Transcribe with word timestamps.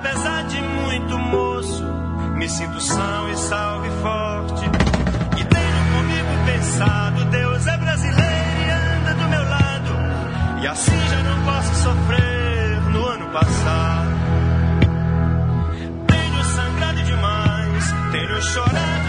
apesar 0.00 0.44
de 0.44 0.60
muito 0.62 1.18
moço, 1.18 1.84
me 2.34 2.48
sinto 2.48 2.80
são 2.80 3.30
e 3.30 3.36
salve 3.36 3.90
forte. 4.02 4.64
E 5.38 5.44
tenho 5.44 5.82
comigo 5.94 6.44
pensado, 6.46 7.24
Deus 7.26 7.66
é 7.66 7.76
brasileiro 7.76 8.60
e 8.66 8.70
anda 8.70 9.14
do 9.14 9.28
meu 9.28 9.42
lado. 9.42 10.62
E 10.62 10.66
assim 10.66 11.08
já 11.10 11.22
não 11.22 11.44
posso 11.44 11.74
sofrer 11.82 12.80
no 12.92 13.06
ano 13.06 13.26
passado. 13.26 14.10
Tenho 16.06 16.44
sangrado 16.44 17.02
demais, 17.02 17.94
tenho 18.12 18.42
chorado 18.42 18.99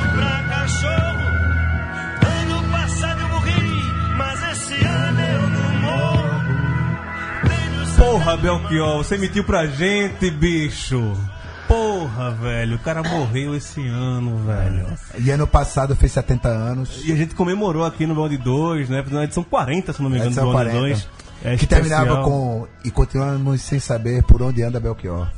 Porra, 8.12 8.36
Belchior, 8.36 8.98
você 8.98 9.18
mentiu 9.18 9.42
pra 9.42 9.66
gente, 9.68 10.30
bicho. 10.30 11.18
Porra, 11.66 12.32
velho, 12.32 12.76
o 12.76 12.80
cara 12.80 13.02
morreu 13.02 13.56
esse 13.56 13.88
ano, 13.88 14.38
velho. 14.40 14.86
E 15.18 15.32
ano 15.32 15.48
passado 15.48 15.96
fez 15.96 16.12
70 16.12 16.50
anos. 16.50 17.02
E 17.06 17.14
a 17.14 17.16
gente 17.16 17.34
comemorou 17.34 17.86
aqui 17.86 18.06
no 18.06 18.14
Bond 18.14 18.36
2, 18.38 18.90
né? 18.90 19.02
Na 19.10 19.24
edição 19.24 19.46
40, 19.46 19.94
se 19.94 20.02
não 20.02 20.10
me 20.10 20.18
engano, 20.18 20.30
Edição 20.30 20.48
do 20.48 20.52
40. 20.52 20.78
2. 20.78 21.08
É 21.44 21.56
que 21.56 21.64
especial. 21.64 21.82
terminava 21.82 22.24
com. 22.26 22.68
E 22.84 22.92
continuamos 22.92 23.62
sem 23.62 23.80
saber 23.80 24.22
por 24.24 24.42
onde 24.42 24.62
anda 24.62 24.78
Belchior. 24.78 25.32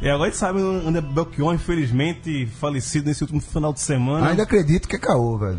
E 0.00 0.08
agora 0.08 0.28
a 0.28 0.30
gente 0.30 0.38
sabe 0.38 0.60
onde 0.60 0.98
é 0.98 1.00
Belchior, 1.00 1.54
infelizmente, 1.54 2.46
falecido 2.60 3.08
nesse 3.08 3.24
último 3.24 3.40
final 3.40 3.72
de 3.72 3.80
semana. 3.80 4.28
Ainda 4.28 4.44
acredito 4.44 4.86
que 4.86 4.94
é 4.94 4.98
caô, 5.00 5.36
velho. 5.38 5.58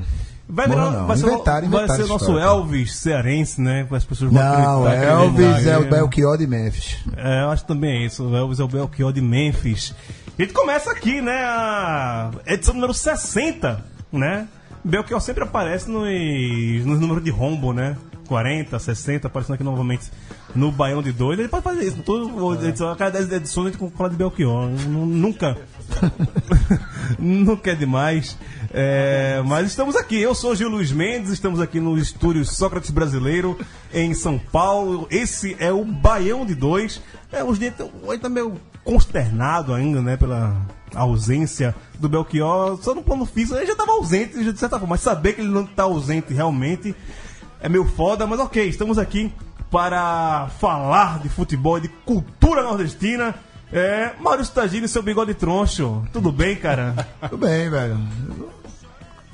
Vai, 0.49 0.67
virar, 0.67 0.91
Não, 0.91 1.07
vai 1.07 1.17
ser, 1.17 1.25
o- 1.25 1.29
Inventaram, 1.33 1.69
vai 1.69 1.87
ser 1.89 2.05
nosso 2.05 2.25
história, 2.25 2.41
Elvis 2.43 2.95
cearense, 2.95 3.59
né? 3.59 3.85
As 3.91 4.05
pessoas 4.05 4.31
vão 4.31 4.41
Não, 4.41 4.83
que 4.83 4.89
ele 4.95 5.05
Elvis 5.05 5.67
é 5.67 5.77
o 5.77 5.81
né? 5.81 5.89
Belchior 5.89 6.37
de 6.37 6.47
Memphis. 6.47 6.97
É, 7.17 7.43
eu 7.43 7.49
acho 7.49 7.65
também 7.65 8.03
é 8.03 8.05
isso. 8.05 8.23
O 8.25 8.35
Elvis 8.35 8.59
é 8.59 8.63
o 8.63 8.67
Belchior 8.67 9.11
de 9.11 9.19
Memphis. 9.21 9.93
A 10.37 10.41
gente 10.41 10.53
começa 10.53 10.89
aqui, 10.91 11.19
né? 11.19 11.33
A 11.43 12.31
edição 12.45 12.73
número 12.73 12.93
60, 12.93 13.83
né? 14.11 14.47
Belchior 14.85 15.19
sempre 15.19 15.43
aparece 15.43 15.89
nos, 15.89 16.07
nos 16.85 16.99
números 16.99 17.23
de 17.23 17.29
rombo, 17.29 17.73
né? 17.73 17.97
40, 18.29 18.77
60, 18.79 19.27
aparecendo 19.27 19.55
aqui 19.55 19.63
novamente 19.63 20.09
no 20.55 20.71
Baião 20.71 21.01
de 21.01 21.11
Dois. 21.11 21.39
Ele 21.39 21.47
pode 21.49 21.63
fazer 21.63 21.83
isso. 21.85 21.97
Todo, 22.03 22.53
edição, 22.65 22.89
a 22.91 22.95
cada 22.95 23.11
10 23.19 23.31
edições 23.33 23.67
a 23.67 23.77
gente 23.77 23.93
fala 23.97 24.09
de 24.09 24.15
Belchior. 24.15 24.67
Nu- 24.69 25.05
Nunca. 25.05 25.57
Nunca 27.19 27.71
é 27.71 27.75
demais. 27.75 28.37
É, 28.73 29.41
mas 29.45 29.67
estamos 29.67 29.95
aqui. 29.95 30.19
Eu 30.19 30.35
sou 30.35 30.55
Gil 30.55 30.69
Luiz 30.69 30.91
Mendes, 30.91 31.31
estamos 31.31 31.59
aqui 31.59 31.79
no 31.79 31.97
estúdio 31.97 32.45
Sócrates 32.45 32.91
Brasileiro, 32.91 33.57
em 33.93 34.13
São 34.13 34.37
Paulo. 34.37 35.07
Esse 35.09 35.55
é 35.59 35.71
o 35.71 35.83
Baião 35.85 36.45
de 36.45 36.55
Dois. 36.55 37.01
É, 37.31 37.43
os 37.43 37.59
hoje 38.03 38.19
tá 38.19 38.29
meio 38.29 38.59
consternado 38.83 39.73
ainda, 39.73 40.01
né, 40.01 40.15
pela 40.15 40.55
ausência 40.95 41.75
do 41.99 42.07
Belchior. 42.07 42.81
Só 42.81 42.95
no 42.95 43.03
plano 43.03 43.25
físico, 43.25 43.57
ele 43.57 43.65
já 43.65 43.73
estava 43.73 43.91
ausente, 43.91 44.37
de 44.37 44.59
certa 44.59 44.79
forma. 44.79 44.93
Mas 44.93 45.01
saber 45.01 45.33
que 45.33 45.41
ele 45.41 45.49
não 45.49 45.63
está 45.63 45.83
ausente 45.83 46.33
realmente 46.33 46.95
é 47.61 47.69
meio 47.69 47.85
foda. 47.85 48.25
Mas 48.25 48.39
ok, 48.39 48.67
estamos 48.67 48.97
aqui 48.97 49.31
para 49.69 50.47
falar 50.59 51.19
de 51.19 51.29
futebol 51.29 51.77
e 51.77 51.81
de 51.81 51.89
cultura 51.89 52.63
nordestina. 52.63 53.35
É, 53.71 54.13
Maurício 54.19 54.53
Tagini 54.53 54.85
e 54.85 54.89
seu 54.89 55.03
bigode 55.03 55.33
troncho. 55.33 56.05
Tudo 56.13 56.31
bem, 56.31 56.55
cara? 56.55 57.07
Tudo 57.29 57.37
bem, 57.37 57.69
velho. 57.69 57.97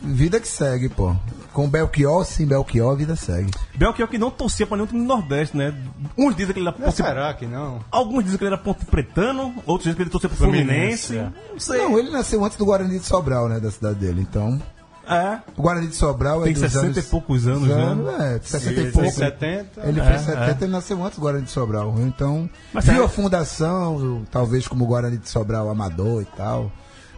Vida 0.02 0.40
que 0.40 0.48
segue, 0.48 0.90
pô. 0.90 1.16
Com 1.54 1.70
Belchior, 1.70 2.26
sem 2.26 2.46
Belchior, 2.46 2.92
a 2.92 2.96
vida 2.96 3.16
segue. 3.16 3.52
Belchior 3.76 4.10
que 4.10 4.18
não 4.18 4.32
torcia 4.32 4.66
para 4.66 4.76
nenhum 4.78 4.88
time 4.88 5.02
do 5.02 5.08
Nordeste, 5.08 5.56
né? 5.56 5.74
Uns 6.18 6.36
dizem 6.36 6.52
que 6.52 6.60
ele 6.60 6.68
era 6.68 6.76
Ponte... 6.76 6.96
Será 6.96 7.34
que 7.34 7.46
não? 7.46 7.80
Alguns 7.90 8.24
dizem 8.24 8.38
que 8.38 8.44
ele 8.44 8.54
era 8.54 8.62
Ponte 8.62 8.86
Pretano, 8.86 9.54
outros 9.66 9.84
dizem 9.84 9.96
que 9.96 10.02
ele 10.02 10.10
torcia 10.10 10.28
pro 10.28 10.38
Fluminense. 10.38 11.14
Fluminense, 11.14 11.38
Não 11.52 11.60
sei. 11.60 11.78
Não, 11.78 11.98
ele 11.98 12.10
nasceu 12.10 12.44
antes 12.44 12.58
do 12.58 12.66
Guarani 12.66 13.00
de 13.00 13.06
Sobral, 13.06 13.48
né? 13.48 13.60
Da 13.60 13.72
cidade 13.72 14.00
dele. 14.00 14.22
Então, 14.22 14.60
É. 15.08 15.40
o 15.58 15.62
Guarani 15.62 15.88
de 15.88 15.96
Sobral 15.96 16.42
é 16.42 16.46
Tem 16.46 16.54
dos 16.54 16.62
60 16.62 16.86
anos, 16.86 16.98
e 16.98 17.02
poucos 17.04 17.46
anos, 17.48 17.68
né? 17.68 18.36
É, 18.36 18.40
60 18.42 18.74
e 18.74 18.80
Ele 18.84 18.92
pouco. 18.92 19.02
tem 19.08 19.12
70. 19.12 19.82
Ele 19.88 20.00
É, 20.00 20.04
fez 20.06 20.22
70, 20.22 20.46
é. 20.46 20.58
ele 20.64 20.72
nasceu 20.72 21.04
antes 21.06 21.18
do 21.18 21.22
Guarani 21.22 21.44
de 21.44 21.52
Sobral. 21.52 21.94
Então, 22.00 22.50
Mas 22.74 22.86
viu 22.86 23.02
é- 23.02 23.06
a 23.06 23.10
fundação, 23.10 24.26
talvez 24.32 24.68
como 24.68 24.86
o 24.86 24.88
Guarani 24.88 25.18
de 25.18 25.30
Sobral 25.30 25.70
amador 25.70 26.22
e 26.22 26.26
tal. 26.38 26.72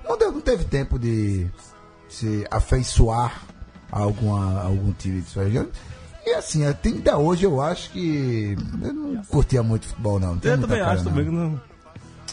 Não, 0.07 0.17
deu, 0.17 0.31
não 0.31 0.41
teve 0.41 0.63
tempo 0.65 0.97
de 0.99 1.47
se 2.09 2.45
afeiçoar 2.49 3.41
a 3.91 3.99
alguma, 3.99 4.61
a 4.61 4.65
algum 4.65 4.91
time 4.93 5.21
de 5.21 5.29
sua 5.29 5.43
região. 5.43 5.67
E 6.25 6.31
assim, 6.33 6.65
até 6.65 6.89
ainda 6.89 7.17
hoje 7.19 7.43
eu 7.45 7.61
acho 7.61 7.91
que 7.91 8.57
eu 8.81 8.93
não 8.93 9.23
curtia 9.25 9.61
muito 9.61 9.87
futebol, 9.87 10.19
não. 10.19 10.35
não 10.35 10.41
Eu 10.43 10.59
também 10.61 10.79
cara, 10.79 10.91
acho 10.93 11.03
não. 11.03 11.11
também 11.11 11.25
que 11.25 11.31
não. 11.31 11.61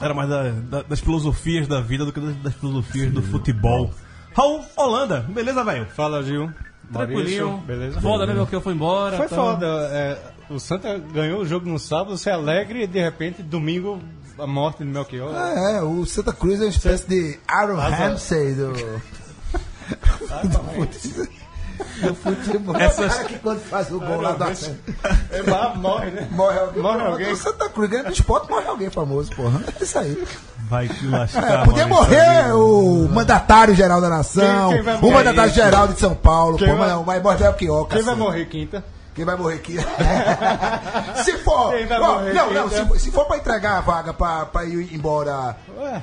Era 0.01 0.15
mais 0.15 0.29
da- 0.31 0.51
da- 0.51 0.83
das 0.83 1.01
filosofias 1.01 1.69
da 1.69 1.81
vida 1.83 2.05
do 2.07 2.13
que 2.13 2.19
das, 2.21 2.35
das 2.37 2.55
filosofias 2.55 3.13
do 3.13 3.23
futebol. 3.23 3.93
Raul 4.35 4.65
Holanda, 4.77 5.21
beleza, 5.29 5.65
velho? 5.65 5.87
Fala, 5.87 6.23
Gil. 6.23 6.51
Tranquilinho. 6.93 7.47
Maurício, 7.47 7.67
beleza? 7.67 8.01
Foda, 8.01 8.27
né, 8.27 8.35
meu? 8.35 8.47
Que 8.47 8.55
eu 8.55 8.61
fui 8.61 8.75
embora. 8.75 9.17
Foi 9.17 9.29
tá. 9.29 9.37
foda. 9.37 9.67
é, 9.93 10.19
o 10.51 10.61
Santa 10.61 10.99
ganhou 10.99 11.41
o 11.41 11.47
jogo 11.47 11.69
no 11.69 11.79
sábado, 11.79 12.17
você 12.17 12.31
é 12.31 12.33
alegre 12.33 12.83
e 12.83 12.87
de 12.87 13.01
repente, 13.01 13.43
domingo, 13.43 14.01
a 14.39 14.47
morte 14.47 14.85
do 14.85 14.87
Melchior. 14.87 15.35
É, 15.35 15.77
é, 15.77 15.83
o 15.83 16.05
Santa 16.05 16.33
Cruz 16.33 16.61
é 16.61 16.65
uma 16.65 16.71
espécie 16.71 17.09
de 17.09 17.39
Aaron 17.49 17.77
Ramsey 17.77 18.55
do. 18.55 18.73
do 20.49 21.42
do 22.03 22.15
futebol. 22.15 22.77
Essas- 22.77 23.07
É 23.07 23.09
cara 23.17 23.25
que 23.25 23.39
quando 23.39 23.61
faz 23.61 23.91
o 23.91 23.99
gol 24.01 24.21
lá 24.21 24.33
do 24.33 24.45
Arsenal, 24.45 24.77
É, 25.31 25.43
morre, 25.77 26.11
né? 26.11 26.29
morre 26.31 26.59
alguém. 26.59 26.83
Morre 26.83 27.03
alguém. 27.03 27.37
Santa 27.37 27.69
Cruz 27.69 27.91
ganha 27.91 28.03
no 28.05 28.11
esporte, 28.11 28.51
morre 28.51 28.67
alguém 28.67 28.91
famoso, 28.91 29.31
porra. 29.35 29.61
É 29.81 29.83
isso 29.85 29.99
aí. 29.99 30.25
Vai 30.69 30.89
te 30.89 31.07
lascar, 31.07 31.61
É, 31.63 31.65
podia 31.65 31.87
morrer 31.87 32.55
o 32.55 33.07
mandatário 33.13 33.75
geral 33.75 34.01
da 34.01 34.09
nação, 34.09 34.71
Quem- 34.73 34.83
quem 34.85 35.11
o 35.11 35.13
mandatário 35.13 35.51
isso? 35.51 35.61
geral 35.61 35.89
de 35.89 35.99
São 36.01 36.15
Paulo, 36.15 36.57
Quem 36.57 36.69
pô, 36.69 36.77
vai- 36.77 36.87
mas 36.87 36.97
não, 36.97 37.05
vai 37.05 37.21
morrer 37.21 37.49
o 37.49 37.55
Quioca. 37.55 37.95
Quem 37.97 38.05
vai 38.05 38.15
morrer 38.15 38.47
quinta? 38.47 38.85
Quem 39.15 39.25
vai 39.27 39.37
morrer 39.37 39.57
aqui? 39.57 39.77
se 41.23 41.37
for. 41.39 41.73
Quem 41.77 41.87
vai 41.87 42.01
ó, 42.01 42.15
morrer 42.15 42.33
não, 42.33 42.51
não, 42.53 42.71
se, 42.71 43.01
se 43.01 43.11
for 43.11 43.27
pra 43.27 43.37
entregar 43.37 43.79
a 43.79 43.81
vaga 43.81 44.15
pra, 44.15 44.47
pra 44.47 44.65
ir 44.65 44.95
embora. 44.95 45.57
Ué, 45.79 46.03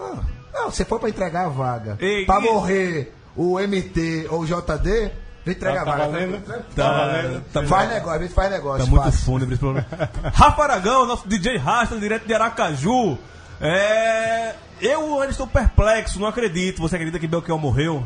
Ah, 0.00 0.14
não, 0.54 0.70
se 0.70 0.84
for 0.84 0.98
pra 0.98 1.08
entregar 1.08 1.46
a 1.46 1.48
vaga. 1.48 1.96
Ei, 2.00 2.24
pra 2.26 2.40
e- 2.40 2.42
morrer 2.44 3.14
o 3.38 3.58
MT 3.60 4.26
ou 4.30 4.40
o 4.42 4.46
JD, 4.46 5.10
vem 5.44 5.54
entregar 5.54 5.76
Tá- 5.76 5.80
a 5.82 5.84
tá 5.84 5.90
vaga. 5.98 6.12
valendo? 6.12 6.44
Tá, 6.44 6.58
Tá, 6.74 6.90
valendo. 6.92 7.44
tá, 7.52 7.66
faz 7.66 7.88
negócio, 7.90 8.18
a 8.18 8.22
gente 8.22 8.34
faz 8.34 8.50
negócio. 8.50 8.84
tá 8.84 8.90
muito 8.90 9.04
fácil. 9.04 9.24
fúnebre 9.24 9.54
esse 9.54 9.60
problema. 9.60 9.86
Rafa 10.34 10.62
Aragão, 10.64 11.06
nosso 11.06 11.26
DJ 11.28 11.56
Rasta, 11.56 11.96
direto 11.98 12.26
de 12.26 12.34
Aracaju. 12.34 13.16
É, 13.60 14.54
eu 14.80 15.14
ainda 15.20 15.30
estou 15.30 15.46
perplexo, 15.46 16.18
não 16.20 16.26
acredito. 16.28 16.80
Você 16.82 16.96
acredita 16.96 17.18
que 17.18 17.26
Belchior 17.26 17.58
morreu? 17.58 18.04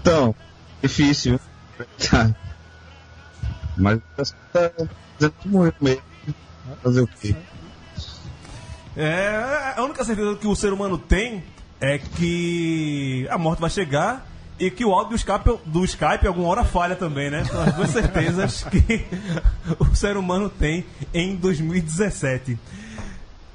Então, 0.00 0.34
difícil. 0.82 1.40
Tá. 2.10 2.30
Mas 3.76 3.98
tá 4.52 4.70
dizendo 5.18 5.34
que 5.40 5.48
morreu 5.48 5.74
mesmo. 5.80 6.02
Fazer 6.82 7.00
o 7.00 7.06
quê? 7.06 7.34
É, 8.96 9.74
a 9.76 9.82
única 9.82 10.04
certeza 10.04 10.36
que 10.36 10.46
o 10.46 10.54
ser 10.54 10.72
humano 10.72 10.96
tem 10.96 11.42
é 11.80 11.98
que 11.98 13.26
a 13.30 13.38
morte 13.38 13.60
vai 13.60 13.70
chegar 13.70 14.26
e 14.58 14.70
que 14.70 14.84
o 14.84 14.92
áudio 14.92 15.10
do 15.10 15.16
Skype, 15.16 15.58
do 15.66 15.84
Skype 15.84 16.26
alguma 16.26 16.48
hora 16.48 16.64
falha 16.64 16.94
também, 16.94 17.30
né? 17.30 17.44
São 17.44 17.62
as 17.62 17.74
duas 17.74 17.90
certezas 17.92 18.62
que 18.64 19.04
o 19.78 19.94
ser 19.94 20.16
humano 20.16 20.48
tem 20.48 20.84
em 21.12 21.34
2017. 21.36 22.58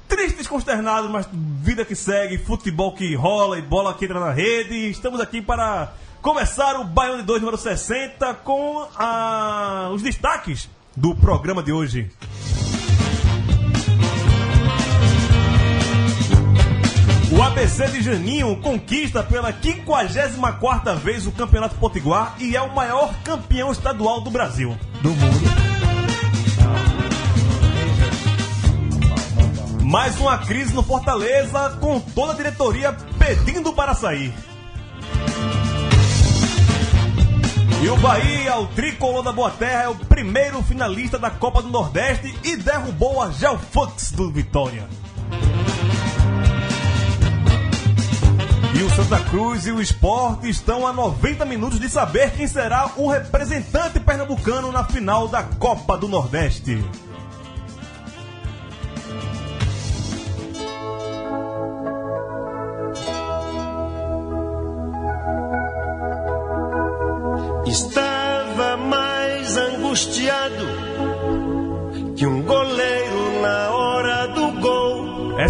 Tristes, 0.08 0.46
consternados, 0.46 1.10
mas 1.10 1.28
vida 1.32 1.84
que 1.84 1.94
segue, 1.94 2.36
futebol 2.38 2.92
que 2.92 3.14
rola 3.14 3.58
e 3.58 3.62
bola 3.62 3.94
que 3.94 4.04
entra 4.04 4.20
na 4.20 4.32
rede. 4.32 4.90
Estamos 4.90 5.20
aqui 5.20 5.40
para 5.40 5.92
começar 6.20 6.78
o 6.78 6.84
Baião 6.84 7.16
de 7.16 7.22
2 7.22 7.40
número 7.40 7.56
60 7.56 8.34
com 8.34 8.86
ah, 8.96 9.90
os 9.92 10.02
destaques 10.02 10.68
do 10.96 11.14
programa 11.14 11.62
de 11.62 11.72
hoje. 11.72 12.10
O 17.32 17.40
ABC 17.40 17.86
de 17.86 18.02
Janinho 18.02 18.56
conquista 18.56 19.22
pela 19.22 19.52
54ª 19.52 20.96
vez 20.96 21.28
o 21.28 21.32
Campeonato 21.32 21.76
Potiguar 21.76 22.34
e 22.40 22.56
é 22.56 22.60
o 22.60 22.74
maior 22.74 23.14
campeão 23.22 23.70
estadual 23.70 24.20
do 24.20 24.30
Brasil. 24.30 24.76
Do 25.00 25.10
mundo. 25.10 25.50
Mais 29.84 30.18
uma 30.18 30.38
crise 30.38 30.74
no 30.74 30.82
Fortaleza, 30.82 31.78
com 31.80 32.00
toda 32.00 32.32
a 32.32 32.36
diretoria 32.36 32.96
pedindo 33.16 33.72
para 33.72 33.94
sair. 33.94 34.34
E 37.82 37.88
o 37.88 37.96
Bahia, 37.96 38.56
o 38.58 38.66
tricolor 38.66 39.22
da 39.22 39.32
Boa 39.32 39.50
Terra, 39.50 39.84
é 39.84 39.88
o 39.88 39.94
primeiro 39.94 40.62
finalista 40.62 41.16
da 41.18 41.30
Copa 41.30 41.62
do 41.62 41.70
Nordeste 41.70 42.36
e 42.44 42.56
derrubou 42.56 43.22
a 43.22 43.30
Gelfux 43.30 44.10
do 44.12 44.30
Vitória. 44.32 44.88
E 48.80 48.82
o 48.82 48.88
Santa 48.88 49.20
Cruz 49.24 49.66
e 49.66 49.72
o 49.72 49.82
Sport 49.82 50.44
estão 50.44 50.86
a 50.86 50.92
90 50.94 51.44
minutos 51.44 51.78
de 51.78 51.86
saber 51.86 52.30
quem 52.30 52.46
será 52.46 52.90
o 52.96 53.10
representante 53.10 54.00
pernambucano 54.00 54.72
na 54.72 54.84
final 54.84 55.28
da 55.28 55.42
Copa 55.42 55.98
do 55.98 56.08
Nordeste. 56.08 56.82
Estava 67.66 68.78
mais 68.78 69.58
angustiado 69.58 70.79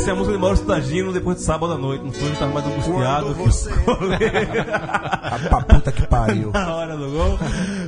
Essa 0.01 0.09
é 0.09 0.13
a 0.15 0.17
música 0.17 0.35
de 0.35 0.41
Maurício 0.41 0.65
Tagino 0.65 1.13
depois 1.13 1.37
de 1.37 1.43
sábado 1.43 1.75
à 1.75 1.77
noite. 1.77 2.03
Não 2.03 2.11
foi 2.11 2.31
estar 2.31 2.47
mais 2.47 2.65
angustiado 2.65 3.35
você 3.35 3.69
A 4.73 5.39
pra 5.39 5.61
puta 5.61 5.93
que 5.93 6.07
pariu. 6.07 6.51
na 6.57 6.75
hora 6.75 6.97
do 6.97 7.11
gol. 7.11 7.39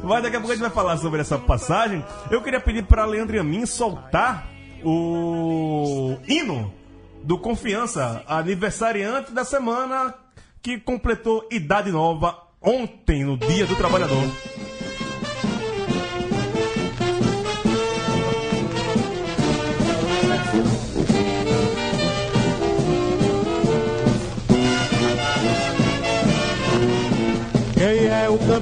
Mas 0.04 0.22
daqui 0.22 0.36
a 0.36 0.38
pouco 0.38 0.52
a 0.52 0.54
gente 0.54 0.60
vai 0.60 0.70
falar 0.70 0.98
sobre 0.98 1.22
essa 1.22 1.38
passagem. 1.38 2.04
Eu 2.30 2.42
queria 2.42 2.60
pedir 2.60 2.84
para 2.84 3.06
Leandro 3.06 3.40
Amin 3.40 3.64
soltar 3.64 4.46
o 4.84 6.18
hino 6.28 6.70
do 7.24 7.38
Confiança, 7.38 8.22
aniversariante 8.28 9.32
da 9.32 9.42
semana 9.42 10.12
que 10.60 10.78
completou 10.78 11.48
idade 11.50 11.90
nova 11.90 12.36
ontem, 12.60 13.24
no 13.24 13.38
Dia 13.38 13.64
do 13.64 13.74
Trabalhador. 13.74 14.22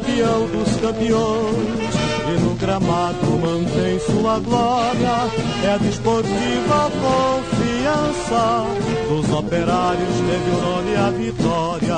Campeão 0.01 0.47
dos 0.47 0.77
campeões 0.81 1.95
e 2.29 2.41
no 2.41 2.55
gramado 2.55 3.27
mantém 3.39 3.99
sua 4.01 4.39
glória? 4.39 5.31
É 5.63 5.75
a 5.75 5.77
desportiva 5.77 6.91
confiança 7.01 8.67
dos 9.09 9.31
operários, 9.31 10.15
teve 10.27 10.51
o 10.51 10.61
nome 10.61 10.97
a 10.97 11.11
vitória. 11.11 11.91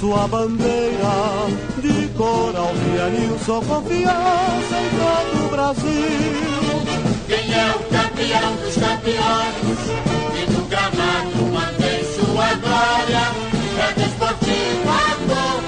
Sua 0.00 0.28
bandeira 0.28 1.46
de 1.80 2.08
cor 2.16 2.54
alvianilson, 2.54 3.62
confiança 3.62 4.76
em 4.80 4.90
todo 4.98 5.46
o 5.46 5.48
Brasil. 5.50 6.46
Quem 7.26 7.54
é 7.54 7.70
o 7.70 7.78
campeão 7.84 8.56
dos 8.56 8.74
campeões 8.74 9.78
e 10.34 10.52
no 10.52 10.62
gramado 10.66 11.46
mantém 11.52 12.04
sua 12.14 12.54
glória? 12.54 13.24
É 13.78 13.92
desportiva 14.00 14.92
a 14.92 15.14
confiança 15.14 15.65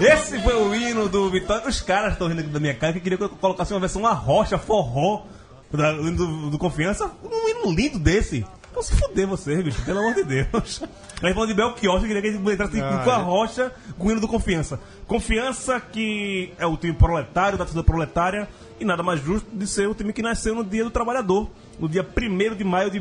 Esse 0.00 0.40
foi 0.40 0.54
o 0.54 0.74
hino 0.74 1.08
do 1.08 1.30
Vitória. 1.30 1.68
Os 1.68 1.80
caras 1.80 2.12
estão 2.12 2.28
rindo 2.28 2.40
aqui 2.40 2.50
da 2.50 2.60
minha 2.60 2.74
cara 2.74 2.92
que 2.92 3.00
queria 3.00 3.16
que 3.18 3.24
eu 3.24 3.28
colocasse 3.28 3.72
uma 3.72 3.80
versão 3.80 4.02
uma 4.02 4.12
rocha, 4.12 4.58
forró 4.58 5.22
do, 5.70 6.10
do, 6.12 6.50
do 6.50 6.58
Confiança. 6.58 7.10
Um 7.22 7.48
hino 7.48 7.72
lindo 7.72 7.98
desse. 7.98 8.44
Vão 8.72 8.82
se 8.82 8.94
fuder 8.96 9.26
vocês, 9.26 9.62
bicho, 9.62 9.82
pelo 9.84 10.00
amor 10.00 10.14
de 10.14 10.24
Deus. 10.24 10.82
Aí 11.22 11.32
falando 11.32 11.48
de 11.48 11.54
Belchior, 11.54 11.96
eu 11.96 12.00
queria 12.02 12.20
que 12.20 12.28
a 12.28 12.32
gente 12.32 12.50
entrasse 12.50 12.76
com 12.76 13.10
a 13.10 13.18
rocha 13.18 13.72
com 13.96 14.08
o 14.08 14.10
hino 14.10 14.20
do 14.20 14.26
Confiança. 14.26 14.80
Confiança 15.06 15.80
que 15.80 16.52
é 16.58 16.66
o 16.66 16.76
time 16.76 16.92
proletário, 16.92 17.56
da 17.56 17.64
torcida 17.64 17.84
proletária, 17.84 18.48
e 18.80 18.84
nada 18.84 19.02
mais 19.02 19.22
justo 19.22 19.48
de 19.52 19.66
ser 19.66 19.88
o 19.88 19.94
time 19.94 20.12
que 20.12 20.22
nasceu 20.22 20.56
no 20.56 20.64
Dia 20.64 20.82
do 20.82 20.90
Trabalhador, 20.90 21.48
no 21.78 21.88
dia 21.88 22.04
1 22.04 22.56
de 22.56 22.64
maio 22.64 22.90
de 22.90 22.98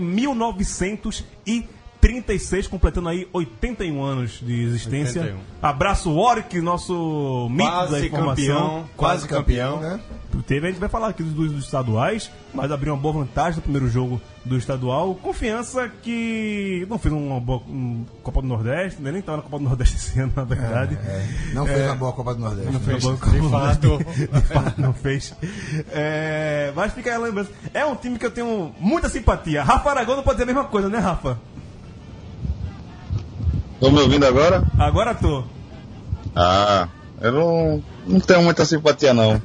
1936, 2.08 2.68
completando 2.68 3.10
aí 3.10 3.28
81 3.32 4.04
anos 4.04 4.40
de 4.42 4.62
existência. 4.64 5.22
81. 5.22 5.40
Abraço 5.62 6.14
Warwick, 6.14 6.60
nosso 6.62 7.48
mito 7.50 7.64
da 7.64 7.88
Quase 7.88 8.08
informação. 8.08 8.36
campeão, 8.36 8.90
quase 8.98 9.28
campeão. 9.28 9.80
né? 9.80 10.00
Teve, 10.48 10.68
a 10.68 10.70
gente 10.72 10.80
vai 10.80 10.90
falar 10.90 11.10
aqui 11.10 11.22
dos, 11.24 11.52
dos 11.52 11.64
estaduais, 11.64 12.30
mas 12.54 12.72
abriu 12.72 12.94
uma 12.94 13.00
boa 13.00 13.14
vantagem 13.14 13.58
no 13.58 13.62
primeiro 13.62 13.88
jogo 13.88 14.20
do 14.44 14.58
estadual. 14.58 15.14
Confiança 15.16 15.90
que 16.02 16.86
não 16.90 16.98
fez 16.98 17.14
uma 17.14 17.40
boa 17.40 17.62
um 17.70 18.04
Copa 18.24 18.42
do 18.42 18.48
Nordeste, 18.48 19.02
né? 19.02 19.12
nem 19.12 19.20
estava 19.20 19.38
na 19.38 19.44
Copa 19.44 19.60
do 19.60 19.64
Nordeste 19.64 19.96
esse 19.96 20.20
ano, 20.20 20.34
na 20.36 20.44
verdade. 20.44 20.98
Não 21.54 21.66
fez 21.66 21.86
uma 21.86 21.96
boa 21.96 22.12
Copa 22.14 22.34
do 22.34 22.42
Nordeste. 22.42 22.72
Não 22.74 22.80
fez, 22.80 23.04
de 23.04 23.50
fato. 23.50 23.98
de 24.00 24.42
fato, 24.42 24.82
não 24.82 24.94
fez. 24.94 25.36
É, 25.92 26.74
mas 26.76 26.94
fica 26.94 27.12
aí 27.12 27.16
a 27.16 27.20
lembrança. 27.20 27.52
É 27.74 27.86
um 27.86 27.96
time 27.96 28.18
que 28.18 28.26
eu 28.26 28.32
tenho 28.32 28.74
muita 28.80 29.08
simpatia. 29.10 29.64
Rafa 29.64 29.92
Aragão 29.92 30.16
não 30.16 30.24
pode 30.24 30.38
dizer 30.40 30.50
a 30.50 30.54
mesma 30.54 30.66
coisa, 30.70 30.90
né, 30.90 30.98
Rafa? 30.98 31.40
Estão 33.84 33.92
me 33.92 34.00
ouvindo 34.00 34.26
agora? 34.26 34.64
Agora 34.80 35.14
tô. 35.14 35.44
Ah, 36.34 36.88
eu 37.20 37.34
não, 37.34 37.84
não 38.08 38.20
tenho 38.22 38.42
muita 38.42 38.64
simpatia 38.64 39.14
não. 39.14 39.42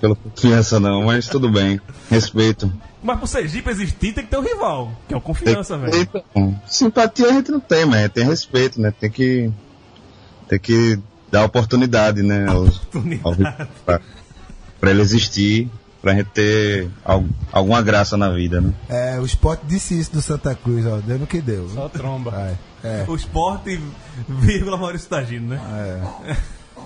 Pela 0.00 0.16
confiança 0.16 0.80
não, 0.80 1.04
mas 1.04 1.28
tudo 1.28 1.48
bem. 1.48 1.80
Respeito. 2.10 2.72
Mas 3.00 3.18
pro 3.18 3.26
Sergipe 3.28 3.70
existir 3.70 4.14
tem 4.14 4.24
que 4.24 4.30
ter 4.30 4.36
um 4.36 4.42
rival, 4.42 4.90
que 5.06 5.14
é 5.14 5.16
o 5.16 5.20
Confiança, 5.20 5.78
velho. 5.78 5.96
Então, 5.96 6.60
simpatia 6.66 7.28
a 7.28 7.32
gente 7.34 7.52
não 7.52 7.60
tem, 7.60 7.84
mas 7.84 8.10
tem 8.10 8.24
respeito, 8.24 8.80
né? 8.80 8.92
Tem 8.98 9.08
que. 9.08 9.48
Tem 10.48 10.58
que 10.58 10.98
dar 11.30 11.44
oportunidade, 11.44 12.20
né? 12.20 12.48
Aos, 12.48 12.80
ao, 13.22 13.36
pra, 13.86 14.00
pra 14.80 14.90
ele 14.90 15.02
existir, 15.02 15.70
pra 16.02 16.12
gente 16.14 16.28
ter 16.30 16.90
al- 17.04 17.24
alguma 17.52 17.80
graça 17.80 18.16
na 18.16 18.28
vida, 18.30 18.60
né? 18.60 18.74
É, 18.88 19.18
o 19.20 19.24
esporte 19.24 19.64
disse 19.66 19.98
isso 19.98 20.12
do 20.12 20.20
Santa 20.20 20.54
Cruz, 20.54 20.84
ó. 20.84 20.96
Deu 20.98 21.18
no 21.18 21.26
que 21.26 21.40
deu. 21.40 21.68
Só 21.70 21.88
tromba. 21.88 22.30
Vai. 22.32 22.58
É. 22.84 23.04
O 23.08 23.14
esporte, 23.14 23.80
vírgula 24.28 24.76
Maurício 24.76 25.08
Tagino, 25.08 25.48
né? 25.48 25.60
É. 26.28 26.36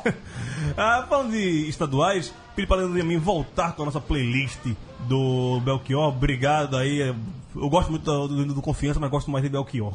ah, 0.76 1.06
falando 1.08 1.32
de 1.32 1.68
estaduais, 1.68 2.32
pedi 2.54 2.68
para 2.68 2.82
Leandro 2.82 3.04
mim 3.04 3.18
voltar 3.18 3.72
com 3.72 3.82
a 3.82 3.86
nossa 3.86 4.00
playlist 4.00 4.60
do 5.08 5.60
Belchior. 5.64 6.08
Obrigado 6.08 6.76
aí. 6.76 7.14
Eu 7.54 7.68
gosto 7.70 7.90
muito 7.90 8.04
do, 8.04 8.28
do, 8.28 8.54
do 8.54 8.62
Confiança, 8.62 9.00
mas 9.00 9.10
gosto 9.10 9.30
mais 9.30 9.42
de 9.42 9.48
Belchior. 9.50 9.94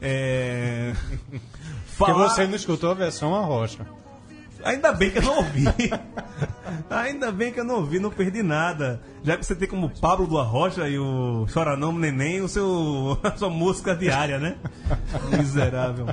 É... 0.00 0.94
Porque 1.98 2.12
Falar- 2.12 2.28
você 2.30 2.46
não 2.46 2.54
escutou 2.56 2.90
a 2.90 2.94
versão 2.94 3.34
a 3.34 3.40
rocha. 3.44 3.86
Ainda 4.64 4.92
bem 4.92 5.10
que 5.10 5.18
eu 5.18 5.22
não 5.22 5.36
ouvi. 5.36 5.64
Ainda 6.90 7.32
bem 7.32 7.52
que 7.52 7.60
eu 7.60 7.64
não 7.64 7.76
ouvi, 7.76 7.98
não 7.98 8.10
perdi 8.10 8.42
nada. 8.42 9.00
Já 9.22 9.36
que 9.36 9.44
você 9.44 9.54
tem 9.54 9.68
como 9.68 9.90
Pablo 10.00 10.26
do 10.26 10.38
Arrocha 10.38 10.88
e 10.88 10.98
o 10.98 11.46
Choranão 11.48 11.92
Neném 11.92 12.40
o 12.40 12.48
seu, 12.48 13.18
a 13.22 13.36
sua 13.36 13.50
música 13.50 13.94
diária, 13.94 14.38
né? 14.38 14.56
Miserável. 15.36 16.06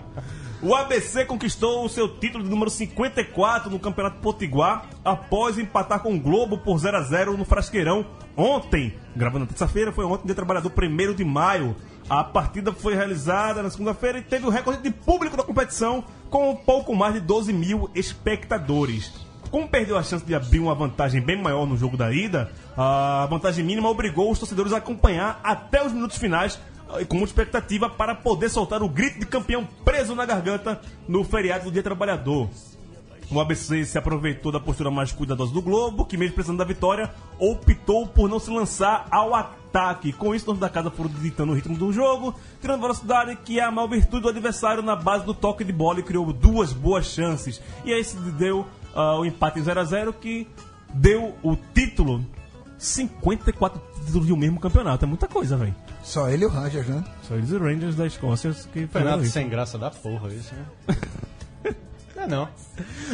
O 0.61 0.75
ABC 0.75 1.23
conquistou 1.23 1.85
o 1.85 1.89
seu 1.89 2.19
título 2.19 2.43
de 2.43 2.49
número 2.49 2.69
54 2.69 3.69
no 3.69 3.79
Campeonato 3.79 4.19
Potiguar 4.19 4.89
após 5.05 5.57
empatar 5.57 6.01
com 6.01 6.13
o 6.13 6.19
Globo 6.19 6.57
por 6.57 6.77
0 6.77 6.97
a 6.97 7.01
0 7.01 7.37
no 7.37 7.45
Frasqueirão 7.45 8.05
ontem. 8.35 8.93
Gravando 9.15 9.45
na 9.45 9.47
terça-feira, 9.47 9.93
foi 9.93 10.03
ontem, 10.03 10.25
dia 10.25 10.35
trabalhador 10.35 10.69
1 10.77 11.13
de 11.13 11.23
maio. 11.23 11.77
A 12.09 12.25
partida 12.25 12.73
foi 12.73 12.93
realizada 12.93 13.63
na 13.63 13.69
segunda-feira 13.69 14.19
e 14.19 14.21
teve 14.21 14.45
o 14.47 14.49
recorde 14.49 14.83
de 14.83 14.91
público 14.91 15.37
da 15.37 15.43
competição 15.43 16.03
com 16.29 16.51
um 16.51 16.55
pouco 16.57 16.93
mais 16.93 17.13
de 17.13 17.21
12 17.21 17.53
mil 17.53 17.89
espectadores. 17.95 19.13
Como 19.49 19.67
perdeu 19.67 19.97
a 19.97 20.03
chance 20.03 20.25
de 20.25 20.35
abrir 20.35 20.59
uma 20.59 20.75
vantagem 20.75 21.21
bem 21.21 21.41
maior 21.41 21.65
no 21.65 21.77
jogo 21.77 21.95
da 21.95 22.11
ida, 22.11 22.51
a 22.77 23.25
vantagem 23.29 23.63
mínima 23.63 23.89
obrigou 23.89 24.29
os 24.29 24.37
torcedores 24.37 24.73
a 24.73 24.77
acompanhar 24.77 25.39
até 25.41 25.83
os 25.83 25.91
minutos 25.91 26.17
finais 26.17 26.59
com 27.07 27.17
muita 27.17 27.31
expectativa 27.31 27.89
para 27.89 28.15
poder 28.15 28.49
soltar 28.49 28.81
o 28.81 28.89
grito 28.89 29.19
de 29.19 29.25
campeão 29.25 29.67
preso 29.85 30.15
na 30.15 30.25
garganta 30.25 30.81
no 31.07 31.23
feriado 31.23 31.65
do 31.65 31.71
Dia 31.71 31.83
Trabalhador. 31.83 32.49
O 33.31 33.39
ABC 33.39 33.85
se 33.85 33.95
aproveitou 33.95 34.51
da 34.51 34.59
postura 34.59 34.89
mais 34.89 35.11
cuidadosa 35.11 35.53
do 35.53 35.61
Globo, 35.61 36.03
que 36.03 36.17
mesmo 36.17 36.33
precisando 36.33 36.57
da 36.57 36.63
vitória, 36.63 37.13
optou 37.37 38.07
por 38.07 38.27
não 38.27 38.39
se 38.39 38.49
lançar 38.49 39.07
ao 39.11 39.35
ataque. 39.35 40.11
Com 40.11 40.33
isso, 40.33 40.43
os 40.43 40.45
donos 40.47 40.59
da 40.59 40.69
casa 40.69 40.89
foram 40.89 41.11
ditando 41.11 41.51
o 41.51 41.55
ritmo 41.55 41.77
do 41.77 41.93
jogo, 41.93 42.33
tirando 42.59 42.81
velocidade, 42.81 43.35
que 43.35 43.59
é 43.59 43.63
a 43.63 43.69
maior 43.69 43.87
virtude 43.87 44.23
do 44.23 44.29
adversário 44.29 44.81
na 44.81 44.95
base 44.95 45.25
do 45.25 45.33
toque 45.35 45.63
de 45.63 45.71
bola 45.71 45.99
e 45.99 46.03
criou 46.03 46.33
duas 46.33 46.73
boas 46.73 47.05
chances. 47.05 47.61
E 47.85 47.93
aí 47.93 48.03
se 48.03 48.17
deu 48.17 48.65
ah, 48.95 49.19
o 49.19 49.25
empate 49.25 49.59
em 49.59 49.63
0 49.63 49.79
a 49.79 49.83
0 49.83 50.13
que 50.13 50.47
deu 50.91 51.35
o 51.43 51.55
título 51.55 52.25
54 52.79 53.79
títulos 54.05 54.25
de 54.25 54.33
um 54.33 54.37
mesmo 54.37 54.59
campeonato. 54.59 55.05
É 55.05 55.07
muita 55.07 55.27
coisa, 55.27 55.55
velho. 55.55 55.75
Só 56.03 56.29
ele 56.29 56.43
e 56.43 56.45
o 56.45 56.49
Rangers, 56.49 56.87
né? 56.87 57.03
Só 57.23 57.35
eles 57.35 57.49
e 57.51 57.55
os 57.55 57.61
Rangers 57.61 57.95
da 57.95 58.07
Escócia 58.07 58.51
que 58.73 58.87
Campeonato 58.87 59.23
isso. 59.23 59.33
sem 59.33 59.47
graça 59.49 59.77
da 59.77 59.91
porra, 59.91 60.29
isso, 60.33 60.53
né? 60.55 60.95
É 62.15 62.27
não. 62.27 62.49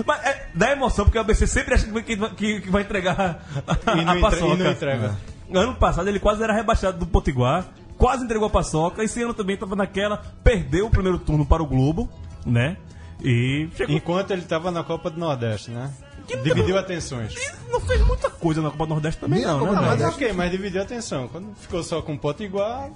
Mas 0.03 0.23
é, 0.25 0.47
dá 0.55 0.71
emoção, 0.71 1.05
porque 1.05 1.17
o 1.19 1.21
ABC 1.21 1.45
sempre 1.45 1.75
acha 1.75 1.85
que, 2.01 2.17
que- 2.35 2.61
que 2.61 2.69
vai 2.71 2.81
entregar 2.81 3.45
a, 3.67 3.95
E 3.95 3.99
a 3.99 4.01
entre- 4.03 4.21
paçoca. 4.21 4.53
e 4.53 4.57
não 4.57 4.71
entrega. 4.71 5.15
Ano 5.53 5.75
passado 5.75 6.07
ele 6.09 6.19
quase 6.19 6.41
era 6.41 6.51
rebaixado 6.53 6.97
do 6.97 7.05
Potiguar, 7.05 7.65
quase 7.99 8.23
entregou 8.23 8.47
a 8.47 8.49
paçoca. 8.49 9.03
Esse 9.03 9.21
ano 9.21 9.35
também 9.35 9.53
estava 9.53 9.75
naquela, 9.75 10.17
perdeu 10.43 10.87
o 10.87 10.89
primeiro 10.89 11.19
turno 11.19 11.45
para 11.45 11.61
o 11.61 11.67
Globo, 11.67 12.09
né? 12.43 12.77
E 13.23 13.69
chegou. 13.75 13.95
Enquanto 13.95 14.31
ele 14.31 14.41
tava 14.41 14.71
na 14.71 14.83
Copa 14.83 15.11
do 15.11 15.19
Nordeste, 15.19 15.69
né? 15.69 15.91
Que 16.27 16.37
Dividiu 16.37 16.77
atenções. 16.77 17.33
e 17.35 17.71
não 17.71 17.79
fez 17.79 18.01
muita 18.05 18.29
coisa 18.29 18.61
na 18.61 18.71
Copa 18.71 18.85
do 18.85 18.89
Nordeste 18.89 19.19
também, 19.21 19.39
Nem 19.39 19.47
não, 19.47 19.59
né? 19.59 19.65
velho? 19.65 19.75
Mas 19.75 19.85
Nordeste. 19.99 20.23
ok, 20.23 20.33
mas 20.33 20.51
dividiu 20.51 20.81
a 20.81 20.83
atenção. 20.83 21.27
Quando 21.27 21.55
ficou 21.55 21.83
só 21.83 22.01
com 22.01 22.13
o 22.13 22.19
Potiguar, 22.19 22.89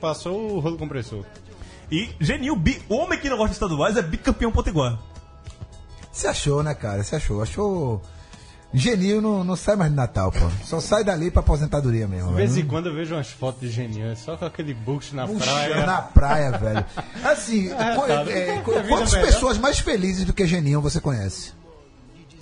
passou 0.00 0.52
o 0.56 0.60
rolo 0.60 0.76
compressor. 0.78 1.24
E 1.90 2.10
Genil, 2.20 2.56
bi, 2.56 2.80
o 2.88 2.94
homem 2.94 3.18
que 3.18 3.28
não 3.28 3.36
gosta 3.36 3.50
de 3.50 3.54
estaduais 3.56 3.96
é 3.96 4.02
bicampeão 4.02 4.50
Potiguar. 4.50 4.98
Você 6.10 6.26
achou, 6.26 6.62
né, 6.62 6.74
cara? 6.74 7.02
Você 7.02 7.16
achou? 7.16 7.42
Achou. 7.42 8.02
Genil 8.74 9.20
não, 9.20 9.44
não 9.44 9.54
sai 9.54 9.76
mais 9.76 9.90
de 9.90 9.96
Natal, 9.96 10.32
pô. 10.32 10.50
Só 10.64 10.80
sai 10.80 11.04
dali 11.04 11.30
pra 11.30 11.40
aposentadoria 11.40 12.08
mesmo. 12.08 12.30
De 12.30 12.34
vez 12.36 12.56
em 12.56 12.64
quando 12.66 12.86
eu 12.88 12.94
vejo 12.94 13.14
umas 13.14 13.28
fotos 13.30 13.60
de 13.60 13.70
Genial, 13.70 14.16
só 14.16 14.34
com 14.34 14.46
aquele 14.46 14.72
bucho 14.72 15.14
na 15.14 15.26
Puxa, 15.26 15.44
praia. 15.44 15.86
na 15.86 16.00
praia, 16.00 16.50
velho. 16.52 16.84
Assim, 17.22 17.68
É, 17.72 17.76
tá. 17.76 18.30
é, 18.30 18.58
quantas 18.62 19.12
é 19.12 19.16
melhor. 19.18 19.30
pessoas 19.30 19.58
mais 19.58 19.78
felizes 19.78 20.24
do 20.24 20.32
que 20.32 20.46
Geninho 20.46 20.80
você 20.80 21.02
conhece? 21.02 21.52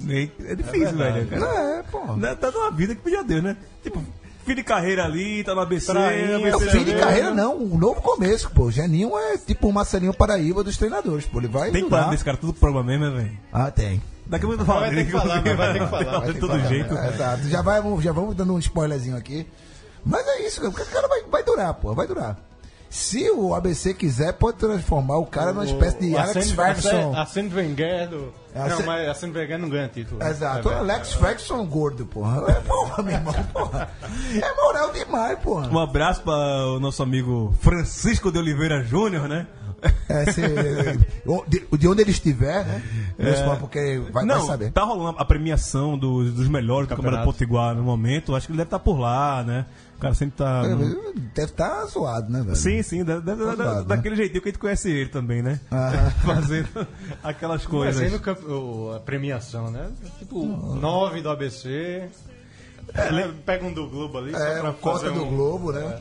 É 0.09 0.55
difícil, 0.55 0.97
verdade. 0.97 1.21
velho. 1.25 1.41
Cara. 1.41 1.61
É, 1.79 1.83
pô. 1.83 2.17
Né, 2.17 2.35
Tá 2.35 2.51
numa 2.51 2.71
vida 2.71 2.95
que 2.95 3.03
podia 3.03 3.23
Deus, 3.23 3.43
né? 3.43 3.57
Tipo, 3.83 4.03
fim 4.47 4.55
de 4.55 4.63
carreira 4.63 5.05
ali, 5.05 5.45
tá 5.45 5.55
no 5.55 5.61
ABC, 5.61 5.93
Não, 5.93 6.61
fim 6.61 6.85
de 6.85 6.95
carreira 6.97 7.33
não, 7.35 7.57
um 7.57 7.77
novo 7.79 8.01
começo, 8.01 8.51
pô. 8.51 8.71
Geninho 8.71 9.17
é 9.19 9.37
tipo 9.39 9.69
o 9.69 9.73
Marcelinho 9.73 10.15
Paraíba 10.15 10.65
dos 10.65 10.77
treinadores, 10.77 11.27
pô. 11.27 11.39
Ele 11.39 11.49
vai 11.49 11.71
Tem 11.71 11.83
durar. 11.83 12.01
plano 12.01 12.11
desse 12.13 12.25
cara, 12.25 12.37
tudo 12.37 12.55
problema 12.55 12.85
mesmo, 12.85 13.05
né, 13.07 13.23
velho? 13.23 13.39
Ah, 13.53 13.71
tem. 13.71 14.03
Daqui 14.27 14.45
a 14.45 14.49
pouco 14.49 14.63
eu 14.63 14.67
falo 14.67 14.81
Vai 14.81 14.91
ter 14.91 14.95
dele, 14.97 15.07
que 15.07 15.13
falar, 15.13 15.43
mas 15.45 15.57
vai 15.57 15.73
ter 15.73 15.79
que 15.81 15.87
falar. 15.87 16.19
Vai 16.21 16.33
de 16.33 16.39
todo 16.41 16.51
falar, 16.51 16.69
jeito. 16.69 16.95
né? 16.95 17.09
Exato. 17.13 17.43
Já, 17.49 17.63
vai, 17.63 17.83
já 18.01 18.13
vamos 18.13 18.37
dando 18.37 18.55
um 18.55 18.59
spoilerzinho 18.61 19.17
aqui. 19.17 19.47
Mas 20.05 20.27
é 20.27 20.47
isso, 20.47 20.67
o 20.67 20.73
cara 20.73 21.09
vai, 21.09 21.23
vai 21.25 21.43
durar, 21.43 21.75
pô, 21.75 21.93
vai 21.95 22.07
durar. 22.07 22.39
Se 22.91 23.31
o 23.31 23.55
ABC 23.55 23.95
quiser, 23.95 24.33
pode 24.33 24.59
transformar 24.59 25.17
o 25.19 25.25
cara 25.25 25.53
numa 25.53 25.65
espécie 25.65 25.99
de 26.01 26.17
Alex 26.17 26.37
Arsene- 26.37 26.57
Ferguson. 26.57 27.15
Arsene 27.17 27.55
Wenger 27.55 28.09
do... 28.09 28.33
É, 28.53 28.69
Não, 28.69 28.83
mas 28.85 29.09
Arsene 29.09 29.33
Wenger 29.33 29.59
não 29.61 29.69
ganha 29.69 29.87
título. 29.87 30.21
Exato, 30.21 30.69
É, 30.69 30.75
Alex 30.75 31.13
Ferguson 31.15 31.65
gordo, 31.67 32.05
porra. 32.05 32.51
É, 32.51 32.55
porra, 32.55 33.03
meu 33.05 33.13
irmão, 33.15 33.33
porra. 33.53 33.89
É 34.35 34.55
moral 34.61 34.91
demais, 34.93 35.39
porra. 35.39 35.69
Um 35.69 35.79
abraço 35.79 36.21
para 36.23 36.33
o 36.67 36.81
nosso 36.81 37.01
amigo 37.01 37.55
Francisco 37.61 38.33
de 38.33 38.39
Oliveira 38.39 38.83
Júnior, 38.83 39.29
né? 39.29 39.47
É, 40.09 40.33
se, 40.33 40.43
de, 41.49 41.79
de 41.79 41.89
onde 41.89 42.03
ele 42.03 42.11
estiver, 42.11 42.65
né? 42.67 42.83
É, 43.19 43.57
porque 43.57 44.03
vai, 44.13 44.25
Não, 44.25 44.39
vai 44.39 44.47
saber. 44.47 44.73
tá 44.73 44.83
rolando 44.83 45.19
a 45.19 45.25
premiação 45.25 45.97
dos, 45.97 46.33
dos 46.33 46.49
melhores 46.49 46.89
do 46.89 46.97
Campeonato. 46.97 47.25
Potiguar 47.25 47.75
no 47.75 47.83
momento. 47.83 48.35
Acho 48.35 48.47
que 48.47 48.53
ele 48.53 48.59
deve 48.59 48.67
estar 48.69 48.79
por 48.81 48.99
lá, 48.99 49.43
né? 49.45 49.67
O 49.97 50.01
cara 50.01 50.15
sempre 50.15 50.37
tá. 50.37 50.63
no- 50.67 51.13
Deve 51.35 51.51
estar 51.53 51.85
zoado, 51.87 52.33
né, 52.33 52.43
velho? 52.43 52.57
Sim, 52.57 52.83
sim, 52.83 53.05
da, 53.05 53.21
da- 53.21 53.35
da- 53.35 53.55
zoado, 53.55 53.81
né? 53.81 53.85
daquele 53.97 54.17
jeitinho 54.17 54.41
que 54.43 54.49
a 54.49 54.53
gente 54.53 54.59
conhece 54.61 54.91
ele 54.91 55.11
também, 55.11 55.43
né? 55.43 55.61
Ah. 55.71 56.11
Fazendo 56.25 56.87
aquelas 57.23 57.65
coisas. 57.67 58.11
no 58.11 58.19
camp- 58.19 58.43
o- 58.49 58.93
a 58.97 59.01
premiação, 59.01 59.71
né? 59.71 59.91
Tipo, 60.19 60.45
nove 60.47 61.21
do 61.23 61.29
ABC. 61.31 62.09
É, 62.95 63.29
pega 63.47 63.65
um 63.65 63.73
do 63.73 63.89
Globo 63.89 64.19
ali. 64.19 64.33
só 64.33 64.39
É, 64.39 64.61
pra 64.61 64.71
o 64.71 64.75
cota 64.75 65.01
fazer 65.01 65.15
do 65.15 65.25
um- 65.25 65.29
Globo, 65.37 65.71
né? 65.73 66.01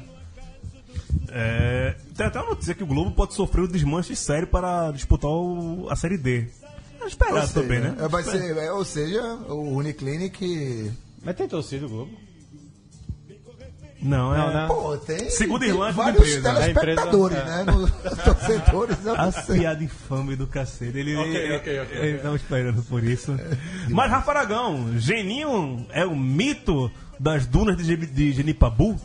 É, 1.30 1.96
tem 2.16 2.26
até 2.26 2.40
uma 2.40 2.50
notícia 2.52 2.74
que 2.74 2.84
o 2.84 2.88
Globo 2.88 3.12
pode 3.12 3.34
sofrer 3.34 3.62
o 3.62 3.68
desmanche 3.68 4.16
sério 4.16 4.48
para 4.48 4.92
disputar 4.92 5.30
o- 5.32 5.88
a 5.90 5.96
Série 5.96 6.18
D. 6.18 6.48
É 7.02 7.06
esperado 7.08 7.48
seja, 7.48 7.54
também, 7.62 7.80
né? 7.80 7.96
é, 8.00 8.08
vai 8.08 8.24
ser, 8.24 8.58
é, 8.58 8.72
ou 8.72 8.84
seja, 8.84 9.22
o 9.48 9.76
Uniclinic. 9.78 10.92
Mas 11.24 11.36
tem 11.36 11.48
torcida 11.48 11.86
o 11.86 11.90
Globo? 11.90 12.12
Não, 14.02 14.34
é. 14.34 14.38
Não, 14.38 14.54
né? 14.54 14.66
Pô, 14.68 14.98
tem, 14.98 15.30
Segundo 15.30 15.60
tem 15.60 15.70
Irlanda, 15.70 15.92
vários 15.92 16.22
empresa. 16.38 16.54
telespectadores, 16.54 17.38
A 17.38 17.42
empresa, 17.42 17.66
né? 17.66 17.72
Nos 17.74 17.92
torcedores. 18.24 18.98
eu 19.06 19.18
não 19.18 19.24
As 19.26 19.36
sei. 19.36 19.60
piadas 19.60 19.84
infame 19.84 20.36
do 20.38 20.48
cacete. 20.48 20.98
Ele, 20.98 21.18
Ok, 21.18 21.36
ele, 21.36 21.56
ok, 21.58 21.80
ok. 21.82 21.98
ele 21.98 22.18
tava 22.20 22.36
esperando 22.38 22.82
por 22.84 23.04
isso. 23.04 23.36
Mas, 23.90 24.10
Rafa 24.10 24.32
Aragão, 24.32 24.98
Geninho 24.98 25.86
é 25.90 26.06
o 26.06 26.16
mito 26.16 26.90
das 27.20 27.46
dunas 27.46 27.76
de, 27.76 27.98
de 27.98 28.32
Genipabu? 28.32 28.98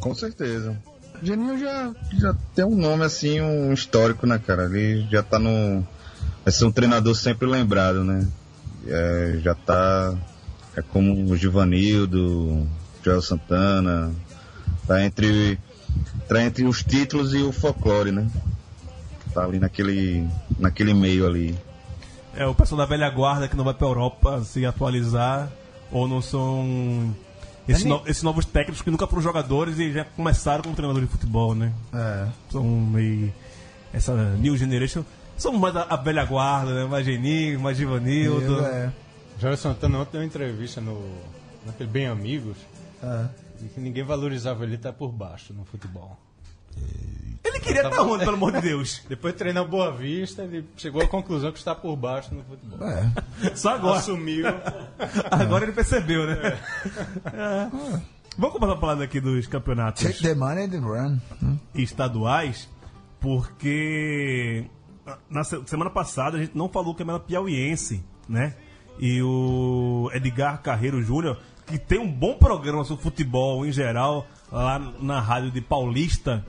Com 0.00 0.14
certeza. 0.14 0.76
Geninho 1.22 1.58
já, 1.58 1.94
já 2.18 2.34
tem 2.54 2.64
um 2.64 2.76
nome 2.76 3.04
assim, 3.04 3.40
um 3.40 3.72
histórico, 3.72 4.26
né, 4.26 4.38
cara? 4.38 4.64
Ele 4.64 5.06
já 5.10 5.22
tá 5.22 5.38
no. 5.38 5.86
Vai 6.44 6.52
ser 6.52 6.64
um 6.64 6.72
treinador 6.72 7.14
sempre 7.14 7.46
lembrado, 7.46 8.04
né? 8.04 8.26
É, 8.86 9.38
já 9.42 9.54
tá. 9.54 10.14
É 10.76 10.82
como 10.82 11.30
o 11.30 11.36
Givanildo, 11.36 12.66
Joel 13.02 13.22
Santana. 13.22 14.12
Tá 14.86 15.02
entre. 15.04 15.58
Tá 16.28 16.42
entre 16.42 16.64
os 16.64 16.82
títulos 16.82 17.32
e 17.32 17.38
o 17.38 17.52
folclore, 17.52 18.12
né? 18.12 18.28
Tá 19.32 19.44
ali 19.44 19.58
naquele. 19.58 20.28
naquele 20.58 20.92
meio 20.92 21.26
ali. 21.26 21.58
É 22.34 22.46
o 22.46 22.54
pessoal 22.54 22.80
da 22.80 22.86
velha 22.86 23.08
guarda 23.08 23.48
que 23.48 23.56
não 23.56 23.64
vai 23.64 23.72
pra 23.72 23.86
Europa 23.86 24.44
se 24.44 24.66
atualizar 24.66 25.50
ou 25.90 26.06
não 26.06 26.20
são 26.20 27.14
esses, 27.68 27.84
no- 27.84 28.02
esses 28.06 28.22
novos 28.22 28.44
técnicos 28.44 28.82
que 28.82 28.90
nunca 28.90 29.06
foram 29.06 29.22
jogadores 29.22 29.78
e 29.78 29.92
já 29.92 30.04
começaram 30.04 30.62
como 30.62 30.74
treinadores 30.76 31.08
de 31.08 31.12
futebol, 31.12 31.54
né? 31.54 31.72
É. 31.92 32.26
São 32.50 32.64
meio 32.64 33.32
essa 33.92 34.14
new 34.36 34.56
generation. 34.56 35.04
Somos 35.38 35.60
mais 35.60 35.74
a, 35.76 35.82
a 35.82 35.96
velha 35.96 36.24
guarda, 36.24 36.72
né? 36.74 36.84
Mais 36.86 37.04
Geninho, 37.04 37.60
mais 37.60 37.76
Givanildo. 37.76 38.60
É. 38.64 38.92
Jorge 39.38 39.60
Santana 39.60 39.98
ontem 39.98 40.12
deu 40.12 40.20
uma 40.22 40.26
entrevista 40.26 40.80
no, 40.80 41.02
naquele 41.66 41.90
Bem 41.90 42.06
Amigos. 42.06 42.56
É. 43.02 43.26
e 43.62 43.68
que 43.68 43.80
ninguém 43.80 44.02
valorizava 44.04 44.64
ele 44.64 44.76
estar 44.76 44.92
por 44.92 45.12
baixo 45.12 45.52
no 45.52 45.64
futebol. 45.64 46.16
Ele 46.76 47.25
queria 47.66 47.82
estar 47.82 48.02
onde, 48.02 48.24
pelo 48.24 48.36
amor 48.36 48.52
de 48.52 48.60
Deus? 48.60 49.02
Depois 49.08 49.34
de 49.34 49.38
treinar 49.38 49.66
Boa 49.66 49.92
Vista, 49.92 50.42
ele 50.42 50.66
chegou 50.76 51.02
à 51.02 51.06
conclusão 51.06 51.52
que 51.52 51.58
está 51.58 51.74
por 51.74 51.94
baixo 51.96 52.34
no 52.34 52.42
futebol. 52.44 52.86
É. 52.88 53.54
Só 53.54 53.74
agora. 53.74 53.98
Assumiu. 53.98 54.46
Agora 55.30 55.64
ele 55.64 55.72
percebeu, 55.72 56.26
né? 56.26 56.58
É. 57.32 57.68
Vamos 58.38 58.54
começar 58.54 58.74
a 58.74 58.80
falar 58.80 59.02
aqui 59.02 59.20
dos 59.20 59.46
campeonatos 59.46 60.02
Take 60.02 60.22
the 60.22 60.34
money 60.34 60.64
and 60.64 60.80
run. 60.80 61.18
Hum. 61.42 61.58
estaduais, 61.74 62.68
porque 63.20 64.64
na 65.30 65.42
se- 65.44 65.62
semana 65.66 65.90
passada 65.90 66.36
a 66.36 66.40
gente 66.40 66.56
não 66.56 66.68
falou 66.68 66.94
que 66.94 67.02
era 67.02 67.18
piauiense, 67.18 68.04
né? 68.28 68.54
E 68.98 69.20
o 69.22 70.10
Edgar 70.14 70.60
Carreiro 70.62 71.02
Júnior, 71.02 71.38
que 71.66 71.78
tem 71.78 71.98
um 71.98 72.10
bom 72.10 72.34
programa 72.34 72.84
sobre 72.84 73.02
futebol 73.02 73.64
em 73.66 73.72
geral, 73.72 74.26
lá 74.50 74.78
na 75.00 75.20
rádio 75.20 75.50
de 75.50 75.60
Paulista, 75.60 76.44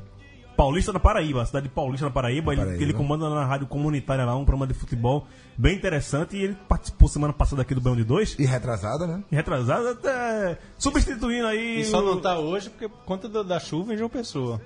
Paulista 0.58 0.92
na 0.92 1.00
Paraíba, 1.00 1.44
a 1.44 1.46
cidade 1.46 1.68
de 1.68 1.74
Paulista 1.74 2.06
na 2.08 2.12
Paraíba, 2.12 2.52
ele, 2.52 2.62
Paraíba. 2.62 2.84
ele 2.84 2.94
comanda 2.94 3.30
na 3.30 3.46
rádio 3.46 3.68
comunitária 3.68 4.26
lá 4.26 4.36
um 4.36 4.44
programa 4.44 4.66
de 4.68 4.74
futebol 4.74 5.28
bem 5.58 5.76
interessante 5.76 6.36
e 6.36 6.42
ele 6.44 6.58
participou 6.68 7.08
semana 7.08 7.32
passada 7.32 7.62
aqui 7.62 7.76
do 7.76 7.80
Bão 7.82 7.96
de 7.96 8.04
Dois. 8.04 8.36
E 8.40 8.46
retrasada, 8.46 9.06
né? 9.08 9.24
Retrasado 9.32 9.88
até 9.90 10.58
substituindo 10.78 11.46
aí. 11.48 11.82
E 11.82 11.86
só 11.86 12.02
não 12.02 12.20
tá 12.20 12.38
hoje 12.40 12.70
porque 12.72 12.90
por 12.90 13.04
conta 13.06 13.30
do- 13.30 13.44
da 13.44 13.60
chuva 13.60 13.94
em 13.94 13.98
João 13.98 14.10
Pessoa. 14.10 14.60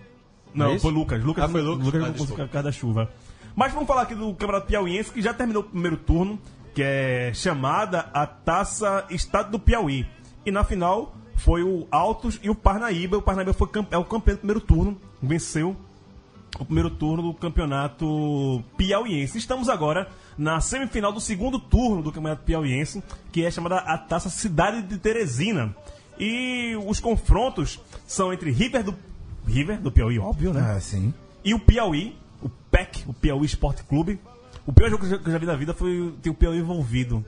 Não, 0.56 0.68
É 0.68 0.74
isso? 0.76 0.82
foi 0.82 0.92
Lucas. 0.92 1.24
Lucas, 1.24 1.44
Ah, 1.44 1.50
foi 1.50 1.62
Lucas? 1.62 1.86
Lucas 1.86 2.02
Ah, 2.02 2.06
não 2.08 2.14
conseguiu 2.14 2.46
por 2.46 2.52
causa 2.52 2.64
da 2.68 2.72
chuva. 2.72 3.10
Mas 3.56 3.74
vamos 3.74 3.88
falar 3.88 4.04
aqui 4.04 4.16
do 4.16 4.34
Campeonato 4.34 4.68
Piauiense, 4.68 5.12
que 5.12 5.22
já 5.22 5.34
terminou 5.34 5.62
o 5.62 5.66
primeiro 5.66 5.98
turno, 5.98 6.40
que 6.74 6.82
é 6.82 7.32
chamada 7.34 8.10
a 8.14 8.26
Taça 8.26 9.06
Estado 9.10 9.52
do 9.52 9.60
Piauí. 9.60 10.08
E 10.46 10.52
na 10.52 10.64
final 10.64 11.14
foi 11.44 11.64
o 11.64 11.88
Altos 11.90 12.40
e 12.44 12.50
o 12.50 12.56
Parnaíba. 12.56 13.18
O 13.18 13.22
Parnaíba 13.22 13.54
foi 13.54 13.68
é 13.90 13.98
o 13.98 14.06
campeão 14.06 14.36
do 14.36 14.40
primeiro 14.40 14.62
turno, 14.62 14.98
venceu 15.22 15.76
o 16.60 16.66
primeiro 16.66 16.90
turno 16.90 17.24
do 17.24 17.34
campeonato 17.34 18.64
piauiense. 18.78 19.38
Estamos 19.38 19.70
agora 19.70 20.08
na 20.38 20.60
semifinal 20.62 21.12
do 21.12 21.20
segundo 21.20 21.60
turno 21.60 22.02
do 22.04 22.12
campeonato 22.12 22.44
piauiense, 22.44 23.02
que 23.32 23.44
é 23.44 23.50
chamada 23.52 23.78
a 23.78 23.98
Taça 23.98 24.30
Cidade 24.30 24.82
de 24.84 24.98
Teresina. 24.98 25.76
E 26.20 26.76
os 26.86 27.00
confrontos 27.00 27.80
são 28.06 28.32
entre 28.32 28.52
River 28.52 28.84
do 28.84 28.96
River 29.48 29.80
do 29.82 29.92
Piauí, 29.92 30.20
óbvio, 30.20 30.54
né? 30.54 30.74
Ah, 30.76 30.80
sim. 30.80 31.12
E 31.44 31.54
o 31.56 31.60
Piauí, 31.60 32.16
o 32.44 32.50
PEC, 32.50 33.04
o 33.08 33.14
Piauí 33.14 33.46
Esporte 33.46 33.84
Clube. 33.84 34.20
O 34.68 34.72
pior 34.72 34.92
jogo 34.92 35.02
que 35.04 35.08
eu 35.08 35.18
já- 35.18 35.24
que 35.24 35.28
eu 35.30 35.32
já 35.34 35.40
vi 35.40 35.46
na 35.48 35.56
vida 35.56 35.74
foi 35.74 36.14
ter 36.22 36.30
o 36.30 36.34
Piauí 36.36 36.60
envolvido. 36.60 37.26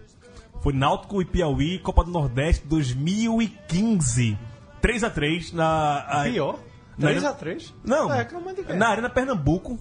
Foi 0.64 0.72
Náutico 0.74 1.22
e 1.22 1.26
Piauí, 1.26 1.78
Copa 1.80 2.04
do 2.06 2.10
Nordeste 2.10 2.66
2015. 2.66 4.38
3x3 4.82 5.52
na. 5.54 5.98
a- 6.08 6.24
Pior? 6.24 6.60
Na 6.98 7.08
3 7.08 7.18
arena- 7.18 7.30
a 7.30 7.34
3 7.34 7.74
Não, 7.84 8.08
quê? 8.08 8.74
na 8.74 8.88
Arena 8.88 9.10
Pernambuco 9.10 9.78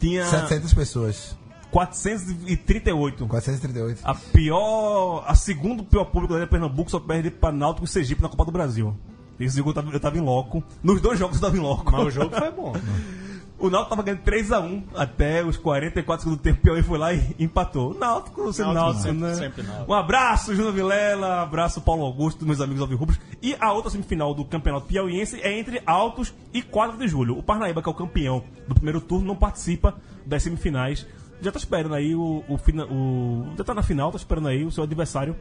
tinha 0.00 0.24
700 0.26 0.74
pessoas. 0.74 1.36
438. 1.70 3.26
438. 3.26 4.00
A 4.04 4.14
pior. 4.14 5.24
A 5.26 5.34
segundo 5.34 5.84
pior 5.84 6.04
público 6.06 6.38
da 6.38 6.46
Pernambuco 6.46 6.90
só 6.90 6.98
perde 7.00 7.30
pra 7.30 7.52
Náutico 7.52 7.84
e 7.84 7.88
Sergipe 7.88 8.22
na 8.22 8.28
Copa 8.28 8.44
do 8.44 8.52
Brasil. 8.52 8.96
Esse 9.38 9.56
jogo 9.56 9.70
eu 9.70 9.74
tava, 9.74 9.90
eu 9.90 10.00
tava 10.00 10.16
em 10.16 10.20
loco. 10.20 10.62
Nos 10.82 11.00
dois 11.00 11.18
jogos 11.18 11.36
eu 11.36 11.42
tava 11.42 11.56
em 11.56 11.60
loco. 11.60 11.90
Mas 11.90 12.06
o 12.06 12.10
jogo 12.10 12.34
foi 12.36 12.50
bom. 12.50 12.72
O 13.66 13.70
Náutico 13.70 13.90
tava 13.90 14.02
ganhando 14.02 14.22
3x1 14.22 14.82
até 14.94 15.42
os 15.44 15.56
44 15.56 16.22
segundos 16.24 16.40
do 16.40 16.42
tempo. 16.44 16.58
O 16.58 16.62
Piauí 16.62 16.82
foi 16.82 16.98
lá 16.98 17.12
e 17.14 17.34
empatou. 17.38 17.92
O 17.92 17.98
Náutico, 17.98 18.52
sendo 18.52 18.72
Náutico 18.74 18.84
Náutico, 18.84 19.02
sempre- 19.02 19.20
né? 19.28 19.34
sempre 19.34 19.62
Náutico. 19.62 19.90
Um 19.92 19.94
abraço, 19.94 20.54
Júnior 20.54 20.72
Vilela. 20.74 21.42
Abraço, 21.42 21.80
Paulo 21.80 22.04
Augusto, 22.04 22.44
meus 22.44 22.60
amigos 22.60 22.82
alvirrubros. 22.82 23.18
E 23.42 23.56
a 23.60 23.72
outra 23.72 23.90
semifinal 23.90 24.34
do 24.34 24.44
Campeonato 24.44 24.86
Piauiense 24.86 25.40
é 25.40 25.58
entre 25.58 25.80
Altos 25.86 26.34
e 26.52 26.60
4 26.62 26.98
de 26.98 27.08
Julho. 27.08 27.38
O 27.38 27.42
Parnaíba, 27.42 27.82
que 27.82 27.88
é 27.88 27.92
o 27.92 27.94
campeão 27.94 28.44
do 28.68 28.74
primeiro 28.74 29.00
turno, 29.00 29.26
não 29.26 29.36
participa 29.36 29.94
das 30.26 30.42
semifinais. 30.42 31.06
Já 31.40 31.50
tá 31.50 31.58
esperando 31.58 31.94
aí 31.94 32.14
o... 32.14 32.44
o, 32.48 32.54
o 32.90 33.46
já 33.56 33.64
tá 33.64 33.74
na 33.74 33.82
final, 33.82 34.10
tá 34.10 34.16
esperando 34.16 34.48
aí 34.48 34.64
o 34.64 34.70
seu 34.70 34.84
adversário. 34.84 35.34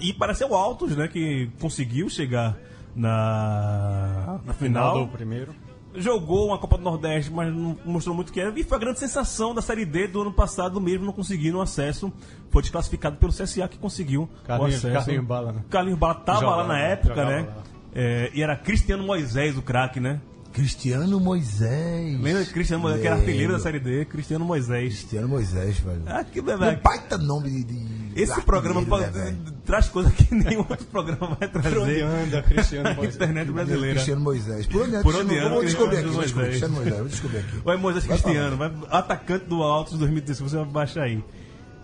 E 0.00 0.12
parece 0.12 0.44
o 0.44 0.54
Altos, 0.54 0.96
né? 0.96 1.06
Que 1.08 1.50
conseguiu 1.60 2.08
chegar 2.08 2.56
na, 2.94 4.40
na 4.44 4.52
Final 4.54 4.94
final 4.94 5.06
do 5.06 5.12
primeiro. 5.12 5.54
Jogou 5.94 6.48
uma 6.48 6.58
Copa 6.58 6.76
do 6.78 6.84
Nordeste, 6.84 7.30
mas 7.32 7.52
não 7.54 7.76
mostrou 7.84 8.14
muito 8.14 8.30
o 8.30 8.32
que 8.32 8.40
era. 8.40 8.52
E 8.58 8.62
foi 8.64 8.76
a 8.76 8.80
grande 8.80 8.98
sensação 8.98 9.54
da 9.54 9.60
Série 9.62 9.84
D 9.84 10.06
do 10.06 10.22
ano 10.22 10.32
passado, 10.32 10.80
mesmo 10.80 11.04
não 11.06 11.12
conseguindo 11.12 11.60
acesso. 11.60 12.12
Foi 12.50 12.62
desclassificado 12.62 13.16
pelo 13.16 13.32
CSA 13.32 13.68
que 13.68 13.78
conseguiu 13.78 14.28
Carlinhos- 14.44 14.74
o 14.74 14.86
acesso. 14.88 14.94
Carlinhos 15.06 15.26
Bala, 15.26 15.52
né? 15.52 15.60
Carlinhos 15.70 15.98
Bala 15.98 16.14
tava 16.14 16.40
Jogava, 16.40 16.62
lá 16.62 16.68
na 16.68 16.78
época, 16.78 17.24
né? 17.24 17.48
É, 17.94 18.30
e 18.34 18.42
era 18.42 18.56
Cristiano 18.56 19.02
Moisés, 19.04 19.56
o 19.56 19.62
craque, 19.62 20.00
né? 20.00 20.20
Cristiano 20.52 21.18
Moisés. 21.18 22.20
Lembra 22.20 22.44
de 22.44 22.50
Cristiano 22.52 22.82
Moisés, 22.82 23.00
que 23.00 23.06
era 23.06 23.16
artilheiro 23.16 23.52
da. 23.54 23.58
Série 23.58 23.80
D? 23.80 24.04
Cristiano 24.04 24.44
Moisés. 24.44 24.88
Cristiano 24.94 25.28
Moisés, 25.28 25.78
velho. 25.78 26.02
Ah, 26.06 26.24
que 26.24 26.40
Um 26.40 26.44
bebê. 26.44 26.76
baita 26.76 27.16
nome 27.16 27.48
de. 27.50 27.64
de 27.64 28.22
Esse 28.22 28.40
programa 28.42 28.80
né, 28.82 28.86
pode- 28.86 29.36
traz 29.64 29.88
coisas 29.88 30.12
que 30.12 30.32
nenhum 30.34 30.60
outro 30.60 30.84
programa 30.86 31.36
vai 31.40 31.48
Por 31.48 31.58
onde 31.60 31.70
trazer. 31.70 32.02
anda, 32.04 32.42
Cristiano 32.42 32.92
Moisés? 32.96 33.14
internet 33.14 33.50
brasileira. 33.50 33.94
Cristiano 33.94 34.20
Moisés. 34.20 34.66
Por 34.66 34.82
onde 34.82 34.94
anda? 34.94 35.02
Por 35.02 35.14
onde 35.16 35.38
anda 35.38 35.48
Vou 35.50 35.64
descobrir 35.64 35.96
aqui. 35.98 36.08
Cristiano 36.08 36.12
Vou 36.14 36.22
descobrir. 36.22 36.44
Moisés? 36.44 36.60
Cristiano 36.60 36.74
Moisés. 36.74 36.98
Vou 36.98 37.08
descobrir 37.08 37.38
aqui. 37.38 37.56
Vai 37.64 37.76
Moisés 37.76 38.04
Vai 38.04 38.18
Cristiano, 38.18 38.56
vai, 38.56 38.72
atacante 38.90 39.44
do 39.46 39.62
Altos 39.62 39.98
2016, 39.98 40.50
você 40.50 40.56
vai 40.58 40.66
baixar 40.66 41.04
aí. 41.04 41.24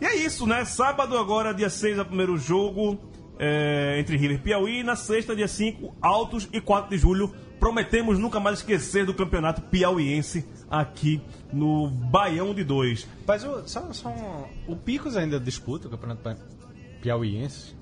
E 0.00 0.04
é 0.04 0.14
isso, 0.16 0.46
né? 0.46 0.64
Sábado 0.64 1.16
agora, 1.16 1.52
dia 1.54 1.70
6, 1.70 1.98
é 1.98 2.02
o 2.02 2.04
primeiro 2.04 2.36
jogo 2.36 2.98
é, 3.38 3.96
entre 3.98 4.16
River 4.16 4.36
e 4.36 4.40
Piauí. 4.40 4.82
Na 4.82 4.94
sexta, 4.94 5.34
dia 5.34 5.48
5, 5.48 5.94
Altos 6.02 6.48
e 6.52 6.60
4 6.60 6.90
de 6.90 6.98
julho. 6.98 7.32
Prometemos 7.58 8.18
nunca 8.18 8.38
mais 8.38 8.58
esquecer 8.58 9.04
do 9.04 9.12
campeonato 9.14 9.60
piauiense 9.62 10.46
aqui 10.70 11.20
no 11.52 11.88
Baião 11.88 12.54
de 12.54 12.62
Dois. 12.64 13.06
Mas 13.26 13.42
o, 13.44 13.66
só, 13.66 13.92
só 13.92 14.08
um- 14.08 14.72
o 14.72 14.76
Picos 14.76 15.16
ainda 15.16 15.40
disputa 15.40 15.88
o 15.88 15.90
campeonato 15.90 16.36
piauiense? 17.02 17.76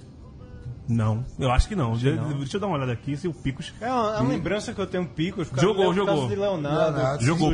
Não, 0.88 1.24
eu 1.38 1.50
acho 1.50 1.66
que 1.68 1.74
não. 1.74 1.96
que 1.96 2.04
deixa, 2.04 2.20
não. 2.22 2.38
deixa 2.38 2.56
eu 2.56 2.60
dar 2.60 2.68
uma 2.68 2.76
olhada 2.76 2.92
aqui 2.92 3.16
se 3.16 3.26
o 3.26 3.34
Picos. 3.34 3.74
É 3.80 3.90
uma, 3.92 4.16
é 4.18 4.20
uma 4.20 4.28
lembrança 4.32 4.72
que 4.72 4.80
eu 4.80 4.86
tenho 4.86 5.04
Picos. 5.06 5.48
Jogou, 5.60 5.92
jogou. 5.92 6.28
de 6.28 6.36
Leonardo. 6.36 6.96
Leonardo, 6.96 7.24
Jogou. 7.24 7.52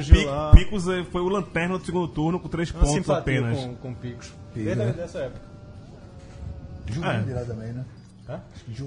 Picos, 0.53 0.87
eh, 0.89 1.03
foi 1.11 1.23
o 1.23 1.29
lanterna 1.31 1.79
do 1.79 1.85
segundo 1.85 2.09
turno 2.09 2.39
com 2.39 2.49
3 2.49 2.71
Uma 2.73 2.81
pontos 2.85 3.09
apenas. 3.11 3.59
com, 3.59 3.75
com 3.77 3.95
Picos. 3.95 4.31
Desde 4.55 4.93
dessa 4.93 5.19
época. 5.21 5.41
Juninho 6.87 7.11
É. 7.13 7.21
de 7.23 7.33
lá 7.33 7.45
também, 7.45 7.73
né? 7.73 7.85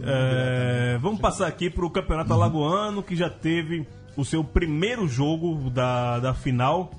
É, 0.03 0.97
vamos 1.01 1.19
passar 1.19 1.47
aqui 1.47 1.69
para 1.69 1.85
o 1.85 1.89
Campeonato 1.89 2.31
Alagoano, 2.33 3.03
que 3.03 3.15
já 3.15 3.29
teve 3.29 3.85
o 4.15 4.23
seu 4.23 4.43
primeiro 4.43 5.07
jogo 5.07 5.69
da, 5.69 6.19
da 6.19 6.33
final 6.33 6.91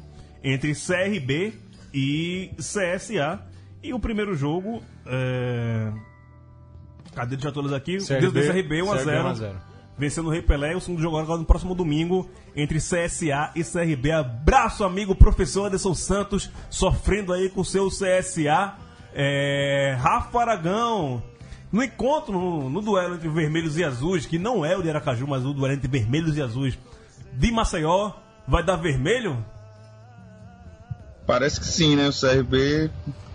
entre 0.44 0.74
CRB 0.74 1.54
e 1.92 2.50
CSA. 2.58 3.40
E 3.82 3.94
o 3.94 3.98
primeiro 3.98 4.34
jogo. 4.34 4.82
É... 5.06 5.92
Cadê 7.14 7.36
deixa 7.36 7.52
todos 7.52 7.72
aqui? 7.72 7.98
CRB, 7.98 8.30
Deu 8.30 8.52
CRB 8.52 8.82
1x0. 8.82 9.04
1x0. 9.04 9.52
Vencendo 9.98 10.26
o 10.26 10.30
Rei 10.30 10.42
Pelé. 10.42 10.76
O 10.76 10.80
segundo 10.80 11.00
jogo 11.00 11.16
agora 11.16 11.38
no 11.38 11.46
próximo 11.46 11.74
domingo 11.74 12.28
entre 12.54 12.78
CSA 12.78 13.52
e 13.54 13.64
CRB. 13.64 14.12
Abraço, 14.12 14.84
amigo 14.84 15.14
professor 15.14 15.66
Anderson 15.66 15.94
Santos, 15.94 16.50
sofrendo 16.68 17.32
aí 17.32 17.48
com 17.48 17.62
o 17.62 17.64
seu 17.64 17.88
CSA. 17.88 18.74
É, 19.14 19.96
Rafa 19.98 20.40
Aragão. 20.40 21.22
No 21.76 21.84
encontro, 21.84 22.32
no, 22.32 22.70
no 22.70 22.80
duelo 22.80 23.16
entre 23.16 23.28
vermelhos 23.28 23.76
e 23.76 23.84
azuis, 23.84 24.24
que 24.24 24.38
não 24.38 24.64
é 24.64 24.74
o 24.74 24.82
de 24.82 24.88
Aracaju, 24.88 25.26
mas 25.26 25.44
o 25.44 25.52
duelo 25.52 25.74
entre 25.74 25.86
vermelhos 25.86 26.34
e 26.34 26.40
azuis 26.40 26.78
de 27.34 27.52
Maceió, 27.52 28.12
vai 28.48 28.64
dar 28.64 28.76
vermelho? 28.76 29.44
Parece 31.26 31.60
que 31.60 31.66
sim, 31.66 31.94
né? 31.94 32.08
O 32.08 32.12
CRB 32.18 32.90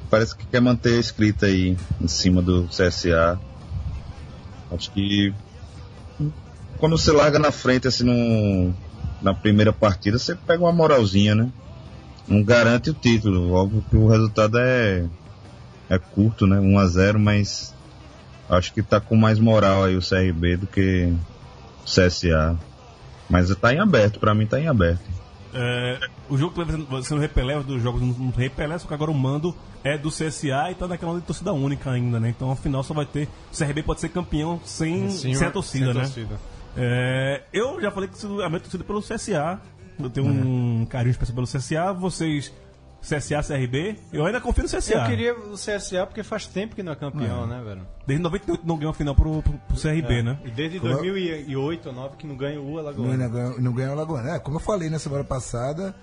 parece 0.10 0.36
que 0.36 0.43
quer 0.47 0.60
manter 0.60 0.95
a 0.95 0.99
escrita 0.99 1.45
aí 1.45 1.77
em 2.01 2.08
cima 2.08 2.41
do 2.41 2.67
CSA. 2.69 3.39
Acho 4.71 4.89
que 4.89 5.32
quando 6.80 6.97
você 6.97 7.12
larga 7.12 7.38
na 7.38 7.51
frente 7.51 7.88
assim 7.88 8.06
no, 8.06 8.73
na 9.21 9.36
primeira 9.36 9.71
partida, 9.71 10.17
você 10.17 10.34
pega 10.34 10.63
uma 10.63 10.73
moralzinha, 10.73 11.36
né? 11.36 11.47
Não 12.27 12.41
garante 12.41 12.89
o 12.89 12.93
título. 12.95 13.51
Óbvio 13.51 13.86
que 13.88 13.95
o 13.95 14.08
resultado 14.08 14.58
é, 14.58 15.06
é 15.88 15.99
curto, 15.99 16.47
né? 16.47 16.60
1 16.60 16.80
a 16.80 16.88
0 16.88 17.19
mas 17.19 17.80
acho 18.52 18.74
que 18.74 18.84
tá 18.84 19.00
com 19.00 19.16
mais 19.16 19.40
moral 19.40 19.86
aí 19.86 19.96
o 19.96 20.02
CRB 20.02 20.58
do 20.58 20.68
que 20.68 21.14
o 21.82 21.86
CSA. 21.86 22.58
Mas 23.30 23.54
tá 23.56 23.74
em 23.74 23.80
aberto, 23.80 24.20
pra 24.20 24.36
mim 24.36 24.46
tá 24.46 24.60
em 24.60 24.68
aberto. 24.68 25.02
É, 25.54 26.00
o 26.30 26.38
jogo 26.38 26.54
que 26.54 26.74
vai 26.84 27.02
sendo 27.02 27.20
repelé, 27.20 27.58
os 27.58 27.66
dois 27.66 27.82
jogos 27.82 28.02
não 28.02 28.30
repelé, 28.32 28.78
só 28.78 28.88
que 28.88 28.94
agora 28.94 29.12
o 29.12 29.14
mando 29.14 29.56
é 29.84 29.98
do 29.98 30.10
CSA 30.10 30.72
e 30.72 30.76
tá 30.76 30.88
naquela 30.88 31.20
de 31.20 31.26
torcida 31.26 31.52
única 31.52 31.92
ainda, 31.92 32.20
né? 32.20 32.30
Então 32.30 32.52
afinal 32.52 32.84
só 32.84 32.94
vai 32.94 33.06
ter. 33.06 33.28
O 33.52 33.58
CRB 33.58 33.84
pode 33.84 34.00
ser 34.00 34.10
campeão 34.10 34.60
sem, 34.64 35.10
Sim, 35.10 35.34
sem 35.34 35.48
a 35.48 35.52
torcida, 35.52 35.86
sem 35.86 35.94
né? 35.94 36.02
torcida. 36.02 36.40
É, 36.78 37.42
eu 37.52 37.82
já 37.82 37.92
falei 37.92 38.10
que 38.10 38.26
a 38.26 38.50
minha 38.50 38.60
torcida 38.60 38.84
é 38.84 38.88
pelo 38.88 39.02
CSA. 39.02 39.60
Eu 40.00 40.10
tenho 40.10 40.28
um 40.28 40.86
carinho 40.86 41.12
especial 41.12 41.36
pelo 41.36 41.48
CSA. 41.48 41.94
Vocês, 41.94 42.52
CSA, 43.02 43.42
CRB, 43.42 43.96
eu 44.14 44.26
ainda 44.26 44.40
confio 44.40 44.64
no 44.64 44.70
CSA. 44.70 44.94
Eu 44.94 45.06
queria 45.08 45.34
o 45.36 45.54
CSA 45.56 46.06
porque 46.06 46.22
faz 46.24 46.46
tempo 46.46 46.76
que 46.76 46.84
não 46.84 46.92
é 46.94 46.96
campeão, 46.96 47.48
né, 47.48 47.60
velho? 47.64 47.82
Desde 48.06 48.22
98 48.24 48.66
não 48.66 48.78
ganhou 48.78 48.92
a 48.92 48.94
final 48.94 49.16
pro, 49.16 49.42
pro, 49.42 49.54
pro 49.54 49.76
CRB, 49.78 50.20
É. 50.20 50.24
né? 50.24 50.40
E 50.46 50.52
desde 50.52 50.80
Como 50.80 50.92
eu- 50.94 50.98
2008 51.00 51.56
ou 51.90 51.94
2009 51.96 52.18
que 52.18 52.28
não 52.28 52.38
ganha 52.38 52.62
o 52.62 52.78
Alagoas. 52.78 53.18
não 53.18 53.30
ganhou- 53.30 53.60
não 53.62 53.74
ganhou 53.74 53.90
o 53.90 53.94
Alagoana. 53.94 54.36
É, 54.36 54.40
como 54.40 54.58
eu 54.58 54.60
falei 54.62 54.90
na 54.90 55.00
semana 55.00 55.24
passada, 55.24 55.96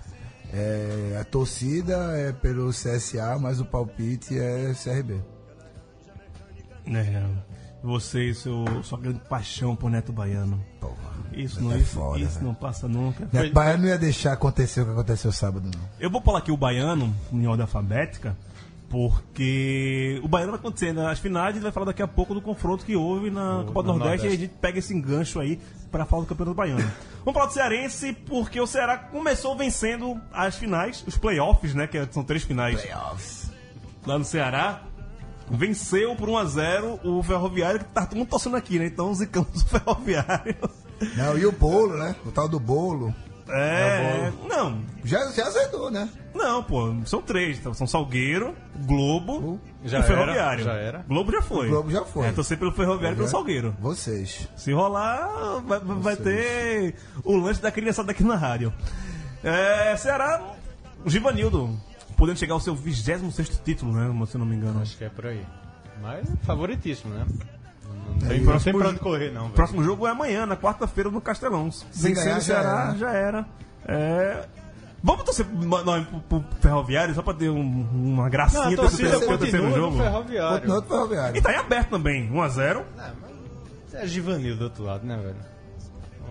é, 0.53 1.17
a 1.21 1.23
torcida 1.23 1.95
é 2.17 2.33
pelo 2.33 2.69
CSA, 2.71 3.39
mas 3.39 3.61
o 3.61 3.65
palpite 3.65 4.37
é 4.37 4.73
CRB. 4.73 5.21
É, 6.85 7.23
você 7.83 8.29
e 8.29 8.35
seu, 8.35 8.65
sua 8.83 8.99
grande 8.99 9.19
paixão 9.29 9.75
por 9.75 9.89
Neto 9.89 10.11
Baiano. 10.11 10.59
Porra, 10.79 10.93
Isso, 11.33 11.61
não, 11.61 11.71
é 11.73 11.77
isso, 11.77 11.95
foda, 11.95 12.19
isso 12.19 12.43
não 12.43 12.53
passa 12.53 12.87
nunca. 12.87 13.27
Neto 13.31 13.53
Baiano 13.53 13.83
não 13.83 13.89
ia 13.89 13.97
deixar 13.97 14.33
acontecer 14.33 14.81
o 14.81 14.85
que 14.85 14.91
aconteceu 14.91 15.31
sábado, 15.31 15.69
não. 15.73 15.81
Eu 15.99 16.09
vou 16.09 16.21
pular 16.21 16.39
aqui 16.39 16.51
o 16.51 16.57
Baiano 16.57 17.13
em 17.31 17.47
ordem 17.47 17.61
alfabética, 17.61 18.35
porque 18.89 20.19
o 20.23 20.27
Baiano 20.27 20.51
vai 20.51 20.59
acontecer 20.59 20.91
nas 20.93 21.19
finais 21.19 21.47
e 21.47 21.49
a 21.49 21.53
gente 21.53 21.63
vai 21.63 21.71
falar 21.71 21.85
daqui 21.85 22.01
a 22.01 22.07
pouco 22.07 22.33
do 22.33 22.41
confronto 22.41 22.83
que 22.83 22.95
houve 22.95 23.29
na 23.29 23.63
Copa 23.67 23.83
do 23.83 23.93
no 23.93 23.99
Nordeste, 23.99 24.25
Nordeste. 24.25 24.27
e 24.27 24.45
a 24.45 24.47
gente 24.47 24.59
pega 24.59 24.79
esse 24.79 24.93
engancho 24.93 25.39
aí 25.39 25.59
para 25.91 26.05
falar 26.05 26.23
do 26.23 26.27
Campeonato 26.27 26.55
Baiano. 26.55 26.81
Vamos 27.23 27.33
falar 27.33 27.45
do 27.45 27.53
Cearense, 27.53 28.13
porque 28.13 28.59
o 28.59 28.65
Ceará 28.67 28.97
começou 28.97 29.55
vencendo 29.55 30.19
as 30.33 30.55
finais, 30.55 31.03
os 31.07 31.17
playoffs, 31.17 31.73
né? 31.75 31.85
Que 31.87 32.05
são 32.11 32.23
três 32.23 32.43
finais 32.43 32.83
lá 34.05 34.17
no 34.17 34.25
Ceará. 34.25 34.81
Venceu 35.49 36.15
por 36.15 36.29
1x0 36.29 36.99
o 37.03 37.23
Ferroviário, 37.23 37.79
que 37.79 37.85
tá 37.85 38.05
todo 38.05 38.17
mundo 38.17 38.29
torcendo 38.29 38.55
aqui, 38.55 38.77
né? 38.79 38.85
Então 38.85 39.13
zicamos 39.13 39.61
o 39.63 39.65
Ferroviário. 39.69 40.55
Não, 41.15 41.37
e 41.37 41.45
o 41.45 41.51
bolo, 41.51 41.97
né? 41.97 42.15
O 42.25 42.31
tal 42.31 42.47
do 42.47 42.59
bolo. 42.59 43.13
É. 43.51 44.31
Não, 44.47 44.79
Já, 45.03 45.31
já 45.31 45.47
azedou, 45.47 45.89
né? 45.89 46.07
Não, 46.35 46.61
pô, 46.61 46.93
são 47.05 47.19
três. 47.19 47.57
Então, 47.57 47.73
são 47.73 47.87
Salgueiro, 47.87 48.53
Globo 48.85 49.59
Já 49.83 49.97
e 49.97 50.01
era, 50.03 50.07
Ferroviário. 50.07 50.63
já 50.63 50.73
era. 50.73 50.99
Globo 51.07 51.31
já 51.31 51.41
foi. 51.41 51.65
O 51.67 51.69
Globo 51.71 51.89
já 51.89 52.05
foi. 52.05 52.27
É, 52.27 52.31
torcer 52.31 52.59
pelo 52.59 52.71
Ferroviário 52.71 53.15
e 53.15 53.17
pelo 53.17 53.27
Já- 53.27 53.31
Salgueiro. 53.31 53.75
Vocês. 53.79 54.47
Se 54.55 54.71
rolar, 54.71 55.61
vai, 55.65 55.79
vai 55.79 56.15
ter 56.15 56.93
o 57.23 57.35
lanche 57.37 57.59
da 57.59 57.71
criançada 57.71 58.11
aqui 58.11 58.23
na 58.23 58.35
rádio. 58.35 58.71
É, 59.43 59.95
Ceará, 59.97 60.43
o 61.03 61.09
Givanildo, 61.09 61.75
podendo 62.19 62.37
chegar 62.37 62.53
ao 62.53 62.59
seu 62.59 62.75
26 62.75 63.61
título, 63.65 63.91
né? 63.93 64.25
Se 64.27 64.35
eu 64.35 64.39
não 64.39 64.45
me 64.45 64.55
engano. 64.55 64.81
Acho 64.81 64.95
que 64.97 65.03
é 65.05 65.09
por 65.09 65.25
aí. 65.25 65.43
Mas 66.01 66.27
favoritíssimo, 66.43 67.13
né? 67.13 67.25
Não 67.27 68.27
É, 68.27 68.29
tem, 68.29 68.37
e 68.37 68.41
não 68.41 68.43
tem 68.43 68.45
próximo 68.45 68.77
pra 68.79 68.89
onde 68.89 68.99
correr, 68.99 69.31
não. 69.31 69.41
O 69.41 69.43
velho. 69.45 69.55
próximo 69.55 69.83
jogo 69.83 70.05
é 70.07 70.11
amanhã, 70.11 70.45
na 70.45 70.55
quarta-feira, 70.55 71.09
no 71.09 71.19
Castelão. 71.21 71.69
Vencendo 71.93 72.15
ganhar, 72.15 72.31
o 72.31 72.35
já 72.35 72.41
Ceará, 72.41 72.81
era. 72.89 72.97
já 72.97 73.11
era. 73.11 73.45
É, 73.87 74.45
Vamos 75.01 75.23
torcer 75.23 75.45
pro, 75.45 75.83
nós 75.85 76.05
pro, 76.07 76.19
pro 76.41 76.43
Ferroviário 76.59 77.15
só 77.15 77.21
pra 77.21 77.33
ter 77.33 77.49
um- 77.49 77.87
uma 77.93 78.23
Não, 78.23 78.29
gracinha 78.29 78.63
a 78.63 78.69
desse 78.69 78.97
terceiro, 78.97 79.37
terceiro 79.37 79.71
jogo. 79.73 79.97
ferroviário. 79.97 80.81
Ferroviário. 80.85 81.37
E 81.37 81.41
tá 81.41 81.53
em 81.53 81.55
aberto 81.55 81.89
também, 81.89 82.29
1x0. 82.29 82.83
É 83.93 84.05
Givanil 84.05 84.57
do 84.57 84.65
outro 84.65 84.83
lado, 84.83 85.05
né, 85.07 85.17
velho? 85.17 85.35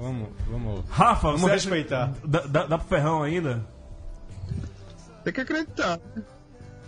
Vamos, 0.01 0.29
vamos. 0.51 0.85
Rafa, 0.91 1.33
Vamos 1.33 1.51
respeitar. 1.51 2.13
Dá, 2.25 2.41
dá, 2.43 2.67
dá 2.67 2.79
pro 2.79 2.87
Ferrão 2.89 3.23
ainda? 3.23 3.65
Tem 5.31 5.35
que 5.35 5.41
acreditar. 5.53 6.01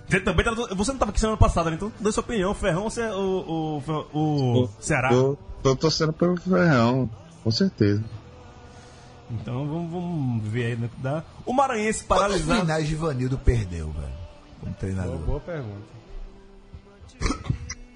Você 0.09 0.21
também 0.21 0.45
tá, 0.45 0.53
Você 0.75 0.93
não 0.93 0.99
tava 0.99 1.11
aqui 1.11 1.21
semana 1.21 1.37
passada, 1.37 1.71
né? 1.71 1.77
Então 1.77 1.93
dê 2.01 2.11
sua 2.11 2.23
opinião. 2.23 2.55
Ferrão 2.55 2.85
ou 2.85 2.91
Ce- 2.91 3.01
o, 3.03 3.83
o, 4.15 4.63
o, 4.65 4.69
Ceará? 4.81 5.11
Tô, 5.11 5.37
tô 5.63 5.77
torcendo 5.77 6.13
pelo 6.13 6.37
Ferrão, 6.39 7.09
com 7.45 7.51
certeza. 7.51 8.03
Então 9.31 9.67
vamos, 9.69 9.93
vamos 9.93 10.49
ver 10.49 10.65
aí 10.67 10.77
no 10.77 10.89
que 10.89 11.01
dá. 11.01 11.23
O 11.47 11.53
Maranhense 11.53 12.03
Quantas 12.05 12.25
paralisado. 12.27 12.61
finais 12.63 12.87
Givanildo 12.87 13.39
perdeu, 13.39 13.91
velho? 13.93 14.13
Como 14.61 14.75
treinador. 14.75 15.13
Boa, 15.19 15.27
boa 15.27 15.41
pergunta. 15.41 16.01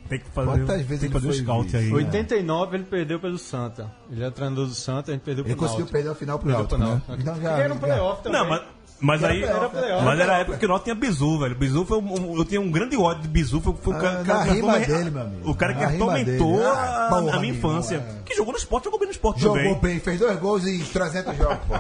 Tem 0.09 0.19
que 0.21 0.31
fazer, 0.31 0.51
Quantas 0.51 0.83
vezes 0.83 1.01
tem 1.01 1.11
que 1.11 1.17
ele 1.17 1.27
fazer 1.27 1.27
um 1.29 1.33
foi 1.33 1.43
scout 1.43 1.77
aí. 1.77 1.87
né? 1.89 1.95
89 1.95 2.77
ele 2.77 2.85
perdeu 2.85 3.19
pelo 3.19 3.39
Santa. 3.39 3.91
Ele 4.11 4.21
era 4.23 4.31
treinador 4.31 4.67
do 4.67 4.75
Santa, 4.75 5.11
a 5.11 5.15
gente 5.15 5.23
perdeu 5.25 5.45
Ele 5.45 5.55
pro 5.57 5.63
conseguiu 5.63 5.87
Náutico. 5.87 5.93
perder 5.93 6.11
a 6.11 6.15
final 6.15 6.39
pro 6.39 6.67
pro 6.67 6.79
né? 6.79 6.87
Náutico. 6.87 7.13
Então 7.15 7.41
já... 7.41 7.59
era 7.59 7.75
um 7.75 7.79
playoff 7.79 8.23
também. 8.23 8.41
Não, 8.41 8.49
mas, 8.51 8.63
mas 9.05 9.23
Era 9.23 9.33
aí. 9.33 9.41
playoff, 9.43 9.69
playoff. 9.77 10.05
Mas 10.05 10.21
era 10.21 10.37
a 10.37 10.39
época 10.39 10.59
que 10.59 10.67
Náutico 10.67 10.85
tinha 10.85 10.95
Bizu, 10.95 11.39
velho. 11.39 11.55
Bizu 11.55 11.85
foi 11.85 11.99
um, 11.99 12.37
eu 12.37 12.45
tinha 12.45 12.61
um 12.61 12.71
grande 12.71 12.97
ódio 12.97 13.23
de 13.23 13.29
Bizu. 13.29 13.61
Foi, 13.61 13.75
foi 13.81 13.95
o 13.95 13.97
Ah, 13.97 14.01
cara, 14.01 14.25
cara 14.25 14.43
rima 14.53 14.79
dele, 14.81 15.11
meu 15.11 15.23
amigo. 15.23 15.51
O 15.51 15.55
cara 15.55 15.75
que 15.75 15.85
atormentou 15.85 16.53
dele. 16.57 16.65
a, 16.65 16.73
Ah, 16.73 17.09
porra, 17.09 17.21
a 17.21 17.23
minha 17.25 17.37
amigo, 17.37 17.57
infância. 17.59 17.97
é. 17.97 18.23
Que 18.25 18.35
jogou 18.35 18.53
no 18.53 18.59
esporte, 18.59 18.85
jogou 18.85 18.99
bem 18.99 19.07
no 19.09 19.13
esporte 19.13 19.41
Jogou 19.41 19.59
também. 19.59 19.79
bem, 19.79 20.01
fez 20.01 20.19
dois 20.19 20.39
gols 20.39 20.67
em 20.67 20.79
300 20.81 21.37
jogos, 21.37 21.59
pô. 21.69 21.75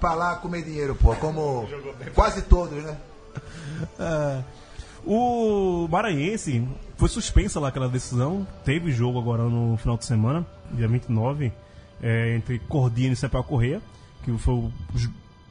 pra 0.00 0.14
lá 0.14 0.36
comer 0.36 0.62
dinheiro, 0.62 0.94
pô. 0.94 1.14
Como 1.16 1.66
quase 2.14 2.42
todos, 2.42 2.82
né? 2.84 2.96
O 5.06 5.86
Maranhense 5.90 6.66
foi 6.96 7.08
suspensa 7.08 7.60
lá 7.60 7.68
aquela 7.68 7.88
decisão. 7.88 8.46
Teve 8.64 8.90
jogo 8.90 9.18
agora 9.18 9.42
no 9.44 9.76
final 9.76 9.96
de 9.98 10.04
semana, 10.06 10.46
dia 10.72 10.88
29, 10.88 11.52
é, 12.02 12.34
entre 12.34 12.58
Cordino 12.60 13.12
e 13.12 13.16
Cepel 13.16 13.44
Correia, 13.44 13.82
que 14.22 14.36
foi 14.38 14.54
o 14.54 14.72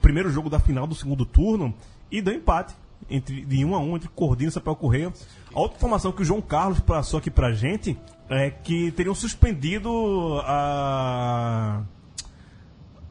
primeiro 0.04 0.30
jogo 0.30 0.50
da 0.50 0.60
final 0.60 0.86
do 0.86 0.94
segundo 0.94 1.26
turno, 1.26 1.74
e 2.12 2.22
deu 2.22 2.34
empate 2.36 2.76
entre, 3.10 3.44
de 3.46 3.66
1 3.66 3.74
a 3.76 3.80
1 3.80 3.96
entre 3.96 4.10
Cordino 4.10 4.50
e 4.50 4.52
Cepel 4.54 4.76
Correia. 4.76 5.12
A 5.54 5.60
outra 5.60 5.78
informação 5.78 6.12
que 6.12 6.22
o 6.22 6.26
João 6.26 6.42
Carlos 6.42 6.80
passou 6.80 7.18
aqui 7.18 7.32
pra 7.32 7.52
gente 7.54 7.98
é 8.30 8.50
que 8.52 8.92
teriam 8.92 9.16
suspendido 9.16 9.90
a. 10.46 11.82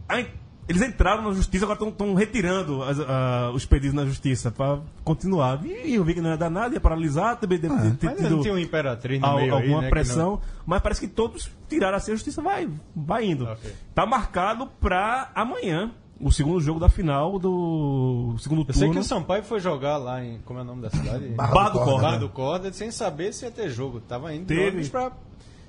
a- 0.09 0.25
eles 0.69 0.81
entraram 0.81 1.23
na 1.25 1.33
justiça, 1.33 1.65
agora 1.65 1.89
estão 1.91 2.15
retirando 2.15 2.83
as- 2.85 3.01
a- 3.01 3.51
os 3.53 3.67
pedidos 3.67 3.95
na 3.95 4.07
justiça 4.07 4.51
para 4.51 4.79
continuar. 5.03 5.61
E 5.67 5.95
eu 5.95 6.05
vi 6.05 6.15
que 6.15 6.21
não 6.21 6.31
ia 6.31 6.37
dar 6.37 6.49
nada, 6.49 6.73
ia 6.75 6.81
paralisar, 6.81 7.37
também 7.37 7.59
deve 7.59 7.75
ter 7.97 8.07
Mas 8.07 8.17
tido 8.17 8.31
não 8.31 8.43
tinha 8.43 8.55
um 8.55 8.59
imperatriz 8.59 9.21
no 9.21 9.27
al- 9.27 9.37
meio 9.39 9.55
aí, 9.55 9.61
alguma 9.61 9.81
né, 9.81 9.87
que 9.89 9.91
pressão, 9.91 10.41
mas 10.65 10.81
parece 10.81 11.01
que 11.01 11.09
todos 11.09 11.51
tiraram 11.69 11.97
assim, 11.97 12.13
a 12.13 12.15
justiça 12.15 12.41
vai, 12.41 12.69
vai 12.95 13.25
indo. 13.27 13.45
Ok. 13.45 13.73
Tá 13.93 14.07
marcado 14.07 14.69
para 14.81 15.31
amanhã, 15.35 15.91
o 16.23 16.31
segundo 16.31 16.61
jogo 16.61 16.79
da 16.81 16.89
final 16.89 17.39
do 17.39 18.35
segundo 18.39 18.61
Eu 18.69 18.73
sei 18.75 18.83
que 18.83 18.87
turno. 18.87 19.01
o 19.01 19.05
Sampaio 19.05 19.43
foi 19.43 19.61
jogar 19.61 19.97
lá 19.99 20.25
em. 20.25 20.39
Como 20.45 20.59
é 20.59 20.63
o 20.63 20.65
nome 20.65 20.83
da 20.83 20.91
cidade? 20.91 21.29
Barra 21.37 21.53
Barra 21.53 21.69
do 21.71 21.79
Corda. 21.79 21.91
Corda. 21.91 22.07
Barra 22.07 22.19
do 22.19 22.29
Corda, 22.29 22.73
sem 22.73 22.91
saber 22.91 23.33
se 23.35 23.45
ia 23.45 23.51
ter 23.51 23.69
jogo. 23.71 24.01
Tava 24.01 24.35
indo 24.35 24.47
Teve. 24.47 24.89
pra. 24.89 25.13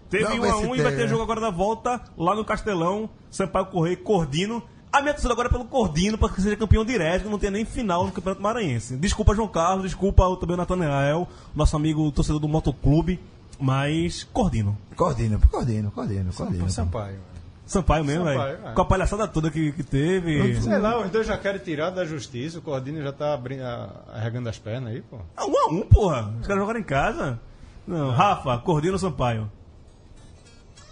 Teve 0.09 0.25
Não, 0.25 0.35
1 0.37 0.39
vai 0.41 0.49
a 0.51 0.55
1 0.57 0.75
e 0.75 0.81
vai 0.81 0.91
ter 0.95 1.01
né? 1.03 1.07
jogo 1.07 1.23
agora 1.23 1.41
da 1.41 1.49
volta 1.49 1.99
lá 2.15 2.35
no 2.35 2.45
Castelão, 2.45 3.09
Sampaio 3.31 3.65
Correia 3.65 3.93
e 3.93 3.97
Cordino. 3.97 4.61
A 4.91 5.01
minha 5.01 5.11
torcida 5.13 5.33
agora 5.33 5.47
é 5.47 5.51
pelo 5.51 5.65
Cordino 5.65 6.19
para 6.19 6.29
que 6.29 6.39
seja 6.39 6.55
campeão 6.55 6.85
direto, 6.85 7.23
que 7.23 7.29
não 7.29 7.39
tenha 7.39 7.49
nem 7.51 7.65
final 7.65 8.05
no 8.05 8.11
Campeonato 8.11 8.39
Maranhense. 8.43 8.95
Desculpa, 8.97 9.33
João 9.33 9.47
Carlos, 9.47 9.85
desculpa 9.85 10.23
o- 10.27 10.37
também 10.37 10.53
o 10.53 10.57
Natanael, 10.57 11.27
nosso 11.55 11.75
amigo 11.75 12.11
torcedor 12.11 12.39
do 12.39 12.47
Motoclube, 12.47 13.19
mas 13.59 14.23
Cordino. 14.25 14.77
Cordino, 14.95 15.39
Cordino, 15.49 15.89
Cordino, 15.89 16.31
Cordino. 16.31 16.69
Sampaio. 16.69 17.17
Sampaio 17.65 18.03
mesmo, 18.03 18.25
Sampaio, 18.25 18.57
velho. 18.57 18.67
é. 18.67 18.73
Com 18.73 18.81
a 18.81 18.85
palhaçada 18.85 19.27
toda 19.27 19.49
que, 19.49 19.71
que 19.71 19.83
teve. 19.83 20.61
Sei 20.61 20.77
lá, 20.77 20.99
os 20.99 21.09
dois 21.09 21.25
já 21.25 21.37
querem 21.37 21.61
tirar 21.61 21.89
da 21.91 22.03
justiça. 22.05 22.59
O 22.59 22.61
Cordino 22.61 23.01
já 23.01 23.11
tá 23.13 23.33
abrindo, 23.33 23.63
arregando 24.13 24.49
as 24.49 24.59
pernas 24.59 24.93
aí, 24.93 25.01
pô. 25.01 25.19
Ah, 25.35 25.45
um 25.45 25.57
a 25.57 25.67
um, 25.71 25.81
porra. 25.87 26.33
Os 26.41 26.47
caras 26.47 26.61
jogaram 26.61 26.79
em 26.79 26.83
casa. 26.83 27.39
Não, 27.87 28.11
Rafa, 28.11 28.57
Cordino 28.59 28.93
ou 28.93 28.99
Sampaio? 28.99 29.49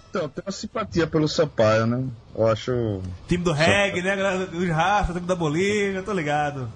Então, 0.09 0.23
eu 0.23 0.29
tenho 0.29 0.45
uma 0.45 0.51
simpatia 0.51 1.07
pelo 1.07 1.27
Sampaio, 1.27 1.85
né? 1.85 2.03
Eu 2.35 2.47
acho. 2.47 3.01
Time 3.27 3.43
do 3.43 3.51
reggae, 3.53 4.01
né? 4.01 4.15
galera 4.15 4.45
Dos 4.45 4.67
Rafa, 4.69 5.13
time 5.13 5.25
da 5.25 5.35
Bolívia, 5.35 6.03
tô 6.03 6.13
ligado. 6.13 6.69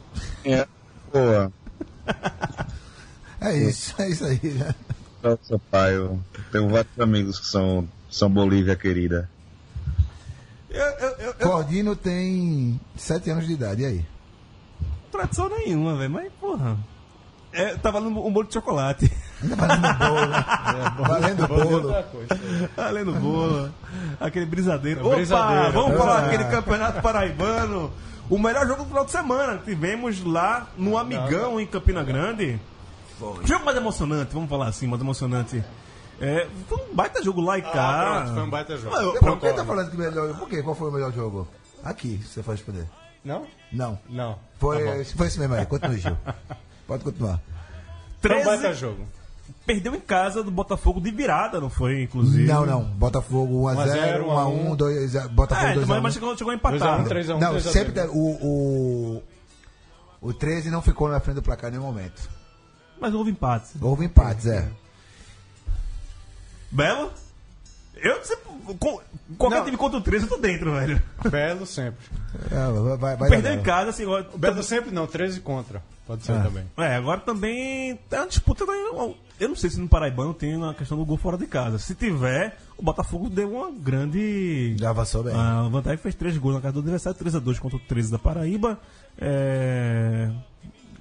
É, 0.44 0.66
boa. 1.12 1.52
É 3.42 3.58
isso, 3.58 3.94
é 4.02 4.10
isso 4.10 4.26
aí, 4.26 4.40
né? 4.44 4.74
O 5.24 5.38
Sampaio. 5.42 6.24
Tenho 6.52 6.70
vários 6.70 7.00
amigos 7.00 7.40
que 7.40 7.48
são, 7.48 7.88
são 8.10 8.30
Bolívia 8.30 8.76
querida. 8.76 9.30
Eu, 10.76 10.86
eu, 10.86 11.10
eu, 11.20 11.26
eu- 11.40 11.50
Cordino 11.50 11.96
tem 11.96 12.80
7 12.98 13.30
anos 13.30 13.48
de 13.48 13.54
idade, 13.54 13.82
e 13.82 13.86
aí? 13.86 14.06
tradição 15.12 15.48
nenhuma, 15.48 15.96
velho, 15.96 16.12
mas 16.12 16.30
porra. 16.42 16.78
É, 17.54 17.74
tá 17.76 17.90
valendo 17.90 18.20
um 18.20 18.34
bolo 18.34 18.46
de 18.48 18.54
chocolate. 18.54 19.10
Ainda 19.42 19.56
valendo 19.56 19.94
bolo, 19.98 20.26
né? 20.28 20.46
Valendo 21.08 21.48
bolo. 21.48 22.04
Coisa. 22.12 22.70
Valendo 22.76 23.14
bolo. 23.14 23.72
Aquele 24.20 24.46
brisadeiro. 24.46 25.00
É 25.00 25.04
Opa, 25.06 25.16
brisadeiro. 25.16 25.72
vamos 25.72 25.98
falar 25.98 26.18
Ah. 26.18 26.22
daquele 26.24 26.44
campeonato 26.46 27.02
paraibano. 27.02 27.94
O 28.30 28.38
melhor 28.38 28.68
jogo 28.68 28.84
do 28.84 28.90
final 28.90 29.06
de 29.06 29.12
semana. 29.12 29.62
Tivemos 29.64 30.22
lá 30.22 30.68
no 30.78 30.98
Amigão, 30.98 31.58
em 31.62 31.66
Campina 31.66 32.04
Grande. 32.04 32.60
Jogo 33.46 33.64
mais 33.64 33.78
emocionante, 33.78 34.34
vamos 34.34 34.50
falar 34.50 34.68
assim, 34.68 34.86
mais 34.88 35.02
emocionante. 35.02 35.64
É, 36.22 36.48
foi 36.68 36.78
um 36.78 36.96
baita 36.96 37.22
jogo 37.24 37.42
lá 37.42 37.58
e 37.58 37.62
cá. 37.62 37.72
Ah, 37.74 38.16
pronto, 38.22 38.34
foi 38.36 38.44
um 38.44 38.50
baita 38.50 38.78
jogo. 38.78 38.96
Eu- 38.96 39.14
Por 39.20 39.40
que 39.40 39.54
tá 39.54 39.66
falando 39.66 39.92
que 39.92 39.98
melhor? 39.98 40.38
Por 40.38 40.48
quê? 40.50 40.64
Qual 40.64 40.76
foi 40.76 40.90
o 40.90 40.92
melhor 40.94 41.12
jogo? 41.12 41.48
Aqui, 41.84 42.18
você 42.26 42.42
pode 42.42 42.58
responder. 42.62 42.88
Não? 43.24 43.46
Não. 43.72 44.00
Não. 44.10 44.40
Foi, 44.60 44.84
Tá 44.84 45.16
foi 45.18 45.28
isso 45.28 45.40
mesmo 45.40 45.56
aí. 45.56 45.66
Continue, 45.66 46.00
Gil. 46.00 46.18
Pode 46.88 47.04
continuar. 47.04 47.40
Foi 48.22 48.30
um 48.32 48.34
13 48.44 48.46
baita 48.46 48.74
jogo. 48.76 49.08
perdeu 49.66 49.96
em 49.96 50.00
casa 50.00 50.44
do 50.44 50.52
Botafogo 50.52 51.02
de 51.02 51.10
virada, 51.10 51.60
não 51.60 51.70
foi, 51.70 52.04
inclusive? 52.04 52.46
Não, 52.48 52.64
não. 52.66 52.84
Botafogo 52.84 53.64
1x0, 53.68 54.24
1x1, 54.24 54.78
2x1. 54.78 55.28
Botafogo 55.30 55.68
É, 55.68 55.76
mas, 55.76 55.88
2x1. 55.88 56.02
mas 56.02 56.14
chegou, 56.14 56.38
chegou 56.38 56.54
2x1, 56.54 56.56
empatado. 56.56 57.10
3x1. 57.10 57.40
Não, 57.40 57.60
sempre 57.60 58.00
o, 58.02 58.14
o, 58.16 59.24
o 60.22 60.34
13 60.34 60.70
não 60.70 60.82
ficou 60.84 61.10
na 61.10 61.20
frente 61.20 61.36
do 61.38 61.42
placar 61.42 61.70
em 61.70 61.74
nenhum 61.74 61.86
momento. 61.88 62.30
Mas 63.02 63.14
houve 63.14 63.32
empate. 63.32 63.72
Houve 63.82 64.06
empates, 64.06 64.46
é. 64.46 64.70
Belo? 66.76 67.12
Eu 67.96 68.24
sempre. 68.26 68.44
com- 68.78 69.00
qualquer 69.38 69.58
Não. 69.60 69.66
time 69.66 69.78
contra 69.78 69.98
o 69.98 70.02
13 70.02 70.26
eu 70.26 70.30
tô 70.30 70.38
dentro, 70.38 70.74
velho. 70.74 71.02
Belo 71.32 71.66
sempre. 71.66 72.06
É, 72.52 72.98
vai, 72.98 73.16
vai, 73.16 73.30
Perdeu 73.30 73.52
em 73.52 73.56
belo. 73.56 73.64
casa, 73.66 73.90
assim, 73.92 74.04
agora. 74.04 74.28
Belo 74.36 74.62
sempre 74.62 74.92
não, 74.92 75.08
13 75.08 75.40
contra. 75.40 75.82
Pode 76.06 76.24
ser 76.24 76.34
Ah. 76.34 76.42
também. 76.44 76.66
É, 76.78 76.96
agora 76.98 77.20
também 77.22 77.96
tá 78.10 78.18
uma 78.22 78.28
disputa. 78.28 78.66
né? 78.66 78.74
Eu 79.40 79.50
não 79.50 79.56
sei 79.56 79.70
se 79.70 79.80
no 79.80 79.88
Paraibano 79.88 80.34
tem 80.34 80.62
a 80.64 80.74
questão 80.74 80.98
do 80.98 81.06
gol 81.06 81.18
fora 81.18 81.38
de 81.38 81.48
casa. 81.48 81.80
Se 81.80 81.96
tiver, 81.96 82.58
o 82.78 82.84
Botafogo 82.84 83.30
deu 83.30 83.50
uma 83.54 83.72
grande. 83.72 84.76
Já 84.78 84.90
avançou 84.92 85.24
bem. 85.24 85.34
A 85.34 85.64
vantagem 85.64 85.98
fez 85.98 86.14
três 86.16 86.38
gols 86.38 86.56
na 86.56 86.62
casa 86.62 86.74
do 86.74 86.80
adversário, 86.82 87.18
3x2 87.18 87.60
contra 87.60 87.78
o 87.78 87.82
13 87.82 88.12
da 88.12 88.20
Paraíba. 88.20 88.78
É... 89.18 90.30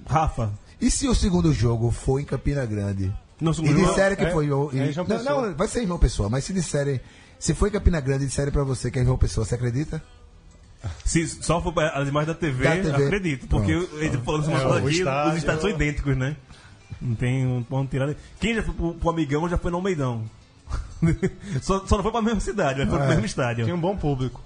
Rafa. 0.07 0.51
E 0.81 0.89
se 0.89 1.07
o 1.07 1.15
segundo 1.15 1.53
jogo 1.53 1.91
for 1.91 2.19
em 2.19 2.25
Campina 2.25 2.65
Grande? 2.65 3.13
Não, 3.39 3.51
E 3.51 3.73
disserem 3.73 4.15
que 4.17 4.23
é- 4.25 4.31
foi. 4.31 4.49
o- 4.51 4.69
é 4.73 4.87
e- 4.89 4.91
João 4.93 5.05
não, 5.07 5.23
não, 5.47 5.55
vai 5.55 5.67
ser 5.67 5.85
João 5.85 5.99
Pessoa, 5.99 6.29
mas 6.29 6.43
se 6.45 6.53
disserem. 6.53 7.01
Se 7.37 7.53
foi 7.53 7.69
em 7.69 7.71
Campina 7.73 7.99
Grande 7.99 8.23
e 8.23 8.27
disserem 8.27 8.51
pra 8.51 8.63
você 8.63 8.89
que 8.89 8.97
é 8.99 9.03
João 9.03 9.17
Pessoa, 9.17 9.45
você 9.45 9.55
acredita? 9.55 10.01
Se 11.03 11.27
só 11.27 11.61
for 11.61 11.73
pra- 11.73 11.89
as 11.89 12.07
imagens 12.07 12.27
da 12.27 12.33
TV, 12.39 12.63
Da 12.63 12.71
TV. 12.91 13.05
acredito. 13.05 13.47
Porque 13.47 13.71
ele 13.71 14.17
falando 14.19 14.43
assim, 14.43 14.53
É, 14.53 14.77
aqui, 14.77 14.89
estádio- 14.99 15.31
os 15.31 15.37
estádios 15.37 15.61
são 15.61 15.69
idênticos, 15.69 16.15
né? 16.15 16.37
Não 17.01 17.15
tem 17.15 17.45
um 17.45 17.61
ponto 17.63 17.89
tirado. 17.89 18.15
Quem 18.39 18.55
já 18.55 18.63
foi 18.63 18.73
pro, 18.73 18.93
pro 18.93 19.09
Amigão 19.09 19.49
já 19.49 19.57
foi 19.57 19.69
no 19.71 19.77
Almeidão. 19.77 20.23
só, 21.61 21.85
só 21.85 21.95
não 21.97 22.03
foi 22.03 22.11
pra 22.11 22.21
mesma 22.21 22.39
cidade, 22.39 22.79
mas 22.79 22.89
foi 22.89 22.97
pro 22.97 23.07
É. 23.07 23.09
mesmo 23.09 23.25
estádio. 23.25 23.65
Tinha 23.65 23.75
um 23.75 23.79
bom 23.81 23.97
público. 23.97 24.41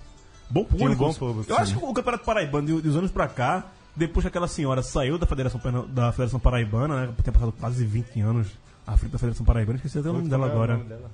Bom 0.50 0.64
público. 0.64 0.78
Tinha 0.78 0.92
um 0.92 0.96
bom 0.96 1.14
público, 1.14 1.52
Eu 1.52 1.56
sim. 1.58 1.62
acho 1.62 1.78
que 1.78 1.86
o 1.86 1.94
Campeonato 1.94 2.26
Paraibano, 2.26 2.66
de, 2.68 2.82
dos 2.82 2.96
anos 2.96 3.12
pra 3.12 3.28
cá, 3.28 3.66
depois 3.96 4.24
que 4.24 4.28
aquela 4.30 4.48
senhora 4.48 4.82
saiu 4.82 5.18
da 5.18 5.26
Federação, 5.28 5.60
da 5.90 6.12
Federação 6.12 6.40
Paraibana, 6.40 7.06
né? 7.08 7.14
Tinha 7.22 7.34
passado 7.34 7.52
quase 7.60 7.86
20 7.86 8.20
anos 8.22 8.48
à 8.94 8.98
frente 8.98 9.12
da 9.12 9.18
Federação 9.20 9.46
Paraibana, 9.46 9.78
esqueci 9.78 10.00
até 10.00 10.10
o 10.10 10.14
nome 10.14 10.30
dela 10.30 10.46
é 10.46 10.50
o 10.50 10.52
agora. 10.52 10.74
nome 10.78 10.90
dela? 10.90 11.12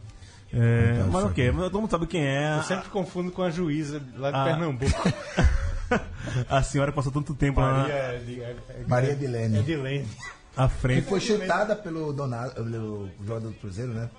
É, 0.53 0.91
Então, 0.95 1.07
mas 1.11 1.21
sabe. 1.23 1.31
ok, 1.33 1.51
mas 1.51 1.63
todo 1.63 1.81
mundo 1.81 1.91
sabe 1.91 2.07
quem 2.07 2.21
é. 2.25 2.57
Eu 2.57 2.63
sempre 2.63 2.89
confundo 2.89 3.31
com 3.31 3.41
a 3.43 3.49
juíza 3.49 4.01
lá 4.17 4.31
de 4.31 4.37
Ah. 4.37 4.43
Pernambuco. 4.45 4.85
A 6.49 6.63
senhora 6.63 6.91
que 6.91 6.95
passou 6.95 7.11
tanto 7.11 7.33
tempo 7.35 7.61
Maria, 7.61 7.93
lá 7.93 7.99
é 7.99 8.17
de- 8.17 8.41
é- 8.41 8.55
é- 8.69 8.83
Maria 8.87 9.09
é 9.11 9.13
Edilene. 9.13 9.59
Edilene. 9.59 10.07
à 10.57 10.67
Que 10.67 10.73
frente. 10.75 11.07
foi 11.07 11.19
chutada 11.19 11.75
pelo 11.75 12.11
Donato, 12.13 12.55
pelo 12.55 13.09
jogador 13.23 13.49
do 13.49 13.53
Cruzeiro, 13.55 13.93
né? 13.93 14.09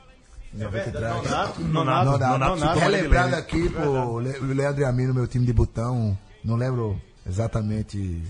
Em 0.55 0.59
93. 0.59 1.59
Nonato, 1.69 2.79
Relembrando 2.79 3.37
aqui, 3.37 3.69
pô, 3.71 4.21
Le- 4.21 4.39
o 4.39 4.45
Leandro 4.55 4.87
Amino, 4.87 5.13
meu 5.15 5.27
time 5.27 5.45
de 5.45 5.53
botão, 5.53 6.17
não 6.45 6.55
lembro 6.57 7.01
exatamente 7.27 8.23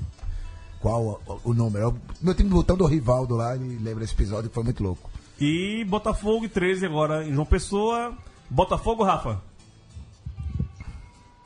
qual 0.81 1.21
o, 1.27 1.41
o 1.51 1.55
número. 1.55 1.85
É 1.85 1.89
o 1.89 1.97
Meu 2.23 2.35
time 2.35 2.49
de 2.49 2.55
botão 2.55 2.77
do 2.77 2.87
Rivaldo 2.87 3.37
lá, 3.37 3.55
e 3.57 3.59
lembra 3.79 4.03
esse 4.05 4.15
episódio 4.15 4.49
que 4.49 4.55
foi 4.55 4.65
muito 4.65 4.83
louco. 4.83 5.11
E 5.39 5.85
Botafogo 5.85 6.45
e 6.45 6.49
13 6.49 6.87
agora 6.87 7.25
em 7.25 7.33
João 7.33 7.47
Pessoa. 7.47 8.17
Botafogo, 8.49 9.03
Rafa. 9.03 9.41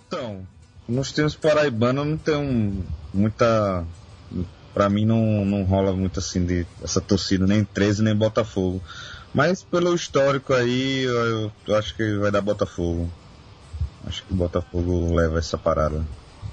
Então, 0.06 0.46
nos 0.88 1.12
times 1.12 1.34
paraibanos 1.34 2.06
não 2.06 2.16
tem 2.16 2.84
muita 3.12 3.84
pra 4.72 4.88
mim 4.88 5.04
não, 5.04 5.44
não 5.44 5.64
rola 5.64 5.92
muito 5.92 6.18
assim 6.20 6.44
de 6.44 6.66
essa 6.82 7.00
torcida, 7.00 7.46
nem 7.46 7.64
13 7.64 8.02
nem 8.02 8.14
Botafogo. 8.14 8.80
Mas 9.34 9.62
pelo 9.62 9.94
histórico 9.94 10.52
aí, 10.52 11.02
eu, 11.02 11.52
eu 11.66 11.76
acho 11.76 11.94
que 11.94 12.18
vai 12.18 12.30
dar 12.30 12.40
Botafogo. 12.40 13.10
Acho 14.06 14.24
que 14.24 14.32
o 14.32 14.36
Botafogo 14.36 15.14
leva 15.14 15.38
essa 15.38 15.58
parada. 15.58 16.04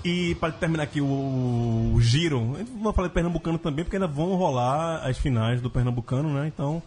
E 0.03 0.35
para 0.35 0.51
terminar 0.51 0.83
aqui 0.83 1.01
o, 1.01 1.93
o 1.95 1.97
giro, 1.99 2.55
vou 2.81 2.93
falar 2.93 3.07
de 3.07 3.13
Pernambucano 3.13 3.57
também, 3.57 3.83
porque 3.83 3.95
ainda 3.95 4.07
vão 4.07 4.35
rolar 4.35 5.05
as 5.07 5.17
finais 5.17 5.61
do 5.61 5.69
Pernambucano, 5.69 6.33
né? 6.33 6.47
Então, 6.47 6.83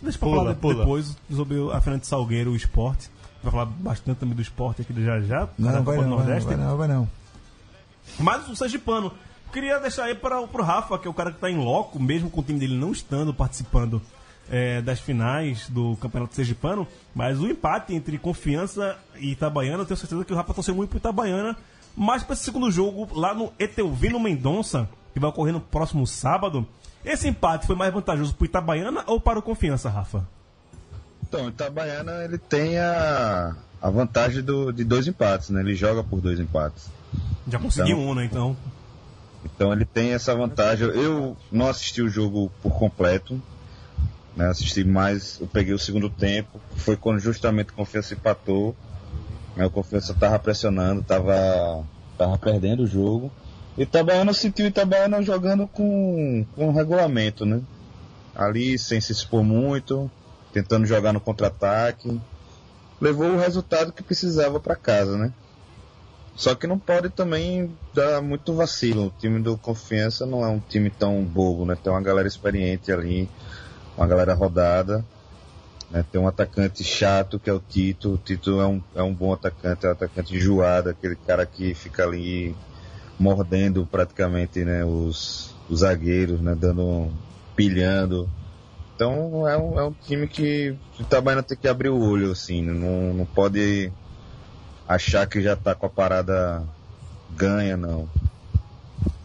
deixa 0.00 0.18
pra 0.18 0.28
Pula, 0.28 0.42
falar 0.42 0.54
pula. 0.54 0.74
depois 0.76 1.16
sobre 1.30 1.56
a 1.72 1.80
final 1.80 1.98
de 1.98 2.06
Salgueiro, 2.06 2.52
o 2.52 2.56
esporte. 2.56 3.10
Vai 3.42 3.50
falar 3.50 3.66
bastante 3.66 4.18
também 4.18 4.34
do 4.36 4.42
esporte 4.42 4.82
aqui 4.82 4.94
já 5.04 5.20
já, 5.20 5.48
Não, 5.58 5.72
não, 5.72 5.82
vai 5.82 5.96
não, 5.98 6.08
Nordeste. 6.08 6.46
vai 6.48 6.56
não, 6.56 6.76
vai 6.76 6.88
não. 6.88 7.08
Mas 8.18 8.48
o 8.48 8.54
Sergipano, 8.54 9.12
queria 9.52 9.78
deixar 9.80 10.04
aí 10.04 10.14
para 10.14 10.40
o 10.40 10.62
Rafa, 10.62 10.98
que 10.98 11.06
é 11.08 11.10
o 11.10 11.14
cara 11.14 11.30
que 11.30 11.36
está 11.38 11.50
em 11.50 11.56
loco, 11.58 12.00
mesmo 12.00 12.30
com 12.30 12.40
o 12.40 12.44
time 12.44 12.58
dele 12.58 12.76
não 12.76 12.92
estando 12.92 13.34
participando 13.34 14.00
é, 14.50 14.80
das 14.80 15.00
finais 15.00 15.68
do 15.68 15.96
Campeonato 15.96 16.34
Sergipano, 16.34 16.86
mas 17.14 17.40
o 17.40 17.46
empate 17.46 17.94
entre 17.94 18.16
Confiança 18.18 18.96
e 19.16 19.32
Itabaiana, 19.32 19.82
eu 19.82 19.86
tenho 19.86 19.96
certeza 19.96 20.24
que 20.24 20.32
o 20.32 20.36
Rafa 20.36 20.54
torceu 20.54 20.74
muito 20.74 20.90
para 20.90 20.98
Itabaiana, 20.98 21.56
mas 21.96 22.22
para 22.22 22.34
esse 22.34 22.44
segundo 22.44 22.70
jogo 22.70 23.08
lá 23.18 23.34
no 23.34 23.52
Etelvino 23.58 24.18
Mendonça, 24.20 24.88
que 25.12 25.20
vai 25.20 25.30
ocorrer 25.30 25.52
no 25.52 25.60
próximo 25.60 26.06
sábado, 26.06 26.66
esse 27.04 27.28
empate 27.28 27.66
foi 27.66 27.76
mais 27.76 27.92
vantajoso 27.92 28.34
para 28.34 28.44
Itabaiana 28.46 29.04
ou 29.06 29.20
para 29.20 29.38
o 29.38 29.42
Confiança, 29.42 29.88
Rafa? 29.88 30.26
Então, 31.22 31.46
o 31.46 31.48
Itabaiana 31.48 32.24
ele 32.24 32.38
tem 32.38 32.78
a, 32.78 33.54
a 33.80 33.90
vantagem 33.90 34.42
do, 34.42 34.70
de 34.72 34.84
dois 34.84 35.06
empates, 35.06 35.50
né? 35.50 35.60
Ele 35.60 35.74
joga 35.74 36.02
por 36.04 36.20
dois 36.20 36.38
empates. 36.38 36.90
Já 37.48 37.58
conseguiu 37.58 37.96
Então- 37.98 38.10
um, 38.10 38.14
né? 38.14 38.24
Então, 38.24 38.56
Então 39.44 39.72
ele 39.72 39.84
tem 39.84 40.12
essa 40.12 40.34
vantagem. 40.34 40.86
Eu 40.88 41.36
não 41.50 41.68
assisti 41.68 42.02
o 42.02 42.08
jogo 42.08 42.50
por 42.62 42.72
completo. 42.78 43.40
Né? 44.36 44.46
Assisti 44.48 44.84
mais, 44.84 45.38
eu 45.40 45.46
peguei 45.46 45.74
o 45.74 45.78
segundo 45.78 46.08
tempo. 46.08 46.60
Foi 46.76 46.96
quando 46.96 47.18
justamente 47.18 47.70
o 47.70 47.74
Confiança 47.74 48.14
empatou. 48.14 48.76
Né? 49.56 49.66
O 49.66 49.70
Confiança 49.70 50.14
tava 50.14 50.38
pressionando, 50.38 51.02
tava, 51.02 51.84
tava 52.16 52.38
perdendo 52.38 52.84
o 52.84 52.86
jogo. 52.86 53.32
E 53.76 53.82
Itabaiana 53.82 54.32
sentiu 54.32 54.66
Itabaiana 54.66 55.22
jogando 55.22 55.66
com, 55.66 56.44
com 56.54 56.72
regulamento, 56.72 57.46
né? 57.46 57.60
Ali 58.34 58.78
sem 58.78 59.00
se 59.00 59.12
expor 59.12 59.42
muito, 59.42 60.10
tentando 60.52 60.86
jogar 60.86 61.12
no 61.12 61.20
contra-ataque. 61.20 62.20
Levou 63.00 63.30
o 63.30 63.38
resultado 63.38 63.92
que 63.92 64.02
precisava 64.02 64.60
para 64.60 64.76
casa, 64.76 65.16
né? 65.16 65.32
Só 66.34 66.54
que 66.54 66.66
não 66.66 66.78
pode 66.78 67.10
também 67.10 67.76
dar 67.94 68.22
muito 68.22 68.54
vacilo. 68.54 69.06
O 69.06 69.12
time 69.18 69.40
do 69.40 69.56
Confiança 69.56 70.24
não 70.24 70.44
é 70.44 70.48
um 70.48 70.60
time 70.60 70.88
tão 70.88 71.22
bobo, 71.22 71.66
né? 71.66 71.76
Tem 71.82 71.92
uma 71.92 72.00
galera 72.00 72.28
experiente 72.28 72.90
ali, 72.90 73.28
uma 73.96 74.06
galera 74.06 74.34
rodada. 74.34 75.04
né? 75.90 76.04
Tem 76.10 76.20
um 76.20 76.28
atacante 76.28 76.82
chato 76.84 77.38
que 77.38 77.50
é 77.50 77.52
o 77.52 77.60
Tito. 77.60 78.14
O 78.14 78.18
Tito 78.18 78.60
é 78.60 78.66
um, 78.66 78.82
é 78.94 79.02
um 79.02 79.12
bom 79.14 79.32
atacante, 79.32 79.84
é 79.84 79.88
um 79.88 79.92
atacante 79.92 80.34
enjoado, 80.34 80.90
aquele 80.90 81.16
cara 81.16 81.44
que 81.44 81.74
fica 81.74 82.04
ali 82.04 82.54
mordendo 83.18 83.86
praticamente 83.86 84.64
né, 84.64 84.84
os, 84.84 85.54
os 85.68 85.80
zagueiros, 85.80 86.40
né? 86.40 86.54
Dando. 86.54 87.10
pilhando. 87.56 88.28
Então 88.94 89.46
é 89.48 89.56
um, 89.58 89.78
é 89.80 89.84
um 89.84 89.92
time 89.92 90.26
que 90.28 90.76
o 90.98 91.02
Itabaiana 91.02 91.42
tem 91.42 91.56
que 91.56 91.66
abrir 91.68 91.88
o 91.88 91.98
olho, 92.00 92.30
assim, 92.30 92.62
né? 92.62 92.72
não, 92.72 93.12
não 93.14 93.26
pode 93.26 93.90
achar 94.88 95.26
que 95.26 95.40
já 95.42 95.56
tá 95.56 95.74
com 95.74 95.86
a 95.86 95.90
parada 95.90 96.62
ganha, 97.36 97.76
não. 97.76 98.08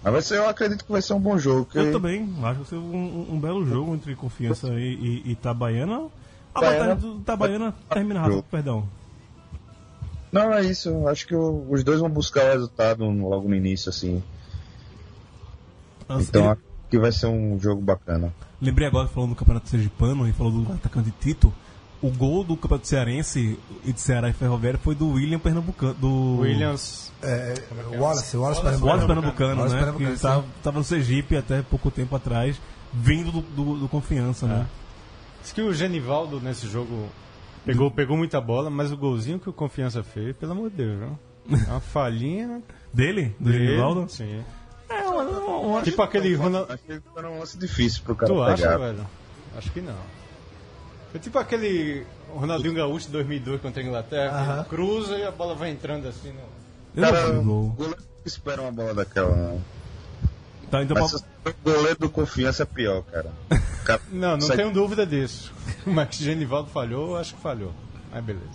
Mas 0.03 0.13
vai 0.13 0.21
ser, 0.21 0.37
eu 0.37 0.47
acredito 0.49 0.85
que 0.85 0.91
vai 0.91 1.01
ser 1.01 1.13
um 1.13 1.19
bom 1.19 1.37
jogo. 1.37 1.65
que- 1.65 1.77
eu 1.77 1.91
também 1.91 2.21
acho 2.23 2.29
que 2.31 2.41
vai 2.59 2.65
ser 2.65 2.75
um, 2.75 3.27
um- 3.33 3.39
belo 3.39 3.65
jogo 3.65 3.93
entre 3.93 4.15
Confiança 4.15 4.67
e, 4.73 4.93
e, 4.93 5.21
e 5.25 5.31
Itabaiana. 5.31 6.05
A 6.55 6.59
Itabaiana- 6.59 6.95
vantagem 6.95 7.11
do 7.15 7.21
Itabaiana 7.21 7.75
termina 7.89 8.19
rápido, 8.21 8.43
perdão. 8.49 8.87
Não, 10.31 10.53
é 10.53 10.61
isso. 10.63 11.07
Acho 11.07 11.25
que 11.27 11.35
o- 11.35 11.65
os 11.69 11.83
dois 11.83 11.99
vão 11.99 12.09
buscar 12.09 12.45
o 12.45 12.51
resultado 12.51 13.05
logo 13.09 13.47
no 13.47 13.55
início, 13.55 13.89
assim. 13.89 14.21
Nossa, 16.07 16.23
Então 16.29 16.41
ele- 16.43 16.51
acho 16.51 16.61
que 16.89 16.99
vai 16.99 17.11
ser 17.11 17.27
um 17.27 17.59
jogo 17.59 17.81
bacana. 17.81 18.33
Lembrei 18.61 18.87
agora, 18.87 19.07
falando 19.07 19.29
do 19.31 19.35
Campeonato 19.35 19.69
Sergipano 19.69 20.27
e 20.27 20.33
falou 20.33 20.51
do 20.51 20.71
atacante 20.73 21.13
Tito. 21.19 21.53
O 22.01 22.11
gol 22.11 22.43
do 22.43 22.55
Campeonato 22.55 22.87
Cearense 22.87 23.57
e 23.83 23.91
de 23.91 23.99
Ceará 23.99 24.29
e 24.29 24.33
Ferroviária 24.33 24.79
foi 24.79 24.93
do 24.93 25.09
William 25.13 25.39
Pernambucano. 25.39 25.95
Do 25.95 26.37
Williams. 26.41 27.11
É, 27.23 27.55
Wallace, 27.97 28.37
Wallace, 28.37 28.37
Wallace 28.37 28.61
Pernambucano. 28.61 29.07
Pernambucano, 29.07 29.55
Wallace 29.55 29.73
né? 29.75 29.79
Pernambucano, 29.81 30.15
que 30.15 30.21
tava, 30.21 30.45
tava 30.63 30.77
no 30.77 30.83
Sergipe 30.83 31.35
até 31.35 31.61
pouco 31.63 31.89
tempo 31.89 32.15
atrás, 32.15 32.61
vindo 32.93 33.31
do, 33.31 33.41
do, 33.41 33.77
do 33.79 33.89
Confiança, 33.89 34.45
né? 34.45 34.67
Diz 35.41 35.51
que 35.51 35.61
o 35.61 35.73
Genivaldo 35.73 36.39
nesse 36.39 36.67
jogo 36.67 37.07
pegou, 37.67 37.91
pegou 37.91 38.17
muita 38.17 38.41
bola, 38.41 38.69
mas 38.69 38.91
o 38.91 38.97
golzinho 38.97 39.39
que 39.39 39.49
o 39.49 39.53
Confiança 39.53 40.01
fez, 40.03 40.35
pelo 40.35 40.53
amor 40.53 40.69
de 40.71 40.77
Deus, 40.77 40.97
viu? 40.99 41.19
É 41.67 41.69
uma 41.71 41.79
falhinha 41.79 42.61
Dele? 42.93 43.35
Do 43.39 43.51
dele. 43.51 43.65
Genivaldo? 43.67 44.09
Sim. 44.09 44.43
É, 44.89 45.01
uma, 45.07 45.21
uma, 45.23 45.57
uma- 45.57 45.81
Tipo 45.83 46.01
aquele 46.01 46.33
Ronald... 46.35 46.71
Acho 46.71 46.83
que 46.83 46.99
foi 47.13 47.25
um 47.25 47.39
lance 47.39 47.57
difícil 47.57 48.01
pro 48.03 48.15
cara 48.15 48.33
Tu 48.33 48.41
acha, 48.41 48.63
pegar. 48.63 48.77
velho? 48.77 49.07
Acho 49.57 49.71
que 49.71 49.81
não. 49.81 49.95
Foi 51.11 51.19
tipo 51.19 51.37
aquele 51.39 52.05
Ronaldinho 52.33 52.73
Gaúcho 52.73 53.05
de 53.07 53.11
2002 53.13 53.61
contra 53.61 53.81
a 53.81 53.85
Inglaterra, 53.85 54.63
que 54.63 54.69
cruza 54.69 55.17
e 55.17 55.23
a 55.23 55.31
bola 55.31 55.55
vai 55.55 55.69
entrando 55.69 56.07
assim. 56.07 56.31
No... 56.31 56.39
Eu 56.95 57.01
não 57.01 57.11
Cara, 57.11 57.31
vi 57.31 57.37
o 57.37 57.39
o 57.39 57.43
gol. 57.43 57.69
goleiro 57.69 57.97
não 58.01 58.23
espera 58.25 58.61
uma 58.61 58.71
bola 58.71 58.93
daquela, 58.93 59.35
não. 59.35 59.61
Tá, 60.69 60.83
então, 60.83 60.97
Mas 60.99 61.11
pra- 61.11 61.19
se 61.19 61.25
o 61.49 61.63
goleiro 61.63 61.99
do 61.99 62.09
confiança 62.09 62.63
é 62.63 62.65
pior, 62.65 63.03
cara. 63.03 63.31
Não, 64.11 64.31
não 64.31 64.39
consegue- 64.39 64.61
tenho 64.63 64.73
dúvida 64.73 65.05
disso. 65.05 65.53
Mas 65.87 66.09
que 66.09 66.21
Genivaldo 66.23 66.69
falhou, 66.69 67.11
eu 67.11 67.17
acho 67.17 67.35
que 67.35 67.41
falhou. 67.41 67.71
Mas 68.11 68.23
beleza. 68.23 68.45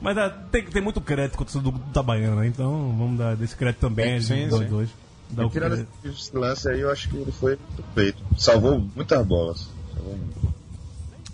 mas 0.00 0.16
ah, 0.18 0.30
tem, 0.30 0.64
tem 0.64 0.80
muito 0.82 1.00
crédito 1.00 1.36
com 1.36 1.42
o 1.42 1.46
torcedor 1.46 1.72
do 1.72 1.78
Itabaiana, 1.90 2.36
né? 2.36 2.46
Então 2.46 2.94
vamos 2.96 3.18
dar 3.18 3.34
desse 3.36 3.56
crédito 3.56 3.80
também 3.80 4.12
É, 4.12 4.16
a 4.16 4.20
sim, 4.20 4.26
gente 4.36 4.50
dois, 4.50 4.62
sim. 4.64 4.68
dois. 4.70 4.88
Dá 5.30 5.46
o 5.46 5.50
Tirando 5.50 5.86
esse 6.04 6.36
lance 6.36 6.68
aí, 6.68 6.80
eu 6.80 6.90
acho 6.92 7.08
que 7.08 7.16
ele 7.16 7.32
foi 7.32 7.58
perfeito. 7.76 8.22
Salvou 8.38 8.78
muitas 8.94 9.26
bolas. 9.26 9.68
Salvou 9.94 10.16
muito. 10.16 10.54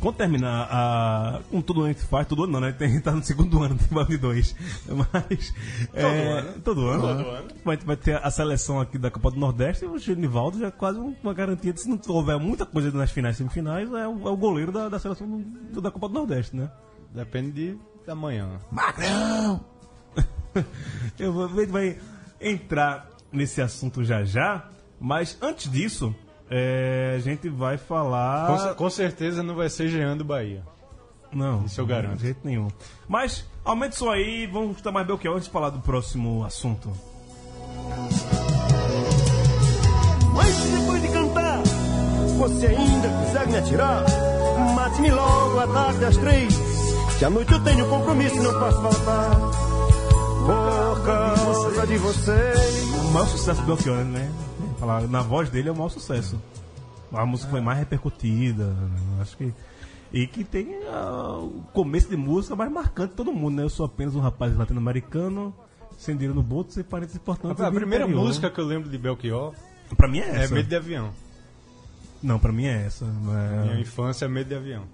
Quando 0.04 0.16
terminar 0.16 0.68
a. 0.70 1.40
Com 1.50 1.62
todo 1.62 1.80
ano 1.80 1.94
que 1.94 2.00
se 2.02 2.06
faz, 2.06 2.26
todo 2.28 2.44
ano 2.44 2.52
não, 2.52 2.60
né? 2.60 2.72
Tem, 2.72 3.00
tá 3.00 3.10
no 3.12 3.24
segundo 3.24 3.62
ano, 3.62 3.74
tem 3.78 4.04
de 4.04 4.18
dois. 4.18 4.54
Mas. 4.86 5.54
é, 5.94 6.02
ano. 6.02 6.60
Todo 6.60 6.86
ano. 6.86 7.00
Todo 7.00 7.16
né? 7.16 7.38
ano. 7.38 7.48
Vai, 7.64 7.76
vai 7.78 7.96
ter 7.96 8.22
a 8.22 8.30
seleção 8.30 8.78
aqui 8.78 8.98
da 8.98 9.10
Copa 9.10 9.30
do 9.30 9.40
Nordeste 9.40 9.86
e 9.86 9.88
o 9.88 9.98
Genivaldo 9.98 10.58
já 10.58 10.66
é 10.66 10.70
quase 10.70 10.98
uma 10.98 11.32
garantia 11.32 11.72
de 11.72 11.80
se 11.80 11.88
não 11.88 11.98
houver 12.08 12.38
muita 12.38 12.66
coisa 12.66 12.90
nas 12.92 13.10
finais 13.10 13.36
e 13.36 13.38
semifinais, 13.38 13.88
é 13.90 14.06
o, 14.06 14.28
é 14.28 14.30
o 14.30 14.36
goleiro 14.36 14.70
da, 14.70 14.90
da 14.90 14.98
seleção 14.98 15.26
do- 15.26 15.80
da 15.80 15.90
Copa 15.90 16.06
do 16.08 16.12
Nordeste, 16.12 16.54
né? 16.54 16.70
Depende 17.14 17.52
de, 17.52 17.78
da 18.06 18.14
manhã. 18.14 18.58
Magrão! 18.70 19.64
Eu 21.18 21.32
vou, 21.32 21.46
a 21.46 21.48
gente 21.48 21.72
vai 21.72 21.98
entrar 22.38 23.08
nesse 23.32 23.62
assunto 23.62 24.04
já 24.04 24.22
já, 24.22 24.68
mas 25.00 25.38
antes 25.40 25.72
disso, 25.72 26.14
é, 26.56 27.14
a 27.16 27.18
gente 27.18 27.48
vai 27.48 27.76
falar. 27.76 28.46
Com, 28.46 28.74
com 28.74 28.90
certeza 28.90 29.42
não 29.42 29.56
vai 29.56 29.68
ser 29.68 29.88
Jean 29.88 30.16
do 30.16 30.24
Bahia. 30.24 30.62
Não, 31.32 31.64
Isso 31.64 31.80
eu 31.80 31.86
garanto. 31.86 32.18
De 32.18 32.22
jeito 32.26 32.38
nenhum. 32.44 32.68
Mas, 33.08 33.44
aumente 33.64 33.94
isso 33.94 34.08
aí, 34.08 34.46
vamos 34.46 34.70
escutar 34.70 34.92
mais 34.92 35.04
Belchior 35.04 35.34
antes 35.34 35.46
de 35.48 35.52
falar 35.52 35.70
do 35.70 35.80
próximo 35.80 36.44
assunto. 36.44 36.92
Mas 40.32 40.56
depois 40.56 41.02
de 41.02 41.08
cantar, 41.08 41.58
você 42.38 42.66
ainda 42.68 43.08
quiser 43.08 43.46
me 43.48 43.56
atirar, 43.56 44.04
mate-me 44.76 45.10
logo 45.10 45.58
à 45.58 45.66
tarde 45.66 46.04
às 46.04 46.16
três, 46.16 46.54
que 47.18 47.24
à 47.24 47.30
noite 47.30 47.52
eu 47.52 47.64
tenho 47.64 47.88
compromisso 47.88 48.36
e 48.36 48.40
não 48.40 48.60
posso 48.60 48.80
faltar. 48.80 49.30
Por 50.46 51.04
causa 51.04 51.86
de 51.88 51.96
vocês. 51.96 52.84
O 52.92 53.12
maior 53.12 53.26
sucesso 53.26 53.60
do 53.62 53.66
Belchior, 53.66 54.04
né? 54.04 54.30
Falar, 54.84 55.08
na 55.08 55.22
voz 55.22 55.48
dele 55.48 55.70
é 55.70 55.72
o 55.72 55.74
maior 55.74 55.88
sucesso. 55.88 56.38
A 57.10 57.24
música 57.24 57.50
foi 57.50 57.62
mais 57.62 57.78
repercutida, 57.78 58.66
né? 58.66 59.22
acho 59.22 59.34
que. 59.36 59.50
E 60.12 60.26
que 60.26 60.44
tem 60.44 60.76
ah, 60.88 61.38
o 61.40 61.64
começo 61.72 62.08
de 62.10 62.16
música 62.16 62.54
mais 62.54 62.70
marcante 62.70 63.10
de 63.12 63.16
todo 63.16 63.32
mundo, 63.32 63.56
né? 63.56 63.62
Eu 63.62 63.70
sou 63.70 63.86
apenas 63.86 64.14
um 64.14 64.20
rapaz 64.20 64.54
latino-americano, 64.54 65.54
sem 65.96 66.14
dinheiro 66.14 66.34
no 66.34 66.42
bolso, 66.42 66.72
sem 66.72 66.84
parentes 66.84 67.16
importantes. 67.16 67.60
A 67.62 67.68
e 67.68 67.70
do 67.70 67.76
primeira 67.76 68.04
interior. 68.04 68.24
música 68.26 68.50
que 68.50 68.60
eu 68.60 68.66
lembro 68.66 68.90
de 68.90 68.98
Belchior 68.98 69.54
Pra 69.96 70.06
mim 70.06 70.18
é 70.18 70.28
é 70.28 70.42
essa. 70.44 70.54
Medo 70.54 70.68
de 70.68 70.76
Avião. 70.76 71.10
Não, 72.22 72.38
pra 72.38 72.52
mim 72.52 72.66
é 72.66 72.84
essa. 72.84 73.06
é- 73.06 73.62
Minha 73.62 73.80
infância 73.80 74.26
é 74.26 74.28
Medo 74.28 74.48
de 74.48 74.54
Avião. 74.54 74.84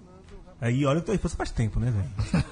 Aí 0.61 0.85
olha 0.85 1.01
tua 1.01 1.15
infância 1.15 1.37
faz 1.37 1.51
tempo, 1.51 1.79
né, 1.79 1.91
velho? 1.91 2.43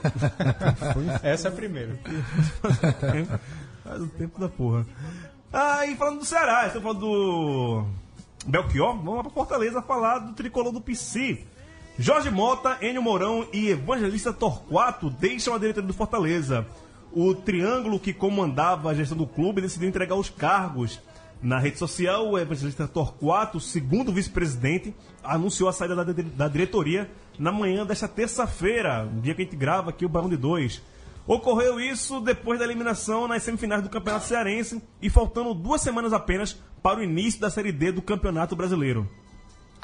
Essa 1.24 1.48
é 1.48 1.52
a 1.52 1.54
primeira. 1.54 1.98
Faz 3.84 4.02
o 4.02 4.08
tempo 4.08 4.40
da 4.40 4.50
porra. 4.50 4.86
Ah, 5.52 5.84
e 5.86 5.96
falando 5.96 6.20
do 6.20 6.26
Ceará, 6.26 6.68
estamos 6.68 6.84
falando 6.84 7.00
do 7.00 7.86
Belchior, 8.46 8.96
vamos 8.98 9.16
lá 9.16 9.24
pra 9.24 9.32
Fortaleza 9.32 9.82
falar 9.82 10.20
do 10.20 10.34
tricolor 10.34 10.72
do 10.72 10.80
PC. 10.80 11.44
Jorge 11.98 12.30
Mota, 12.30 12.78
Enio 12.82 13.02
Mourão 13.02 13.48
e 13.52 13.70
Evangelista 13.70 14.32
Torquato 14.32 15.10
deixam 15.10 15.56
a 15.56 15.58
diretoria 15.58 15.88
do 15.88 15.94
Fortaleza. 15.94 16.68
O 17.12 17.34
triângulo 17.34 18.00
que 18.00 18.14
comandava 18.14 18.92
a 18.92 18.94
gestão 18.94 19.18
do 19.18 19.26
clube 19.26 19.62
decidiu 19.62 19.90
entregar 19.90 20.16
os 20.16 20.30
cargos 20.30 21.02
Na 21.42 21.58
rede 21.58 21.78
social, 21.78 22.30
o 22.30 22.38
evangelista 22.38 22.86
Torquato, 22.86 23.62
segundo 23.62 24.12
vice-presidente, 24.12 24.94
anunciou 25.24 25.70
a 25.70 25.74
saída 25.74 25.96
da, 25.96 26.04
da 26.04 26.48
diretoria 26.50 27.10
na 27.40 27.50
manhã 27.50 27.86
desta 27.86 28.10
terça-feira, 28.10 29.10
dia 29.22 29.34
que 29.34 29.42
a 29.42 29.46
gente 29.46 29.56
grava 29.56 29.90
aqui 29.90 30.06
o 30.06 30.10
Barão 30.10 30.28
de 30.28 30.36
Dois. 30.36 30.82
Ocorreu 31.30 31.80
isso 31.80 32.20
depois 32.20 32.58
da 32.58 32.66
eliminação 32.66 33.28
nas 33.28 33.44
semifinais 33.44 33.84
do 33.84 33.90
Campeonato 33.90 34.26
Cearense 34.26 34.82
e 35.00 35.12
faltando 35.12 35.54
duas 35.54 35.80
semanas 35.80 36.12
apenas 36.12 36.60
para 36.82 36.98
o 36.98 37.04
início 37.04 37.40
da 37.40 37.52
Série 37.52 37.72
D 37.72 37.92
do 37.92 38.02
Campeonato 38.02 38.56
Brasileiro. 38.56 39.08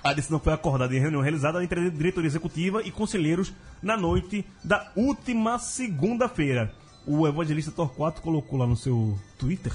A 0.03 0.11
decisão 0.11 0.39
foi 0.39 0.53
acordada 0.53 0.95
em 0.95 0.99
reunião 0.99 1.21
realizada 1.21 1.63
entre 1.63 1.81
a 1.81 1.89
diretoria 1.91 2.27
executiva 2.27 2.81
e 2.81 2.89
conselheiros 2.89 3.53
na 3.79 3.95
noite 3.95 4.43
da 4.63 4.91
última 4.95 5.59
segunda-feira. 5.59 6.73
O 7.05 7.27
evangelista 7.27 7.71
Torquato 7.71 8.23
colocou 8.23 8.57
lá 8.57 8.65
no 8.65 8.75
seu 8.75 9.15
Twitter. 9.37 9.71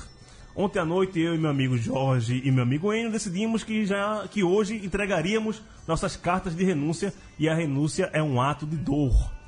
Ontem 0.57 0.81
à 0.81 0.85
noite, 0.85 1.21
eu 1.21 1.37
e 1.37 1.39
meu 1.39 1.51
amigo 1.51 1.79
Jorge 1.79 2.43
e 2.45 2.51
meu 2.51 2.65
amigo 2.65 2.93
Enio 2.93 3.13
decidimos 3.13 3.63
que, 3.63 3.87
já, 3.87 4.27
que 4.29 4.43
hoje 4.43 4.85
entregaríamos 4.85 5.63
nossas 5.87 6.17
cartas 6.17 6.53
de 6.57 6.65
renúncia 6.65 7.15
e 7.39 7.49
a 7.49 7.55
renúncia 7.55 8.11
é 8.13 8.21
um 8.21 8.41
ato 8.41 8.67
de 8.67 8.77
dor. 8.77 9.39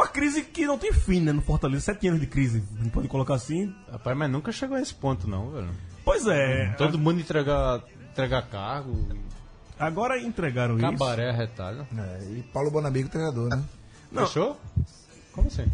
Uma 0.00 0.08
crise 0.08 0.42
que 0.42 0.66
não 0.66 0.78
tem 0.78 0.92
fim, 0.92 1.20
né? 1.20 1.32
No 1.32 1.42
Fortaleza, 1.42 1.84
sete 1.84 2.08
anos 2.08 2.20
de 2.20 2.26
crise. 2.26 2.62
A 2.78 2.82
gente 2.82 2.90
pode 2.92 3.06
colocar 3.08 3.34
assim. 3.34 3.74
Rapaz, 3.90 4.16
mas 4.16 4.30
nunca 4.30 4.50
chegou 4.50 4.76
a 4.76 4.80
esse 4.80 4.94
ponto, 4.94 5.28
não, 5.28 5.50
velho. 5.50 5.68
Pois 6.04 6.26
é. 6.26 6.70
Todo 6.78 6.98
mundo 6.98 7.20
entregar, 7.20 7.82
entregar 8.10 8.42
cargo, 8.48 8.96
Agora 9.78 10.18
entregaram 10.18 10.74
isso. 10.78 10.82
cabaré 10.90 11.30
retalho. 11.32 11.86
É, 11.96 12.22
e 12.32 12.42
Paulo 12.52 12.70
Bonamigo, 12.70 13.08
treinador, 13.08 13.48
né? 13.50 13.62
Não. 14.12 14.26
Fechou? 14.26 14.58
Como 15.32 15.46
assim? 15.48 15.66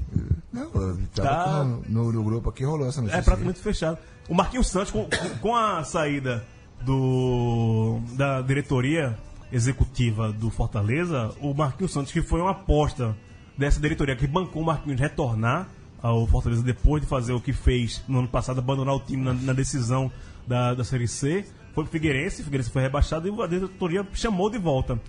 Não, 0.53 0.71
Tá. 1.15 1.65
no, 1.65 1.83
no- 1.89 2.13
no 2.13 2.23
grupo 2.25 2.51
aqui, 2.51 2.65
rolou 2.65 2.89
essa 2.89 3.01
notícia. 3.01 3.19
É 3.21 3.23
praticamente 3.23 3.61
fechado. 3.61 3.99
O 4.29 4.35
Marquinhos 4.35 4.69
Santos, 4.69 4.91
com, 4.91 5.09
com 5.41 5.55
a 5.57 5.83
saída 5.85 6.45
do, 6.83 8.01
da 8.13 8.41
diretoria 8.43 9.17
executiva 9.53 10.33
do 10.33 10.51
Fortaleza, 10.51 11.33
o 11.41 11.53
Marquinhos 11.55 11.93
Santos, 11.93 12.13
que 12.13 12.23
foi 12.23 12.41
uma 12.41 12.51
aposta 12.53 13.17
dessa 13.57 13.81
diretoria 13.81 14.15
que 14.17 14.27
bancou 14.27 14.63
o 14.63 14.67
Marquinhos 14.67 15.01
retornar 15.01 15.69
ao 16.03 16.27
Fortaleza 16.27 16.63
depois 16.63 17.03
de 17.03 17.09
fazer 17.09 17.33
o 17.33 17.41
que 17.41 17.53
fez 17.53 18.03
no 18.07 18.19
ano 18.21 18.29
passado, 18.29 18.59
abandonar 18.59 18.95
o 18.95 19.01
time 19.01 19.23
na, 19.25 19.33
na 19.33 19.53
decisão 19.53 20.11
da, 20.47 20.75
da 20.75 20.85
Série 20.85 21.09
C, 21.09 21.45
foi 21.75 21.85
pro 21.85 21.93
Figueirense, 21.93 22.43
o 22.43 22.45
Figueirense 22.45 22.71
foi 22.71 22.83
rebaixado 22.83 23.27
e 23.29 23.43
a 23.43 23.47
diretoria 23.47 24.07
chamou 24.15 24.49
de 24.51 24.59
volta. 24.59 25.01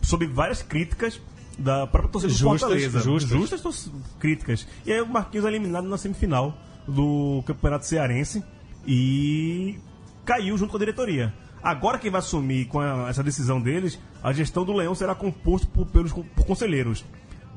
Sob 0.00 0.26
várias 0.26 0.62
críticas 0.62 1.20
da 1.58 1.86
própria 1.86 2.10
torcida 2.10 2.32
do 2.32 2.38
Justas, 2.38 2.60
Fortaleza. 2.60 3.00
justas. 3.00 3.30
justas 3.60 3.90
críticas. 4.18 4.66
E 4.86 4.92
aí 4.92 5.00
o 5.00 5.06
Marquinhos 5.06 5.44
é 5.44 5.48
eliminado 5.48 5.86
na 5.88 5.98
semifinal 5.98 6.56
do 6.88 7.42
Campeonato 7.46 7.86
Cearense 7.86 8.42
e 8.86 9.78
caiu 10.24 10.56
junto 10.56 10.70
com 10.70 10.76
a 10.76 10.80
diretoria. 10.80 11.32
Agora 11.62 11.98
quem 11.98 12.10
vai 12.10 12.18
assumir 12.18 12.64
com 12.66 12.80
a- 12.80 13.08
essa 13.08 13.22
decisão 13.22 13.60
deles, 13.60 13.98
a 14.22 14.32
gestão 14.32 14.64
do 14.64 14.72
Leão 14.72 14.94
será 14.94 15.14
composta 15.14 15.66
por, 15.72 15.86
pelos 15.86 16.12
por 16.12 16.44
conselheiros. 16.44 17.04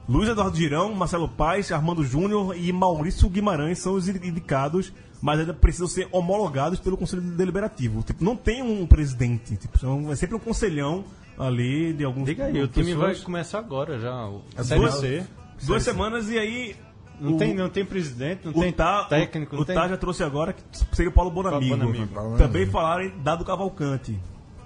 Luiz 0.08 0.30
Eduardo 0.30 0.56
Girão, 0.56 0.94
Marcelo 0.94 1.28
Paes, 1.28 1.72
Armando 1.72 2.04
Júnior 2.04 2.56
e 2.56 2.72
Maurício 2.72 3.28
Guimarães 3.30 3.80
são 3.80 3.94
os 3.96 4.08
indicados, 4.08 4.94
mas 5.22 5.40
ainda 5.40 5.54
precisam 5.54 5.88
ser 5.88 6.08
homologados 6.12 6.80
pelo 6.80 6.96
Conselho 6.96 7.22
Deliberativo. 7.24 8.04
Tipo, 8.04 8.24
não 8.24 8.36
tem 8.36 8.62
um 8.62 8.86
presidente, 8.86 9.56
tipo, 9.58 9.80
são, 9.80 10.12
é 10.12 10.16
sempre 10.16 10.36
um 10.36 10.40
conselhão 10.40 11.04
ali 11.40 11.92
de 11.94 12.04
alguns 12.06 12.26
Diga 12.26 12.46
aí, 12.46 12.62
o 12.62 12.68
time 12.68 12.94
vai 12.94 13.16
começar 13.16 13.60
agora 13.60 14.00
já. 14.00 14.30
É 14.56 14.64
Série 14.64 14.80
duas- 14.80 14.94
C. 14.96 15.26
Duas 15.64 15.84
semanas 15.84 16.30
e 16.30 16.38
aí. 16.38 16.76
Não, 17.20 17.34
o- 17.34 17.38
tem, 17.38 17.54
não 17.56 17.70
tem 17.70 17.84
presidente, 17.86 18.42
não 18.46 18.52
o 18.52 18.60
tem 18.62 18.72
tá, 18.74 19.06
técnico, 19.06 19.54
o, 19.54 19.56
não 19.56 19.64
o 19.64 19.66
tem. 19.66 19.74
Tá 19.74 19.88
já 19.88 19.96
trouxe 19.98 20.22
agora 20.22 20.52
que 20.54 20.62
seria 20.94 21.10
o 21.10 21.14
Paulo 21.14 21.32
Bonamigo. 21.32 21.70
Paulo 21.78 21.86
Bonamigo. 21.94 22.14
Paulo 22.14 22.32
Também 22.32 22.48
Bonamigo. 22.66 22.72
falaram 22.72 23.04
em 23.06 23.14
Dado 23.24 23.44
Cavalcante. 23.46 24.20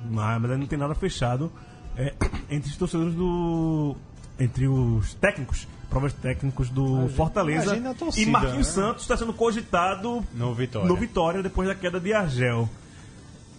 Mas, 0.09 0.41
mas 0.41 0.59
não 0.59 0.65
tem 0.65 0.77
nada 0.79 0.95
fechado 0.95 1.51
é, 1.95 2.13
entre 2.49 2.69
os 2.71 2.75
torcedores 2.75 3.13
do. 3.13 3.95
Entre 4.39 4.67
os 4.67 5.13
técnicos, 5.15 5.67
provas 5.89 6.13
técnicos 6.13 6.69
do 6.69 7.09
Fortaleza. 7.09 7.65
imagina 7.65 7.91
a 7.91 7.93
torcida, 7.93 8.29
e 8.29 8.31
Marquinhos 8.31 8.67
né? 8.67 8.73
Santos 8.73 9.01
está 9.03 9.17
sendo 9.17 9.33
cogitado 9.33 10.25
No 10.33 10.53
Vitória. 10.53 10.87
no 10.87 10.95
Vitória 10.95 11.43
depois 11.43 11.67
da 11.67 11.75
queda 11.75 11.99
de 11.99 12.13
Argel. 12.13 12.69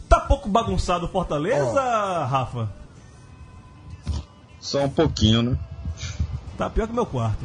Tá 0.09 0.21
pouco 0.21 0.49
bagunçado 0.49 1.07
o 1.07 1.09
Fortaleza, 1.09 2.25
Rafa? 2.25 2.71
Só 4.59 4.85
um 4.85 4.91
pouquinho, 4.91 5.43
né? 5.43 5.59
Tá 6.57 6.69
pior 6.69 6.87
que 6.87 6.93
meu 6.93 7.07
quarto. 7.07 7.45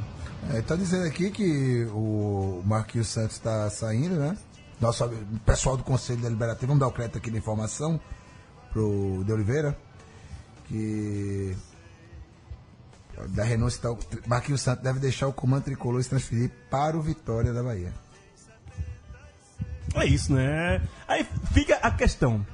É, 0.52 0.62
tá 0.62 0.76
dizendo 0.76 1.06
aqui 1.06 1.32
que 1.32 1.86
o 1.92 2.62
Marquinhos 2.66 3.08
Santos 3.08 3.36
está 3.36 3.70
saindo, 3.70 4.16
né? 4.16 4.38
Nosso 4.80 5.06
o 5.06 5.40
pessoal 5.46 5.78
do 5.78 5.84
Conselho 5.84 6.22
Deliberativo, 6.22 6.68
vamos 6.68 6.80
dar 6.82 6.88
o 6.88 6.92
crédito 6.92 7.18
aqui 7.18 7.32
da 7.32 7.38
informação 7.38 8.00
pro 8.72 9.24
De 9.24 9.32
Oliveira, 9.32 9.78
que 10.68 11.56
da 13.30 13.44
renúncia 13.44 13.82
tal, 13.82 13.98
Marquinhos 14.28 14.62
Santos 14.62 14.84
deve 14.84 15.00
deixar 15.00 15.28
o 15.28 15.34
comando 15.34 15.64
tricolor 15.64 16.00
e 16.00 16.04
se 16.04 16.10
transferir 16.10 16.52
para 16.70 16.98
o 16.98 17.02
Vitória 17.02 17.54
da 17.54 17.64
Bahia. 17.64 17.94
É 19.96 20.06
isso, 20.06 20.34
né? 20.34 20.82
Aí 21.08 21.26
fica 21.54 21.76
a 21.78 21.92
questão. 21.92 22.46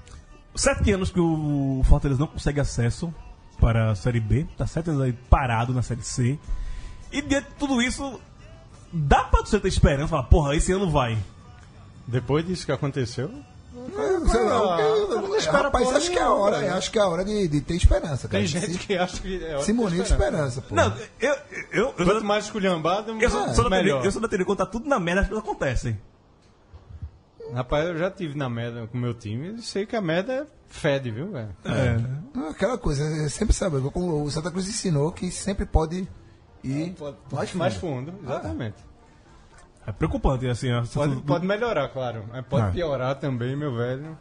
Sete 0.56 0.92
anos 0.92 1.10
que 1.10 1.20
o 1.20 1.82
Fortaleza 1.86 2.20
não 2.20 2.28
consegue 2.28 2.60
acesso 2.60 3.14
para 3.60 3.92
a 3.92 3.96
Série 3.96 4.20
B, 4.20 4.46
tá 4.58 4.68
sete 4.68 4.90
anos 4.90 5.02
aí 5.02 5.14
parado 5.14 5.74
na 5.74 5.82
Série 5.82 6.04
C. 6.04 6.38
E 7.12 7.22
diante 7.22 7.50
de 7.50 7.56
tudo 7.56 7.82
isso, 7.82 8.20
dá 8.92 9.24
pra 9.24 9.42
você 9.42 9.60
ter 9.60 9.68
esperança, 9.68 10.10
falar, 10.10 10.24
porra, 10.24 10.56
esse 10.56 10.72
ano 10.72 10.90
vai. 10.90 11.18
Depois 12.08 12.46
disso 12.46 12.66
que 12.66 12.72
aconteceu, 12.72 13.32
Sei 14.32 14.44
lá, 14.44 14.78
não 15.22 15.36
espera 15.36 15.64
rapaz, 15.64 15.96
acho 15.96 16.12
que 16.12 16.18
é 16.18 16.22
a 16.22 16.26
nenhuma, 16.26 16.42
hora, 16.44 16.60
velho. 16.60 16.74
acho 16.76 16.92
que 16.92 17.00
é 17.00 17.02
a 17.02 17.08
hora 17.08 17.26
de, 17.26 17.48
de 17.48 17.62
ter 17.62 17.76
esperança, 17.76 18.28
cara. 18.28 18.40
tem 18.44 18.48
gente 18.48 18.72
Se- 18.74 18.78
que 18.80 18.98
acha 18.98 19.22
que 19.22 19.44
é 19.44 19.56
hora 19.56 19.66
de 19.66 19.72
esperar. 19.72 20.04
esperança, 20.04 20.62
pô. 20.62 20.76
Não, 20.76 20.94
eu, 21.20 21.30
eu, 21.30 21.38
eu, 21.72 21.94
Quanto 21.94 22.12
sou, 22.12 22.24
mais 22.24 22.46
esculhambado, 22.46 23.12
eu, 23.22 23.30
sou, 23.30 23.42
sou 23.50 23.64
da 23.66 23.70
teoria, 23.70 23.80
melhor. 23.94 24.06
eu 24.06 24.12
sou 24.12 24.22
da 24.22 24.28
teoria, 24.28 24.46
quando 24.46 24.58
tá 24.60 24.66
tudo 24.66 24.88
na 24.88 25.00
merda, 25.00 25.22
as 25.22 25.28
coisas 25.28 25.44
acontecem. 25.44 26.00
Rapaz, 27.54 27.86
eu 27.88 27.98
já 27.98 28.10
tive 28.10 28.38
na 28.38 28.50
merda 28.50 28.88
com 28.88 28.98
o 28.98 29.02
meu 29.02 29.14
time 29.14 29.56
e 29.56 29.62
sei 29.62 29.86
que 29.86 29.96
a 29.96 30.02
merda 30.02 30.48
fede, 30.70 31.12
viu, 31.12 31.32
velho? 31.32 31.50
É. 31.66 31.98
Não, 32.34 32.50
Aquela 32.50 32.78
coisa, 32.78 33.04
é 33.26 33.28
sempre 33.28 33.54
sabe, 33.54 33.82
como 33.92 34.24
o 34.24 34.32
Santa 34.32 34.50
Cruz 34.50 34.68
ensinou 34.70 35.12
que 35.12 35.30
sempre 35.30 35.66
pode 35.66 36.08
ir 36.64 36.96
Mais, 37.30 37.54
mais 37.54 37.74
fundo, 37.76 38.14
exatamente. 38.24 38.78
É 39.86 39.92
preocupante, 39.92 40.48
assim. 40.48 40.72
ó, 40.72 40.84
Pode, 40.94 41.16
pode 41.24 41.46
melhorar, 41.48 41.88
claro. 41.90 42.26
Mas 42.32 42.46
pode 42.46 42.66
Ah. 42.68 42.72
piorar 42.72 43.16
também, 43.20 43.56
meu 43.56 43.76
velho. 43.76 44.18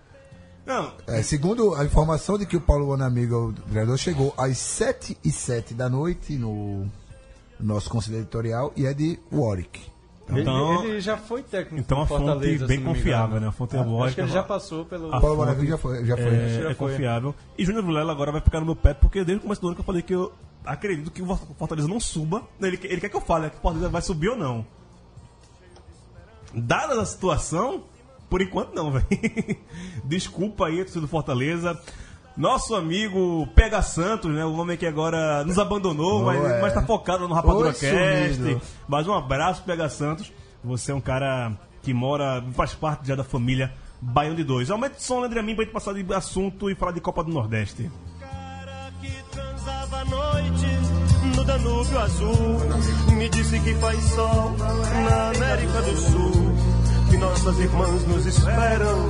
Não, 0.67 0.93
É, 1.07 1.23
segundo 1.23 1.75
a 1.75 1.85
informação 1.85 2.39
de 2.39 2.47
que 2.47 2.57
o 2.57 2.61
Paulo 2.61 2.87
Bonamigo, 2.87 3.49
o 3.49 3.53
treinador, 3.53 3.97
chegou 3.97 4.33
às 4.39 4.57
7 4.59 5.17
e 5.25 5.31
7 5.31 5.75
da 5.75 5.89
noite 5.89 6.35
no, 6.37 6.83
no 7.59 7.75
nosso 7.75 7.91
conselho 7.91 8.19
editorial 8.19 8.73
e 8.77 8.87
é 8.87 8.95
de 8.95 9.19
Warwick. 9.33 9.81
Então- 10.33 10.81
ele, 10.85 10.91
ele 10.93 11.01
já 11.01 11.17
foi 11.17 11.43
técnico 11.43 11.81
então 11.81 12.03
a 12.03 12.07
fonte 12.07 12.25
Fortaleza, 12.25 12.67
bem 12.67 12.81
confiável, 12.83 13.41
né? 13.41 13.49
A 13.49 13.53
fonte 13.53 13.77
é 13.77 13.83
boa. 13.83 14.07
Acho 14.07 14.15
que 14.15 14.21
ele 14.21 14.31
já 14.31 14.45
passou 14.45 14.85
pelo... 14.85 15.09
A 15.09 15.21
Paulo 15.21 15.35
fonte- 15.37 15.47
Bonamigo 15.49 15.67
já 15.67 15.79
foi. 15.79 16.05
Já 16.05 16.17
foi 16.17 16.27
é, 16.27 16.49
já 16.63 16.71
é 16.71 16.75
foi. 16.75 16.89
confiável. 16.91 17.35
E 17.59 17.65
Júnior 17.65 17.85
Vilela 17.85 18.13
agora 18.13 18.31
vai 18.31 18.41
ficar 18.41 18.61
no 18.61 18.67
meu 18.67 18.77
pé, 18.77 18.95
porque 18.95 19.25
desde 19.25 19.41
o 19.41 19.43
começo 19.43 19.61
do 19.61 19.67
ano 19.67 19.75
que 19.75 19.81
eu 19.81 19.85
falei 19.85 20.03
que 20.03 20.15
eu 20.15 20.33
acredito 20.65 21.11
que 21.11 21.21
o 21.21 21.37
Fortaleza 21.59 21.89
não 21.89 21.99
suba. 21.99 22.45
Ele, 22.61 22.77
quer- 22.77 22.93
ele 22.93 23.01
quer 23.01 23.09
que 23.09 23.17
eu 23.17 23.21
fale 23.21 23.51
que 23.51 23.57
o 23.57 23.61
Fortaleza 23.61 23.89
vai 23.91 24.03
subir 24.03 24.29
ou 24.29 24.37
não. 24.37 24.65
Dada 26.55 27.01
a 27.01 27.05
situação, 27.05 27.85
por 28.29 28.41
enquanto 28.43 28.75
não, 28.75 28.91
velho. 28.93 29.07
Desculpa 30.05 30.67
aí, 30.67 30.79
torcida 30.79 31.01
do 31.01 31.09
Fortaleza. 31.09 31.79
Nosso 32.37 32.75
amigo 32.75 33.47
Pega 33.55 33.83
Santos, 33.83 34.31
né? 34.33 34.45
O 34.45 34.55
homem 34.55 34.77
que 34.77 34.87
agora 34.87 35.45
nos 35.45 35.59
abandonou, 35.59 36.23
Oh, 36.23 36.25
mas, 36.27 36.43
é. 36.45 36.61
mas 36.61 36.73
tá 36.75 36.83
focado 36.87 37.29
no 37.29 37.35
Rapadura 37.35 37.69
Oi, 37.69 37.75
Cast. 37.75 38.35
sumido. 38.37 38.63
Mais 38.89 39.07
um 39.07 39.13
abraço, 39.15 39.63
Pega 39.65 39.89
Santos. 39.89 40.33
Você 40.65 40.93
é 40.93 40.95
um 40.95 41.01
cara 41.01 41.53
que 41.83 41.93
mora, 41.93 42.43
faz 42.53 42.73
parte 42.75 43.09
já 43.09 43.15
da 43.15 43.25
família 43.25 43.73
Baião 44.01 44.35
de 44.35 44.45
Dois. 44.45 44.71
Aumente 44.71 44.97
o 44.99 45.03
som, 45.03 45.23
André 45.25 45.43
Mim, 45.43 45.55
pra 45.55 45.65
gente 45.65 45.73
passar 45.73 45.93
de 45.93 46.15
assunto 46.15 46.71
e 46.71 46.75
falar 46.75 46.93
de 46.93 47.01
Copa 47.01 47.23
do 47.25 47.31
Nordeste. 47.33 47.91
cara 48.21 48.93
que 49.01 49.11
transava 49.31 49.99
à 50.01 50.05
noite 50.05 50.51
no 50.51 50.59
Danúbio 51.51 51.99
Azul 51.99 52.61
me 53.17 53.29
disse 53.29 53.59
que 53.59 53.75
faz 53.75 54.01
sol 54.11 54.55
na 54.57 55.31
América 55.31 55.83
do 55.83 55.97
Sul 55.97 56.55
que 57.11 57.17
nossas 57.17 57.59
irmãs 57.59 58.07
nos 58.07 58.25
esperam 58.25 59.09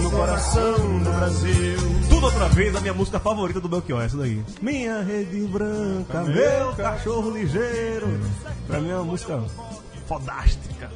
no 0.00 0.10
coração 0.12 0.76
do 1.00 1.10
Brasil 1.10 1.78
Tudo 2.08 2.26
outra 2.26 2.48
vez, 2.50 2.76
a 2.76 2.80
minha 2.80 2.94
música 2.94 3.18
favorita 3.18 3.60
do 3.60 3.68
Belchior, 3.68 4.02
essa 4.02 4.16
daí. 4.16 4.40
Minha 4.62 5.02
rede 5.02 5.40
branca, 5.48 6.22
meu 6.22 6.72
cachorro 6.76 7.28
ligeiro. 7.32 8.06
Pra 8.68 8.78
mim 8.78 8.90
é 8.90 8.94
uma 8.94 9.04
música 9.04 9.42
fodástica. 10.06 10.88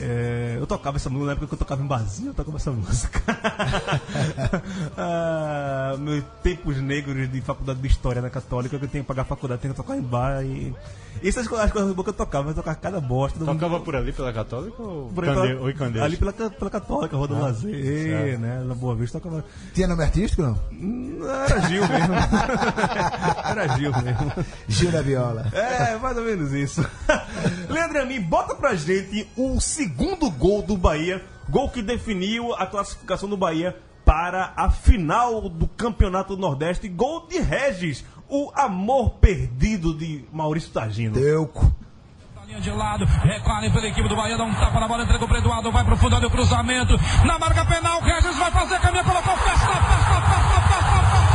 É, 0.00 0.56
eu 0.58 0.66
tocava 0.66 0.96
essa 0.96 1.08
música 1.10 1.26
na 1.26 1.32
época 1.32 1.46
que 1.48 1.54
eu 1.54 1.58
tocava 1.58 1.82
em 1.82 1.86
barzinho, 1.86 2.30
eu 2.30 2.34
tocava 2.34 2.56
essa 2.56 2.70
música. 2.70 3.20
ah, 4.96 5.96
meus 5.98 6.24
tempos 6.42 6.76
negros 6.78 7.30
de 7.30 7.40
faculdade 7.40 7.80
de 7.80 7.86
história 7.88 8.22
na 8.22 8.30
católica, 8.30 8.78
que 8.78 8.84
eu 8.84 8.88
tenho 8.88 9.04
que 9.04 9.08
pagar 9.08 9.22
a 9.22 9.24
faculdade, 9.24 9.60
tenho 9.62 9.74
que 9.74 9.80
tocar 9.80 9.96
em 9.96 10.02
bar 10.02 10.42
e. 10.44 10.74
Essas 11.22 11.48
coisas, 11.48 11.66
as 11.66 11.72
coisas 11.72 11.92
boas 11.94 12.04
que 12.04 12.10
eu 12.10 12.14
tocava, 12.14 12.50
eu 12.50 12.54
tocava 12.54 12.76
cada 12.76 13.00
bosta. 13.00 13.40
todo 13.40 13.48
mundo- 13.48 13.58
Tocava 13.58 13.80
por 13.80 13.96
ali 13.96 14.12
pela 14.12 14.32
Católica 14.32 14.80
ou, 14.80 15.08
por 15.12 15.24
Cande... 15.24 15.40
aí 15.48 15.54
ou 15.56 15.68
em 15.68 15.72
pela, 15.72 15.86
Candeias? 15.86 16.04
ali 16.06 16.16
pela, 16.16 16.32
pela 16.32 16.70
Católica, 16.70 17.16
Roda 17.16 17.34
do 17.34 17.40
Lazer, 17.40 18.38
né? 18.38 18.62
Na 18.64 18.74
Boa 18.74 18.94
Vista 18.94 19.18
tocava. 19.18 19.44
Tinha 19.74 19.88
nome 19.88 20.04
artístico, 20.04 20.42
não? 20.42 20.56
Hum, 20.70 21.18
Era 21.24 21.60
Gil 21.62 21.82
mesmo. 21.88 22.14
Era 23.44 23.68
Gil 23.76 23.90
mesmo. 24.00 24.32
Gil 24.68 24.92
da 24.92 25.02
Viola. 25.02 25.46
É, 25.52 25.96
mais 25.96 26.16
ou 26.16 26.22
menos 26.22 26.52
isso. 26.52 26.88
Leandro 27.68 28.00
Amin, 28.02 28.20
bota 28.20 28.54
pra 28.54 28.76
gente 28.76 29.26
o 29.36 29.60
segundo 29.88 30.30
gol 30.30 30.60
do 30.60 30.76
Bahia, 30.76 31.24
gol 31.48 31.70
que 31.70 31.80
definiu 31.80 32.52
a 32.54 32.66
classificação 32.66 33.26
do 33.26 33.38
Bahia 33.38 33.74
para 34.04 34.52
a 34.54 34.70
final 34.70 35.48
do 35.48 35.66
Campeonato 35.66 36.36
do 36.36 36.40
Nordeste, 36.40 36.88
gol 36.88 37.26
de 37.26 37.38
Regis, 37.40 38.04
o 38.28 38.52
amor 38.54 39.12
perdido 39.12 39.96
de 39.96 40.24
Maurício 40.30 40.70
Tagino. 40.70 41.14
Teuco. 41.14 41.72
Linha 42.46 42.60
de 42.62 42.70
lado, 42.70 43.04
recolhe 43.04 43.70
pela 43.70 43.86
equipe 43.88 44.08
do 44.08 44.16
Bahia, 44.16 44.36
dá 44.36 44.44
um 44.44 44.54
tapa 44.54 44.80
na 44.80 44.88
bola, 44.88 45.04
entregou 45.04 45.28
para 45.28 45.38
Eduardo, 45.38 45.70
vai 45.70 45.84
pro 45.84 45.96
fundo, 45.98 46.16
olha 46.16 46.28
o 46.28 46.30
cruzamento, 46.30 46.96
na 47.26 47.38
marca 47.38 47.62
penal, 47.66 48.00
Regis 48.00 48.36
vai 48.36 48.50
fazer, 48.50 48.80
caminha, 48.80 49.04
colocou, 49.04 49.36
festa, 49.36 49.66
festa, 49.66 49.76
festa, 49.76 50.20
festa, 50.22 50.60
festa, 50.62 51.27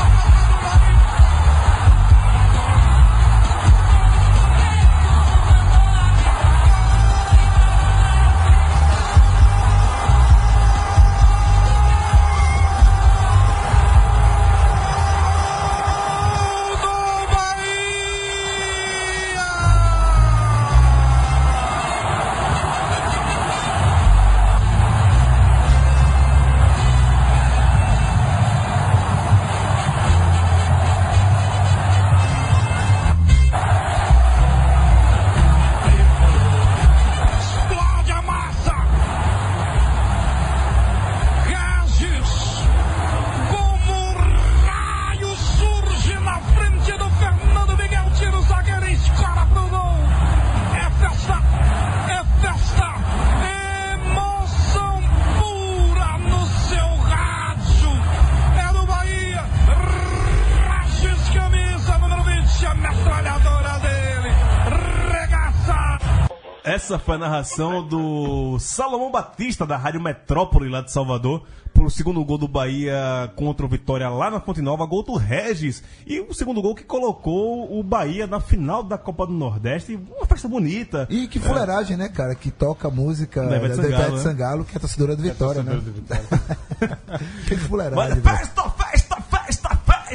Essa 66.93 66.99
foi 67.03 67.15
a 67.15 67.17
narração 67.17 67.87
do 67.87 68.59
Salomão 68.59 69.11
Batista, 69.11 69.65
da 69.65 69.75
Rádio 69.75 69.99
Metrópole, 69.99 70.69
lá 70.69 70.79
de 70.79 70.91
Salvador, 70.91 71.41
pro 71.73 71.89
segundo 71.89 72.23
gol 72.23 72.37
do 72.37 72.47
Bahia 72.47 73.31
contra 73.35 73.65
o 73.65 73.69
Vitória 73.69 74.07
lá 74.09 74.29
na 74.29 74.39
Fonte 74.39 74.61
Nova, 74.61 74.85
gol 74.85 75.01
do 75.01 75.15
Regis. 75.15 75.81
E 76.05 76.19
o 76.19 76.35
segundo 76.35 76.61
gol 76.61 76.75
que 76.75 76.83
colocou 76.83 77.79
o 77.79 77.81
Bahia 77.81 78.27
na 78.27 78.39
final 78.39 78.83
da 78.83 78.95
Copa 78.95 79.25
do 79.25 79.33
Nordeste. 79.33 79.99
Uma 80.15 80.27
festa 80.27 80.47
bonita. 80.47 81.07
E 81.09 81.27
que 81.27 81.39
fuleiragem, 81.39 81.97
né, 81.97 82.09
cara? 82.09 82.35
Que 82.35 82.51
toca 82.51 82.89
a 82.89 82.91
música 82.91 83.41
Da 83.41 83.49
da 83.49 83.57
Ivete 83.57 83.79
Ivete 83.79 83.91
Sangalo, 83.91 84.15
né? 84.15 84.21
Sangalo, 84.21 84.65
que 84.65 84.77
é 84.77 84.79
torcedora 84.79 85.15
do 85.15 85.23
Vitória, 85.23 85.63
né? 85.63 85.81
que 87.47 87.55
Mas, 87.55 87.63
fuleiragem, 87.63 88.21
velho. 88.21 88.37
festa, 88.37 88.69
festa, 88.69 89.02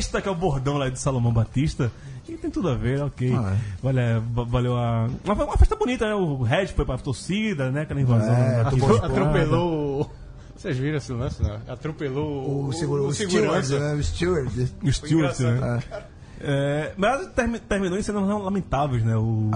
festa, 0.08 0.22
que 0.22 0.28
é 0.28 0.32
o 0.32 0.34
bordão 0.34 0.76
lá 0.78 0.88
de 0.88 0.98
Salomão 0.98 1.32
Batista. 1.32 1.92
E 2.28 2.36
tem 2.36 2.50
tudo 2.50 2.68
a 2.68 2.74
ver, 2.74 3.02
ok. 3.02 3.32
Ah, 3.34 3.56
Valeu, 3.82 4.22
va- 4.32 4.44
valeu 4.44 4.76
a. 4.76 5.08
Uma, 5.24 5.34
uma 5.44 5.56
festa 5.56 5.76
bonita, 5.76 6.06
né? 6.06 6.14
O 6.14 6.42
Regis 6.42 6.70
foi 6.74 6.84
pra 6.84 6.98
torcida, 6.98 7.70
né? 7.70 7.82
Aquela 7.82 8.00
invasão. 8.00 8.34
É. 8.34 8.60
Atropelou. 8.60 10.02
o- 10.02 10.10
Vocês 10.56 10.76
viram 10.76 10.98
esse 10.98 11.12
lance, 11.12 11.42
não? 11.42 11.58
Atropelou 11.68 12.66
O, 12.68 12.72
seguro, 12.72 13.06
o, 13.06 13.14
steward, 13.14 13.32
segurança. 13.66 13.78
né? 13.78 13.94
O 13.94 14.02
steward. 14.02 14.72
O 14.82 14.92
Stuart, 14.92 15.38
né? 15.40 15.80
Ah, 15.90 16.02
É, 16.40 16.92
mas 16.96 17.26
termi- 17.28 17.58
terminou 17.60 17.98
em 17.98 18.02
cenas 18.02 18.22
lamentáveis, 18.28 19.02
né? 19.04 19.16
O, 19.16 19.50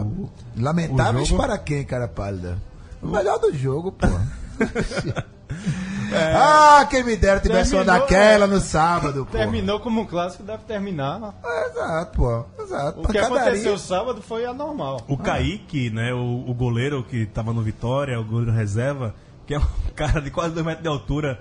lamentáveis 0.57 1.27
O 1.27 1.31
jogo- 1.31 1.43
para 1.43 1.59
quem, 1.59 1.85
cara 1.85 2.09
pálida? 2.09 2.57
O 3.03 3.09
melhor 3.09 3.39
do 3.39 3.53
jogo, 3.55 3.93
pô. 3.93 4.07
Ah, 6.15 6.87
quem 6.89 7.05
me 7.05 7.17
dera 7.17 7.41
tivesse 7.41 7.75
uma 7.75 7.85
Terminou, 7.85 8.09
daquela 8.09 8.47
no 8.47 8.61
sábado, 8.61 9.27
pô. 9.27 9.33
Terminou 9.33 9.81
como 9.81 10.03
um 10.03 10.07
clássico, 10.07 10.43
deve 10.43 10.65
terminar. 10.65 11.35
É, 11.45 11.71
exato, 11.71 12.17
pô. 12.17 12.45
Exato. 12.63 13.01
O 13.01 13.07
que 13.07 13.19
Pancadaria. 13.19 13.41
aconteceu 13.43 13.79
sábado 13.79 14.23
foi 14.23 14.45
anormal. 14.45 15.01
o 15.09 15.17
Kaique, 15.17 15.91
né? 15.91 16.13
O, 16.13 16.45
o 16.49 16.55
goleiro 16.55 17.03
que 17.03 17.27
tava 17.27 17.53
no 17.53 17.63
Vitória, 17.63 18.19
o 18.21 18.25
goleiro 18.25 18.53
reserva, 18.53 19.15
que 19.47 19.55
é 19.55 19.59
um 19.59 19.67
cara 19.95 20.21
de 20.21 20.31
quase 20.31 20.55
2 20.55 20.65
metros 20.65 20.83
de 20.83 20.89
altura. 20.89 21.41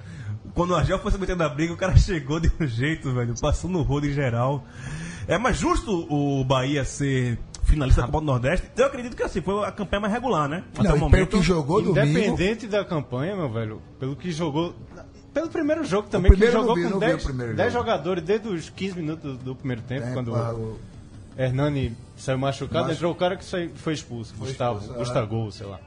Quando 0.54 0.72
o 0.72 0.76
Argel 0.76 1.00
foi 1.00 1.12
se 1.12 1.18
meter 1.18 1.36
na 1.36 1.48
briga, 1.48 1.74
o 1.74 1.78
cara 1.78 1.96
chegou 1.98 2.40
de 2.40 2.52
um 2.60 2.68
jeito, 2.68 3.14
velho, 3.14 3.34
passando 3.40 3.78
o 3.80 3.84
rodo 3.84 4.08
em 4.08 4.14
geral. 4.14 4.64
É 5.28 5.38
mais 5.38 5.58
justo 5.58 6.08
o 6.10 6.44
Bahia 6.44 6.84
ser 6.84 7.40
finalista 7.72 8.02
da 8.02 8.08
Copa 8.08 8.20
do 8.20 8.26
Nordeste? 8.26 8.68
Eu 8.78 8.86
acredito 8.86 9.16
que 9.16 9.24
assim, 9.24 9.42
foi 9.42 9.66
a 9.66 9.72
campanha 9.72 10.02
mais 10.02 10.14
regular, 10.14 10.48
né? 10.48 10.64
Não, 10.78 11.08
e 11.08 11.12
pelo 11.12 11.28
que 11.28 11.42
jogou 11.42 11.82
domingo. 11.82 12.08
Independente 12.08 12.68
da 12.68 12.86
campanha, 12.86 13.36
meu 13.36 13.50
velho, 13.50 13.82
pelo 14.00 14.16
que 14.16 14.32
jogou. 14.32 14.76
Pelo 15.34 15.50
primeiro 15.50 15.84
jogo 15.86 16.10
também, 16.10 16.30
que 16.30 16.38
primeiro 16.38 16.60
jogou 16.60 16.76
não 16.76 16.84
vi, 16.84 16.84
com 16.84 16.90
não 16.90 17.00
vi 17.00 17.06
10, 17.06 17.22
o 17.22 17.26
primeiro 17.26 17.56
10 17.56 17.72
jogo. 17.74 17.86
jogadores 17.86 18.24
desde 18.24 18.48
os 18.50 18.70
15 18.70 18.96
minutos 18.98 19.38
do, 19.38 19.44
do 19.44 19.56
primeiro 19.56 19.82
tempo, 19.82 20.06
É, 20.08 20.14
quando 20.14 20.34
o 20.34 20.36
o- 20.36 20.80
Hernani 21.38 21.96
saiu 22.18 22.38
machucado, 22.38 22.86
Machu- 22.88 22.96
entrou 22.98 23.12
o 23.14 23.16
cara 23.16 23.38
que 23.38 23.46
foi 23.76 23.94
expulso, 23.94 24.34
Gustavo, 24.38 24.80
expulso, 24.80 25.00
Gustavo, 25.00 25.52
sei 25.54 25.66
lá. 25.68 25.80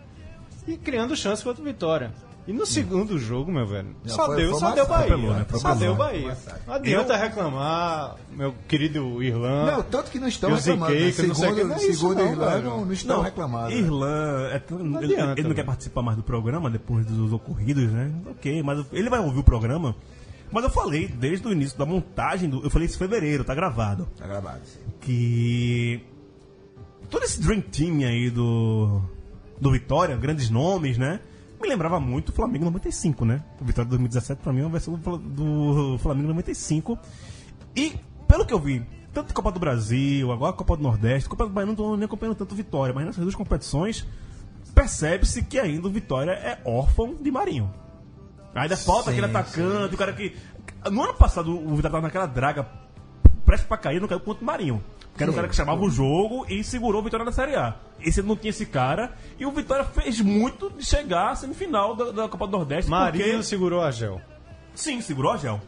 E 0.66 0.76
criando 0.76 1.14
chance 1.16 1.42
contra 1.44 1.60
o 1.60 1.64
Vitória. 1.64 2.12
E 2.46 2.52
no 2.52 2.66
segundo 2.66 3.18
jogo, 3.18 3.50
meu 3.50 3.66
velho, 3.66 3.96
Já 4.04 4.14
só 4.16 4.26
foi- 4.26 4.36
deu, 4.36 4.50
foi 4.50 4.60
só 4.60 4.70
deu 4.74 4.86
Bahia. 4.86 5.16
né? 5.16 5.46
Só 5.48 5.56
Atropelou. 5.56 5.78
deu 5.78 5.94
Bahia. 5.96 6.36
Não 6.66 6.74
adianta 6.74 7.16
reclamar, 7.16 8.16
meu 8.30 8.54
querido 8.68 9.22
Irlanda. 9.22 9.72
Não, 9.72 9.82
tanto 9.82 10.10
que 10.10 10.18
não 10.18 10.28
estão 10.28 10.50
Eu 10.50 10.56
reclamando. 10.56 10.92
ziquei, 10.92 11.06
Né? 11.06 11.12
que 11.12 11.22
não 11.26 11.34
sei 11.34 11.48
que, 11.48 11.54
Segundo, 11.54 11.68
não 11.70 11.74
é 11.74 11.78
isso 11.88 11.98
segundo 12.00 12.16
não, 12.18 12.32
Irlanda, 12.32 12.50
velho. 12.50 12.64
não, 12.68 12.84
não 12.84 12.92
estão 12.92 13.22
reclamando. 13.22 13.72
Irlan, 13.72 14.48
é 14.52 14.58
tão- 14.58 14.78
ele, 15.02 15.14
adianta, 15.14 15.40
ele 15.40 15.48
não 15.48 15.54
quer 15.54 15.64
participar 15.64 16.02
mais 16.02 16.18
do 16.18 16.22
programa 16.22 16.68
depois 16.68 17.06
dos 17.06 17.32
ocorridos, 17.32 17.90
né? 17.90 18.12
Ok, 18.26 18.62
mas 18.62 18.84
ele 18.92 19.08
vai 19.08 19.20
ouvir 19.20 19.38
o 19.40 19.44
programa. 19.44 19.96
Mas 20.52 20.64
eu 20.64 20.70
falei 20.70 21.08
desde 21.08 21.48
o 21.48 21.50
início 21.52 21.78
da 21.78 21.86
montagem, 21.86 22.50
do, 22.50 22.62
eu 22.62 22.68
falei 22.68 22.84
isso 22.86 22.96
em 22.96 22.98
fevereiro, 22.98 23.42
tá 23.42 23.54
gravado. 23.54 24.06
Tá 24.18 24.26
gravado. 24.26 24.60
sim. 24.66 24.78
Que 25.00 26.02
todo 27.08 27.22
esse 27.24 27.40
Dream 27.40 27.62
Team 27.62 28.06
aí 28.06 28.28
do, 28.28 29.00
do 29.60 29.70
Vitória, 29.70 30.16
grandes 30.16 30.50
nomes, 30.50 30.98
né? 30.98 31.20
Me 31.60 31.68
lembrava 31.68 31.98
muito 31.98 32.28
o 32.28 32.32
Flamengo 32.32 32.64
95, 32.66 33.24
né? 33.24 33.42
O 33.60 33.64
Vitória 33.64 33.88
2017 33.88 34.42
pra 34.42 34.52
mim 34.52 34.60
é 34.60 34.64
uma 34.64 34.70
versão 34.70 34.94
do, 34.94 35.02
Fla- 35.02 35.18
do 35.18 35.98
Flamengo 35.98 36.28
95. 36.28 36.98
E, 37.74 37.94
pelo 38.28 38.44
que 38.44 38.52
eu 38.52 38.58
vi, 38.58 38.84
tanto 39.12 39.32
Copa 39.32 39.50
do 39.50 39.58
Brasil, 39.60 40.30
agora 40.30 40.52
Copa 40.52 40.76
do 40.76 40.82
Nordeste, 40.82 41.28
Copa 41.28 41.44
do 41.46 41.50
Bahia 41.52 41.66
não 41.66 41.74
tô 41.74 41.96
nem 41.96 42.04
acompanhando 42.04 42.36
tanto 42.36 42.54
Vitória, 42.54 42.94
mas 42.94 43.06
nessas 43.06 43.22
duas 43.22 43.34
competições 43.34 44.06
percebe-se 44.74 45.42
que 45.44 45.58
ainda 45.58 45.86
o 45.86 45.90
Vitória 45.90 46.32
é 46.32 46.60
órfão 46.64 47.14
de 47.14 47.30
Marinho. 47.30 47.72
Ainda 48.54 48.76
falta 48.76 49.04
Sim, 49.04 49.10
aquele 49.18 49.26
atacante, 49.26 49.94
o 49.94 49.98
cara 49.98 50.12
que. 50.12 50.34
No 50.90 51.02
ano 51.02 51.14
passado 51.14 51.50
o 51.56 51.70
Vitória 51.74 51.90
tava 51.90 52.02
naquela 52.02 52.26
draga 52.26 52.68
prestes 53.44 53.66
pra 53.66 53.76
cair, 53.76 54.00
não 54.00 54.08
caiu 54.08 54.20
contra 54.20 54.42
o 54.42 54.46
Marinho. 54.46 54.82
Que 55.16 55.22
era 55.22 55.30
o 55.30 55.34
cara 55.34 55.46
que 55.48 55.54
chamava 55.54 55.80
o 55.80 55.88
jogo 55.90 56.44
e 56.48 56.64
segurou 56.64 57.00
o 57.00 57.04
Vitória 57.04 57.24
na 57.24 57.30
Série 57.32 57.54
A. 57.54 57.76
Esse 58.00 58.20
não 58.20 58.34
tinha 58.36 58.50
esse 58.50 58.66
cara. 58.66 59.12
E 59.38 59.46
o 59.46 59.52
Vitória 59.52 59.84
fez 59.84 60.20
muito 60.20 60.70
de 60.70 60.84
chegar 60.84 61.30
à 61.30 61.36
semifinal 61.36 61.94
da, 61.94 62.10
da 62.10 62.28
Copa 62.28 62.46
do 62.46 62.52
Nordeste. 62.58 62.90
Marinho 62.90 63.24
porque... 63.24 63.42
segurou 63.44 63.80
a 63.80 63.90
Gel. 63.92 64.20
Sim, 64.74 65.00
segurou 65.00 65.32
a 65.32 65.36
Gel. 65.36 65.60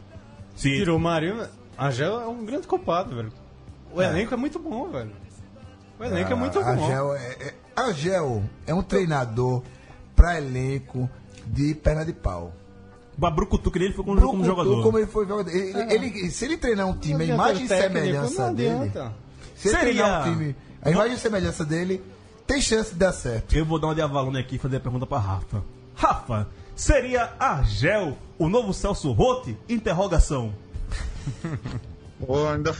Sim. 0.55 0.71
Tirou 0.75 0.97
o 0.97 0.99
Marinho. 0.99 1.47
A 1.77 1.89
Gel 1.91 2.19
é 2.19 2.27
um 2.27 2.43
grande 2.45 2.67
culpado, 2.67 3.15
velho. 3.15 3.31
O 3.93 4.01
elenco 4.01 4.33
é 4.33 4.37
muito 4.37 4.59
bom, 4.59 4.89
velho. 4.89 5.11
O 5.99 6.03
elenco 6.03 6.31
é 6.31 6.35
muito 6.35 6.59
a 6.59 6.73
bom. 6.75 6.87
Gel 6.87 7.15
é, 7.15 7.27
é, 7.39 7.53
a 7.75 7.91
Gel 7.93 8.43
é 8.65 8.73
um 8.73 8.83
treinador 8.83 9.63
pra 10.15 10.37
elenco 10.37 11.09
de 11.45 11.73
perna 11.73 12.03
de 12.03 12.11
pau. 12.11 12.51
Babrucutu, 13.17 13.71
que 13.71 13.79
ele 13.79 13.93
foi 13.93 14.03
como, 14.03 14.19
como 14.21 14.43
jogador. 14.43 14.83
como 14.83 14.97
ele 14.99 15.07
foi 15.07 15.25
jogador. 15.25 15.49
Ele, 15.49 15.93
ele- 15.93 16.29
se 16.29 16.45
ele 16.45 16.57
treinar 16.57 16.85
um 16.87 16.97
time, 16.97 17.23
a 17.23 17.27
imagem 17.33 17.65
e 17.65 17.67
semelhança 17.67 18.47
não 18.47 18.53
dele. 18.53 18.69
adianta. 18.75 19.13
Se 19.57 19.67
ele 19.69 19.77
Seria- 19.77 20.19
um 20.19 20.23
time, 20.23 20.55
a 20.81 20.89
imagem 20.91 21.15
e 21.15 21.19
semelhança 21.19 21.65
dele 21.65 22.01
tem 22.45 22.61
chance 22.61 22.91
de 22.93 22.97
dar 22.99 23.11
certo. 23.11 23.53
Eu 23.55 23.65
vou 23.65 23.79
dar 23.79 23.87
uma 23.87 23.95
de 23.95 24.01
Avalone 24.01 24.37
aqui 24.39 24.55
e 24.55 24.59
fazer 24.59 24.77
a 24.77 24.79
pergunta 24.79 25.05
pra 25.05 25.17
Rafa. 25.19 25.63
Rafa, 25.95 26.47
seria 26.75 27.33
Argel 27.39 28.17
o 28.37 28.47
novo 28.47 28.73
Celso 28.73 29.11
Rotti? 29.11 29.57
Interrogação. 29.67 30.53
Pô, 32.25 32.47
ainda 32.47 32.73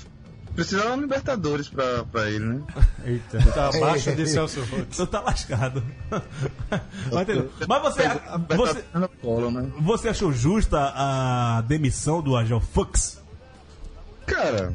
precisava 0.55 0.95
de 0.95 1.01
Libertadores 1.01 1.67
pra, 1.69 2.03
pra 2.05 2.29
ele, 2.29 2.45
né? 2.45 2.61
Eita, 3.05 3.39
tá 3.51 3.67
abaixo 3.75 4.15
de 4.15 4.27
Celso 4.27 4.61
Roth. 4.61 4.87
Tu 4.95 5.07
tá 5.07 5.19
lascado. 5.21 5.83
Mas? 7.11 7.27
Mas 7.67 7.81
você, 7.81 8.03
você, 8.55 8.83
né? 9.51 9.71
você 9.81 10.09
achou 10.09 10.31
justa 10.31 10.93
a 10.95 11.61
demissão 11.67 12.21
do 12.21 12.35
Argel 12.35 12.59
Fux? 12.61 13.19
Cara, 14.25 14.73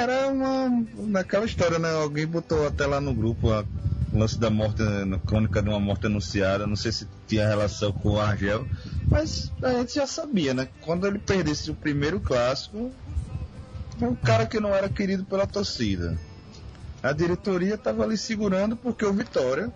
era 0.00 0.28
uma. 0.28 0.84
Naquela 0.96 1.44
história, 1.44 1.78
né? 1.78 1.90
Alguém 1.90 2.26
botou 2.26 2.66
até 2.66 2.86
lá 2.86 3.00
no 3.00 3.14
grupo 3.14 3.52
a 3.52 3.64
lance 4.12 4.38
da 4.38 4.50
morte, 4.50 4.82
na 4.82 5.18
crônica 5.18 5.62
de 5.62 5.68
uma 5.68 5.80
morte 5.80 6.06
anunciada. 6.06 6.66
Não 6.66 6.76
sei 6.76 6.92
se 6.92 7.06
tinha 7.28 7.46
relação 7.46 7.92
com 7.92 8.10
o 8.10 8.20
Argel, 8.20 8.66
mas 9.10 9.52
a 9.62 9.72
gente 9.74 9.94
já 9.94 10.06
sabia, 10.06 10.54
né? 10.54 10.68
Quando 10.80 11.06
ele 11.06 11.18
perdesse 11.18 11.70
o 11.70 11.74
primeiro 11.74 12.18
clássico, 12.20 12.90
foi 13.98 14.08
um 14.08 14.14
cara 14.14 14.46
que 14.46 14.58
não 14.58 14.74
era 14.74 14.88
querido 14.88 15.24
pela 15.24 15.46
torcida. 15.46 16.18
A 17.02 17.12
diretoria 17.12 17.74
estava 17.74 18.02
ali 18.02 18.16
segurando 18.16 18.76
porque 18.76 19.04
o 19.04 19.12
Vitória. 19.12 19.70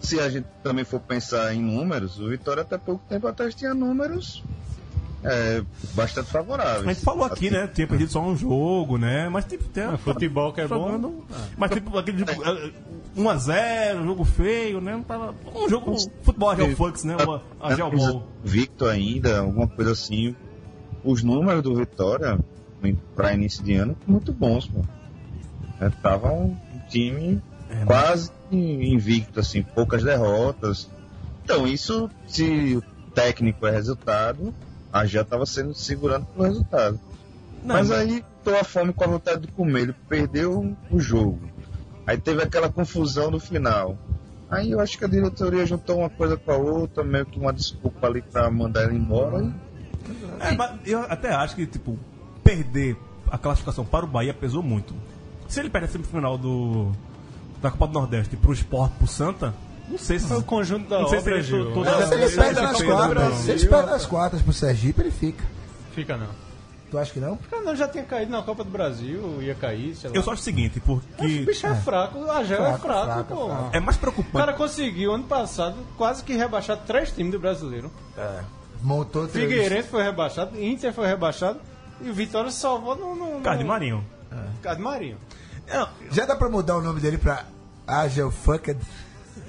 Se 0.00 0.18
a 0.20 0.30
gente 0.30 0.46
também 0.62 0.84
for 0.84 1.00
pensar 1.00 1.52
em 1.52 1.60
números, 1.60 2.18
o 2.18 2.28
Vitória 2.28 2.62
até 2.62 2.78
pouco 2.78 3.04
tempo 3.08 3.26
atrás 3.26 3.54
tinha 3.54 3.74
números 3.74 4.42
é, 5.24 5.62
bastante 5.94 6.30
favoráveis. 6.30 6.86
A 6.86 6.92
gente 6.92 7.04
falou 7.04 7.24
aqui, 7.24 7.50
né? 7.50 7.66
Tinha 7.66 7.86
perdido 7.86 8.10
só 8.12 8.22
um 8.22 8.36
jogo, 8.36 8.96
né? 8.98 9.28
Mas 9.28 9.44
tipo, 9.44 9.64
tem 9.64 9.84
Ah, 9.84 9.98
futebol 9.98 10.52
que 10.52 10.60
é 10.60 10.68
bom. 10.68 10.86
jogando. 10.86 11.24
Mas 11.56 11.70
tipo, 11.70 11.98
aquele 11.98 12.24
tipo, 12.24 12.44
eh, 12.44 12.72
1x0, 13.16 14.04
jogo 14.04 14.24
feio, 14.24 14.80
né? 14.80 14.92
Não 14.92 15.02
tava. 15.02 15.34
Um 15.54 15.68
jogo. 15.68 15.96
Futebol 16.22 16.50
Argel 16.50 16.76
Fux, 16.76 17.04
né? 17.04 17.16
O 17.16 17.40
Argel 17.64 17.90
Ball. 17.90 18.26
Victor 18.44 18.90
ainda, 18.90 19.40
alguma 19.40 19.66
coisa 19.66 19.92
assim. 19.92 20.34
Os 21.04 21.22
números 21.22 21.62
do 21.62 21.74
Vitória 21.74 22.38
para 23.14 23.34
início 23.34 23.62
de 23.64 23.74
ano 23.74 23.96
muito 24.06 24.32
bons, 24.32 24.66
pô. 24.66 24.80
É, 25.80 25.88
tava 25.90 26.32
um 26.32 26.56
time 26.88 27.40
É, 27.70 27.84
quase 27.84 28.30
invicto, 28.50 29.40
assim, 29.40 29.62
poucas 29.62 30.02
derrotas. 30.02 30.88
Então, 31.44 31.66
isso, 31.66 32.10
se 32.26 32.76
o 32.76 32.82
técnico 33.12 33.66
é 33.66 33.70
resultado, 33.70 34.54
a 34.92 35.04
já 35.06 35.22
estava 35.22 35.44
sendo 35.46 35.74
segurando 35.74 36.26
pelo 36.26 36.44
resultado. 36.44 36.98
Não, 37.62 37.74
mas 37.76 37.88
mas- 37.88 37.98
aí 37.98 38.24
tô 38.44 38.54
a 38.54 38.64
fome 38.64 38.92
com 38.92 39.04
a 39.04 39.06
vontade 39.08 39.42
de 39.42 39.48
comer. 39.48 39.80
Ele 39.82 39.94
perdeu 40.08 40.74
o 40.90 41.00
jogo. 41.00 41.40
Aí 42.06 42.16
teve 42.18 42.42
aquela 42.42 42.70
confusão 42.70 43.30
no 43.30 43.38
final. 43.40 43.98
Aí 44.50 44.70
eu 44.70 44.80
acho 44.80 44.96
que 44.96 45.04
a 45.04 45.08
diretoria 45.08 45.66
juntou 45.66 45.98
uma 45.98 46.08
coisa 46.08 46.36
com 46.36 46.50
a 46.52 46.56
outra, 46.56 47.04
meio 47.04 47.26
que 47.26 47.38
uma 47.38 47.52
desculpa 47.52 48.06
ali 48.06 48.22
pra 48.22 48.50
mandar 48.50 48.84
ele 48.84 48.96
embora. 48.96 49.42
E 49.42 49.52
É, 50.40 50.52
mas 50.56 50.80
eu 50.86 51.00
até 51.00 51.30
acho 51.34 51.54
que, 51.54 51.66
tipo, 51.66 51.98
perder 52.42 52.96
a 53.30 53.36
classificação 53.36 53.84
para 53.84 54.06
o 54.06 54.08
Bahia 54.08 54.32
pesou 54.32 54.62
muito. 54.62 54.94
Se 55.48 55.60
ele 55.60 55.68
perde 55.68 55.88
a 55.88 55.90
semifinal 55.90 56.38
do, 56.38 56.92
da 57.60 57.70
Copa 57.70 57.88
do 57.88 57.92
Nordeste 57.92 58.36
pro 58.38 58.54
Esporte 58.54 58.94
pro 58.96 59.06
Santa, 59.06 59.52
não 59.90 59.98
sei 59.98 60.18
se. 60.18 60.28
Foi 60.28 60.38
o 60.38 60.42
conjunto 60.42 60.88
da 60.88 61.00
Não 61.00 61.08
sei 61.08 61.20
se 61.20 61.24
obra, 61.28 61.38
ele 61.38 61.74
toda- 61.74 61.90
Não, 61.90 62.06
se 62.08 62.14
ele 62.14 62.30
perde 62.36 62.60
nas 62.60 62.82
quartas, 62.82 63.34
se 63.34 63.50
ele 63.50 63.66
perde 63.68 63.90
nas 63.90 64.06
quartas 64.06 64.42
pro 64.42 64.52
Sergipe, 64.52 65.00
ele 65.00 65.10
fica. 65.10 65.44
Fica 65.94 66.16
não. 66.16 66.28
Tu 66.90 66.96
acha 66.98 67.12
que 67.12 67.20
não? 67.20 67.36
Fica 67.36 67.60
não, 67.60 67.76
já 67.76 67.86
tinha 67.86 68.02
caído 68.04 68.32
na 68.32 68.40
Copa 68.42 68.64
do 68.64 68.70
Brasil, 68.70 69.42
ia 69.42 69.54
cair, 69.54 69.94
sei 69.94 70.08
lá. 70.08 70.16
Eu 70.16 70.22
só 70.22 70.32
acho 70.32 70.40
o 70.40 70.44
seguinte, 70.44 70.78
O 70.78 70.82
porque 70.82 71.26
bicho 71.44 71.66
é, 71.66 71.74
fraco, 71.74 72.18
o 72.18 72.30
Agel 72.30 72.64
é 72.64 72.78
Fraco, 72.78 72.80
fraco, 72.80 73.24
pô. 73.34 73.46
fraco. 73.48 73.70
é 73.76 73.80
mais 73.80 73.96
O 73.96 74.00
preocupante. 74.00 74.38
cara 74.38 74.52
conseguiu 74.54 75.12
ano 75.12 75.24
passado 75.24 75.76
quase 75.98 76.24
que 76.24 76.34
rebaixar 76.34 76.78
três 76.86 77.10
times 77.12 77.32
do 77.32 77.38
brasileiro. 77.38 77.90
Montou 78.82 79.26
três. 79.28 79.48
Figueirense 79.50 79.88
foi 79.88 80.02
rebaixado, 80.02 80.58
Inter 80.62 80.92
foi 80.94 81.06
rebaixado 81.06 81.58
e 82.00 82.08
o 82.08 82.14
Vitória 82.14 82.50
se 82.50 82.58
salvou 82.60 82.96
no. 82.96 83.14
no, 83.14 83.38
no 83.38 83.66
Marinho. 83.66 84.04
Carlos 84.62 84.78
de 84.78 84.82
Marinho. 84.84 85.16
Não, 85.68 85.88
Já 86.10 86.24
dá 86.24 86.36
pra 86.36 86.48
mudar 86.48 86.76
o 86.78 86.80
nome 86.82 87.00
dele 87.00 87.18
pra 87.18 87.44
Agel 87.86 88.30
Fucked? 88.30 88.78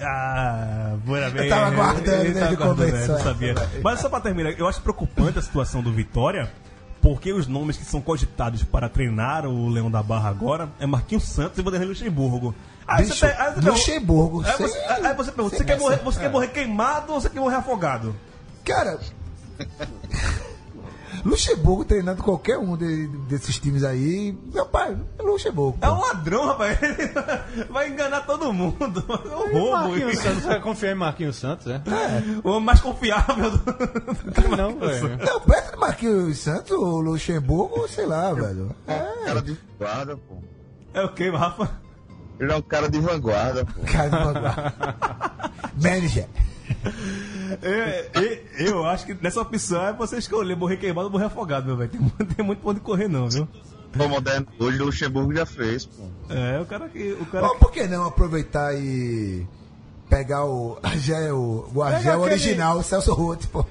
Ah, 0.02 0.96
bem. 1.06 1.44
Eu 1.44 1.50
tava 1.50 1.68
aguardando 1.68 2.26
Ele 2.26 2.40
é, 2.40 3.08
não 3.08 3.16
é. 3.16 3.20
sabia. 3.20 3.56
Mas 3.84 4.00
só 4.00 4.10
pra 4.10 4.20
terminar, 4.20 4.52
eu 4.52 4.68
acho 4.68 4.82
preocupante 4.82 5.40
a 5.40 5.42
situação 5.42 5.82
do 5.82 5.92
Vitória, 5.92 6.52
porque 7.02 7.34
os 7.34 7.48
nomes 7.48 7.78
que 7.78 7.86
são 7.86 8.02
cogitados 8.02 8.64
para 8.64 8.88
treinar 8.88 9.46
o 9.46 9.68
Leão 9.68 9.90
da 9.90 10.02
Barra 10.02 10.30
agora 10.30 10.70
é 10.80 10.86
Marquinhos 10.86 11.24
Santos 11.24 11.58
e 11.58 11.62
Vanderlei 11.62 11.90
Luxemburgo. 11.90 12.56
Aí 12.88 13.04
Bicho, 13.04 13.18
você, 13.18 13.26
aí 13.26 13.54
você 13.54 13.70
Luxemburgo, 13.70 14.44
Aí 14.44 14.58
você, 14.58 14.78
aí 14.80 15.14
você 15.14 15.32
pergunta, 15.32 15.58
você, 15.58 15.64
quer 15.64 15.78
morrer, 15.78 15.98
você 15.98 16.20
é. 16.20 16.22
quer 16.24 16.30
morrer 16.32 16.48
queimado 16.48 17.14
ou 17.14 17.22
você 17.22 17.30
quer 17.30 17.40
morrer 17.40 17.58
afogado? 17.58 18.16
Cara, 18.64 19.00
Luxemburgo 21.26 21.86
treinando 21.86 22.24
qualquer 22.24 22.58
um 22.58 22.76
de- 22.78 23.08
desses 23.28 23.58
times 23.60 23.84
aí, 23.84 24.38
meu 24.54 24.66
pai, 24.66 24.98
é 25.18 25.22
Luxemburgo. 25.22 25.78
É 25.82 25.88
pô. 25.88 25.94
um 25.94 26.00
ladrão, 26.02 26.46
rapaz. 26.48 26.78
Ele 26.84 27.64
vai 27.70 27.90
enganar 27.90 28.22
todo 28.26 28.52
mundo. 28.54 28.76
É 29.08 29.36
um 29.36 29.52
roubo. 29.60 29.72
Marquinhos 29.90 30.20
Santos, 30.20 30.42
você 30.44 30.48
vai 30.48 30.60
confiar 30.62 30.92
em 30.92 30.96
Marquinhos 30.96 31.36
Santos, 31.36 31.68
é? 31.68 31.82
O 32.44 32.60
mais 32.60 32.80
confiável 32.80 33.52
do... 33.52 33.60
Não, 34.58 34.78
velho. 34.80 35.18
Não, 35.24 35.40
perto 35.42 35.72
do 35.74 35.80
Marquinhos 35.80 36.38
Santos, 36.40 36.72
o 36.72 37.00
Luxemburgo, 37.02 37.88
sei 37.88 38.06
lá, 38.06 38.34
velho. 38.34 38.76
É, 38.88 39.26
cara 39.26 39.42
de 39.42 39.58
vanguarda, 39.80 40.18
pô. 40.18 40.36
É 40.94 41.04
o 41.04 41.10
que, 41.14 41.30
Rafa? 41.30 41.70
Ele 42.40 42.52
é 42.52 42.56
um 42.56 42.62
cara 42.62 42.90
de 42.90 43.00
vanguarda, 43.00 43.66
pô. 43.66 43.82
cara 43.92 44.10
do 44.10 44.18
vanguarda. 44.34 44.74
Manager. 45.82 46.28
É, 47.62 48.10
é, 48.16 48.44
eu 48.60 48.86
acho 48.86 49.06
que 49.06 49.14
nessa 49.22 49.42
opção 49.42 49.84
é 49.88 49.94
você 49.94 50.18
escolher 50.18 50.56
morrer 50.56 50.78
queimado 50.78 51.08
ou 51.08 51.12
morrer 51.12 51.26
afogado, 51.26 51.66
meu 51.66 51.76
velho. 51.78 51.90
Tem, 51.90 52.00
tem 52.36 52.46
muito 52.46 52.60
pra 52.62 52.72
onde 52.72 52.80
correr, 52.80 53.08
não, 53.08 53.28
viu? 53.30 53.48
Pô, 53.98 54.08
moderno. 54.08 54.48
Hoje 54.60 54.82
o 54.82 54.86
Luxemburgo 54.86 55.34
já 55.34 55.46
fez, 55.46 55.86
pô. 55.86 56.04
É, 56.30 56.60
o 56.60 56.66
cara 56.66 56.88
que. 56.90 57.14
O 57.14 57.26
cara 57.26 57.48
Mas 57.48 57.58
por 57.58 57.72
que 57.72 57.88
não 57.88 58.06
aproveitar 58.06 58.74
e 58.76 59.46
pegar 60.10 60.46
o 60.46 60.78
Argel, 60.84 61.70
o 61.74 61.82
Argel 61.84 62.20
aquele- 62.24 62.34
original, 62.36 62.78
o 62.78 62.84
Celso 62.84 63.14
Roth, 63.14 63.46
pô. 63.48 63.66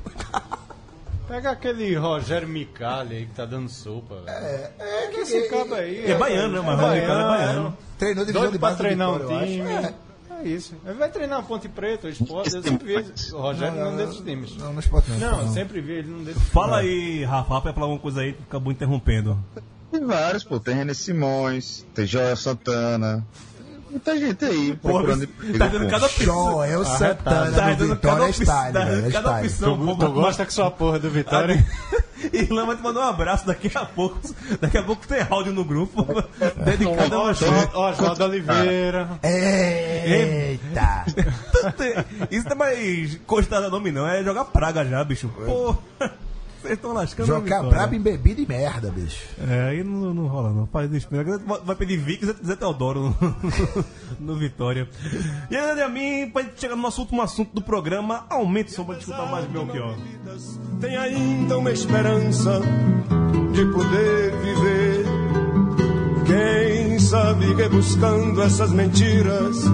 Pega 1.28 1.50
aquele 1.50 1.94
Rogério 1.94 2.48
Micali 2.48 3.16
aí 3.16 3.26
que 3.26 3.34
tá 3.34 3.44
dando 3.44 3.68
sopa, 3.68 4.14
velho. 4.22 4.28
É, 4.30 4.70
é 4.78 5.06
que 5.08 5.20
Esse 5.20 5.48
cabo 5.48 5.74
aí. 5.74 6.10
É 6.10 6.16
baiano, 6.16 6.54
né? 6.54 6.60
Mas 6.66 6.80
é 6.80 7.04
o 7.04 7.06
cara 7.06 7.20
é 7.20 7.24
baiano. 7.28 7.76
Treinou 7.98 8.24
divisão 8.24 8.42
Doido 8.42 8.52
de 8.54 8.58
pra 8.58 8.68
base 8.70 8.78
do 8.78 8.84
treinar 8.84 9.10
um 9.10 9.16
eu 9.18 9.28
time. 9.28 9.94
É. 10.44 10.48
isso. 10.48 10.74
Ele 10.84 10.94
vai 10.94 11.08
treinar 11.10 11.42
Ponte 11.44 11.68
Preta, 11.68 12.06
o 12.06 12.10
Esporte, 12.10 12.54
eu 12.54 12.62
sempre 12.62 13.02
vi. 13.02 13.12
O 13.34 13.38
Rogério 13.40 13.78
não, 13.78 13.96
desses 13.96 14.16
times. 14.20 14.56
Não, 14.56 14.72
no 14.72 14.80
esporte 14.80 15.10
não. 15.10 15.18
Não, 15.18 15.44
não. 15.44 15.52
sempre 15.52 15.80
vi 15.80 15.92
ele 15.92 16.08
não 16.10 16.24
desses 16.24 16.42
Fala 16.44 16.78
aí, 16.78 17.24
Rafa. 17.24 17.54
Rafa 17.54 17.72
falar 17.72 17.86
uma 17.86 17.98
coisa 17.98 18.20
aí 18.20 18.32
que 18.32 18.42
acabou 18.48 18.72
interrompendo. 18.72 19.38
Tem 19.90 20.04
vários, 20.04 20.44
pô. 20.44 20.60
Tem 20.60 20.74
René 20.74 20.94
Simões, 20.94 21.84
tem 21.94 22.06
Joel 22.06 22.36
Santana. 22.36 23.26
Tem 23.56 23.68
Muita 23.90 24.18
gente 24.18 24.44
aí 24.44 24.76
Pô, 24.76 24.88
procurando 24.90 25.26
tá 25.26 25.32
emprego, 25.32 25.58
dando 25.58 25.84
pô. 25.84 25.90
cada 25.90 26.06
opção. 26.06 26.24
Joel 26.52 26.84
Santana 26.84 27.16
Tá 27.24 27.44
do 27.44 27.50
dando 27.52 27.56
cada 27.56 27.94
Vitória 27.94 28.22
é 28.22 28.28
opção. 28.28 28.44
style, 28.44 28.72
Tá 28.74 28.84
velho. 28.84 28.96
dando 28.96 29.06
É 29.08 29.10
cada 29.10 29.40
opção. 29.40 29.96
Tu, 29.96 30.12
gosta 30.12 30.46
que 30.46 30.52
sua 30.52 30.70
porra 30.70 30.98
do 30.98 31.10
Vitória, 31.10 31.54
hein? 31.54 31.66
Irlan 32.40 32.66
vai 32.66 32.76
te 32.76 32.82
mandar 32.82 33.00
um 33.00 33.08
abraço 33.08 33.46
daqui 33.46 33.70
a 33.74 33.84
pouco. 33.84 34.18
Daqui 34.60 34.78
a 34.78 34.82
pouco 34.82 35.06
tem 35.06 35.26
áudio 35.28 35.52
no 35.52 35.64
grupo 35.64 36.06
dedicado 36.64 37.16
a. 37.16 37.30
Oswaldo 37.30 37.78
Oswaldo 37.78 38.24
Oliveira. 38.24 39.08
Eita! 39.22 41.04
Isso 42.30 42.46
não 42.46 42.52
é 42.52 42.54
mais 42.54 43.20
costada 43.26 43.68
nome, 43.68 43.90
não. 43.90 44.06
É 44.06 44.22
jogar 44.22 44.44
praga 44.46 44.84
já, 44.84 45.02
bicho. 45.04 45.28
Pô, 45.28 45.76
vocês 46.60 46.74
estão 46.74 46.92
lascando 46.92 47.26
Jogar 47.26 47.62
brabo 47.62 47.94
em 47.94 48.00
bebida 48.00 48.40
e 48.40 48.46
merda, 48.46 48.90
bicho. 48.90 49.24
É, 49.48 49.70
aí 49.70 49.84
não, 49.84 50.12
não 50.14 50.26
rola 50.26 50.52
não. 50.52 50.66
Faz. 50.66 50.90
Vai 51.64 51.76
pedir 51.76 51.96
Vic 51.96 52.24
e 52.24 52.46
Zé 52.46 52.56
Teodoro 52.56 53.14
no, 53.20 53.84
no 54.20 54.36
Vitória. 54.36 54.88
E 55.50 55.56
aí, 55.56 55.80
a 55.80 55.88
mim, 55.88 56.30
pra 56.30 56.42
gente 56.42 56.60
chegar 56.60 56.76
no 56.76 56.82
nosso 56.82 57.00
último 57.00 57.22
assunto 57.22 57.54
do 57.54 57.62
programa, 57.62 58.26
aumente 58.28 58.72
o 58.72 58.74
som 58.74 58.84
pra 58.84 58.94
gente 58.94 59.04
escutar 59.04 59.30
mais 59.30 59.44
Belchior. 59.46 59.96
Tem 60.80 60.96
ainda 60.96 61.58
uma 61.58 61.70
esperança 61.70 62.60
de 63.52 63.64
poder 63.66 64.32
viver. 64.36 65.06
Quem 66.26 66.98
sabe 66.98 67.54
rebuscando 67.54 68.42
essas 68.42 68.70
mentiras 68.70 69.64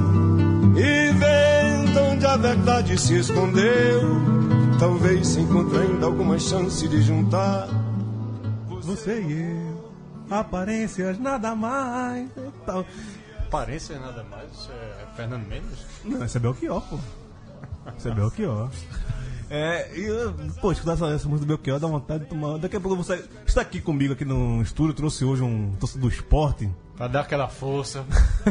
e 0.77 1.13
vendo 1.13 2.01
onde 2.13 2.27
a 2.27 2.37
verdade 2.37 3.01
se 3.01 3.19
escondeu, 3.19 4.44
talvez 4.79 5.29
se 5.29 5.41
encontre 5.41 5.79
ainda 5.79 6.07
alguma 6.07 6.39
chance 6.39 6.87
de 6.89 7.03
juntar. 7.03 7.69
Você 8.83 9.21
e 9.23 9.41
eu, 9.41 9.93
aparências 10.31 11.19
nada 11.19 11.55
mais. 11.55 12.29
e 12.37 12.67
tal. 12.67 12.85
Aparência 13.47 13.99
nada 13.99 14.25
mais, 14.25 14.51
isso 14.53 14.71
é 14.73 15.07
Fernando 15.17 15.47
Mendes. 15.47 15.79
Não, 16.05 16.25
esse 16.25 16.37
é 16.37 16.41
Belchior, 16.41 16.83
pô. 16.83 16.99
Esse 17.97 18.09
é 18.09 18.15
Belchior. 18.15 18.71
É, 19.51 19.97
e 19.97 20.05
eu, 20.05 20.35
pô, 20.61 20.73
escutar 20.73 20.95
essa, 20.95 21.07
essa 21.09 21.29
música 21.29 21.47
do 21.47 21.57
Belchior 21.57 21.79
dá 21.79 21.87
vontade 21.87 22.25
de 22.25 22.31
tomar. 22.31 22.59
Daqui 22.59 22.77
a 22.77 22.81
pouco 22.81 22.97
você 22.97 23.25
está 23.47 23.61
aqui 23.61 23.81
comigo 23.81 24.13
aqui 24.13 24.25
no 24.25 24.61
estúdio, 24.63 24.95
trouxe 24.95 25.25
hoje 25.25 25.43
um 25.43 25.73
torcedor 25.79 26.09
do 26.09 26.15
esporte. 26.15 26.71
Pra 26.97 27.09
dar 27.09 27.21
aquela 27.23 27.49
força. 27.49 28.05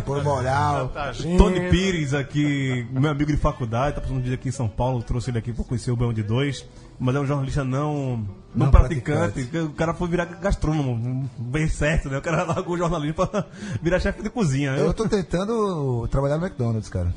Por 0.05 0.21
moral. 0.23 0.91
Tony 1.37 1.69
Pires 1.69 2.13
aqui, 2.13 2.85
meu 2.91 3.09
amigo 3.11 3.31
de 3.31 3.37
faculdade, 3.37 3.95
tá 3.95 4.01
passando 4.01 4.17
um 4.17 4.21
dia 4.21 4.33
aqui 4.33 4.49
em 4.49 4.51
São 4.51 4.67
Paulo, 4.67 5.01
trouxe 5.01 5.29
ele 5.31 5.37
aqui 5.37 5.53
pra 5.53 5.63
conhecer 5.63 5.91
o 5.91 5.95
Baião 5.95 6.11
de 6.11 6.21
Dois, 6.23 6.65
mas 6.99 7.15
é 7.15 7.19
um 7.21 7.25
jornalista 7.25 7.63
não, 7.63 8.17
não, 8.53 8.65
Não 8.65 8.71
praticante. 8.71 9.31
praticante. 9.33 9.65
O 9.65 9.73
cara 9.73 9.93
foi 9.93 10.09
virar 10.09 10.25
gastrônomo, 10.25 11.29
bem 11.37 11.69
certo, 11.69 12.09
né? 12.09 12.17
O 12.17 12.21
cara 12.21 12.43
largou 12.43 12.75
o 12.75 12.77
jornalismo 12.77 13.13
pra 13.25 13.45
virar 13.81 13.99
chefe 14.01 14.21
de 14.21 14.29
cozinha. 14.29 14.71
Eu 14.71 14.93
tô 14.93 15.07
tentando 15.07 16.05
trabalhar 16.09 16.37
no 16.37 16.45
McDonald's, 16.45 16.89
cara. 16.89 17.13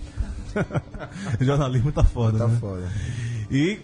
jornalismo 1.40 1.92
tá 1.92 2.04
foda, 2.04 2.38
Tá 2.38 2.46
né? 2.46 2.56
foda. 2.60 2.88
E 3.50 3.80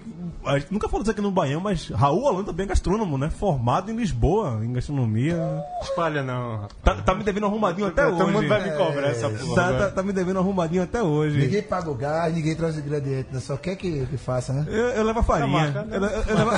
nunca 0.71 0.89
falou 0.89 1.03
isso 1.03 1.11
aqui 1.11 1.21
no 1.21 1.31
Baião, 1.31 1.61
mas 1.61 1.89
Raul 1.89 2.25
Holanda 2.25 2.47
também 2.47 2.65
é 2.65 2.69
gastrônomo, 2.71 3.17
né? 3.17 3.31
Formado 3.31 3.91
em 3.91 3.97
Lisboa, 3.97 4.61
em 4.65 4.73
gastronomia. 4.73 5.39
Espalha 5.83 6.23
não. 6.23 6.67
Tá, 6.83 6.97
tá 6.97 7.15
me 7.15 7.23
devendo 7.23 7.47
arrumadinho 7.47 7.87
até 7.89 8.05
Todo 8.05 8.27
mundo 8.27 8.39
hoje. 8.39 8.49
vai 8.49 8.63
me 8.71 8.77
cobrar 8.77 9.09
essa 9.09 9.29
porra. 9.31 9.55
Tá, 9.55 9.73
tá, 9.79 9.91
tá 9.91 10.03
me 10.03 10.13
devendo 10.13 10.39
arrumadinho 10.39 10.83
até 10.83 11.03
hoje. 11.03 11.39
Ninguém 11.39 11.63
paga 11.63 11.91
o 11.91 11.95
gás, 11.95 12.35
ninguém 12.35 12.57
traz 12.57 12.77
o 12.77 12.81
ingrediente, 12.81 13.29
né? 13.33 13.41
Só 13.41 13.57
quer 13.57 13.77
que, 13.77 14.05
que 14.07 14.17
faça, 14.17 14.53
né? 14.53 14.67
Eu, 14.69 14.89
eu 14.91 15.05
levo 15.05 15.21
a 15.21 15.23
farinha. 15.23 15.49
marca, 15.49 15.87
Eu, 15.91 16.03
eu, 16.03 16.11
eu 16.11 16.37
levo, 16.37 16.51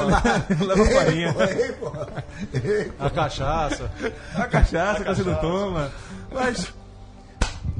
eu 0.60 0.66
levo 0.66 0.82
a 0.84 0.86
farinha. 0.86 1.34
Ei, 1.58 1.72
porra. 1.72 2.08
Ei, 2.54 2.92
A 2.98 3.10
cachaça. 3.10 3.90
A 4.34 4.46
cachaça 4.46 5.04
que 5.04 5.14
você 5.14 5.22
não 5.22 5.34
toma. 5.36 5.90
Mas. 6.32 6.72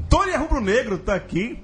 Tony 0.08 0.36
Rubro 0.36 0.60
Negro 0.60 0.98
tá 0.98 1.14
aqui. 1.14 1.62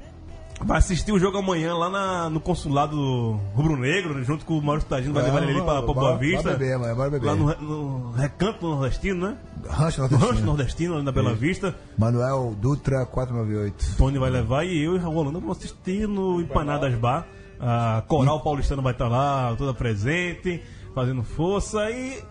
Vai 0.62 0.78
assistir 0.78 1.10
o 1.10 1.18
jogo 1.18 1.38
amanhã 1.38 1.74
lá 1.74 1.88
na- 1.88 2.28
no 2.30 2.38
consulado 2.38 3.40
Rubro 3.54 3.76
Negro, 3.76 4.22
junto 4.22 4.44
com 4.44 4.58
o 4.58 4.62
Maurício 4.62 4.88
Tagino, 4.90 5.14
vai 5.14 5.22
levar 5.24 5.42
ele 5.42 5.52
ali 5.52 5.62
pra, 5.62 5.82
pra 5.82 5.94
Boa 5.94 6.16
Vista. 6.18 6.42
Bora 6.42 6.56
beber, 6.58 6.74
amanhã, 6.74 6.94
bora 6.94 7.10
beber. 7.10 7.26
Lá 7.26 7.34
no, 7.34 7.54
no 7.60 8.10
Recanto 8.12 8.68
Nordestino, 8.68 9.28
né? 9.28 9.36
Rancho 9.68 10.02
No 10.02 10.06
Rancho 10.06 10.18
Nordestino. 10.18 10.46
Nordestino, 10.46 10.94
ali 10.96 11.04
na 11.04 11.12
Bela 11.12 11.34
Vista. 11.34 11.74
Manuel 11.98 12.54
Dutra 12.60 13.06
498. 13.06 13.96
Tony 13.96 14.18
vai 14.18 14.30
levar 14.30 14.64
e 14.64 14.82
eu 14.84 14.96
e 14.96 14.98
Raul 14.98 15.16
Holanda 15.16 15.40
vamos 15.40 15.56
assistir 15.58 16.06
no 16.06 16.40
Empanadas 16.40 16.94
Bar. 16.94 17.26
A 17.58 18.02
Coral 18.06 18.40
Paulistana 18.40 18.80
vai 18.82 18.92
estar 18.92 19.08
lá, 19.08 19.54
toda 19.56 19.72
presente, 19.74 20.62
fazendo 20.94 21.22
força. 21.22 21.90
E 21.90 22.22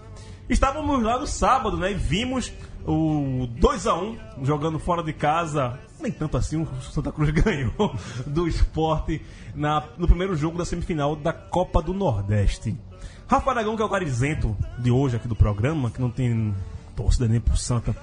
estávamos 0.47 1.03
lá 1.03 1.19
no 1.19 1.27
sábado, 1.27 1.77
né? 1.77 1.91
E 1.91 1.95
vimos 1.95 2.51
o 2.85 3.47
2x1 3.59 4.17
jogando 4.43 4.77
fora 4.79 5.03
de 5.03 5.13
casa. 5.13 5.77
Nem 5.99 6.11
tanto 6.11 6.37
assim, 6.37 6.61
o 6.61 6.67
Santa 6.81 7.11
Cruz 7.11 7.29
ganhou 7.31 7.95
do 8.25 8.47
esporte 8.47 9.21
na, 9.53 9.83
no 9.97 10.07
primeiro 10.07 10.35
jogo 10.35 10.57
da 10.57 10.65
semifinal 10.65 11.15
da 11.15 11.33
Copa 11.33 11.81
do 11.81 11.93
Nordeste. 11.93 12.77
Rafa 13.27 13.51
Aragão, 13.51 13.75
que 13.75 13.81
é 13.81 13.85
o 13.85 13.89
garizento 13.89 14.57
de 14.77 14.89
hoje 14.89 15.17
aqui 15.17 15.27
do 15.27 15.35
programa, 15.35 15.91
que 15.91 16.01
não 16.01 16.09
tem 16.09 16.55
torcida 16.95 17.27
nem 17.27 17.39
pro 17.39 17.55
Santa, 17.55 17.95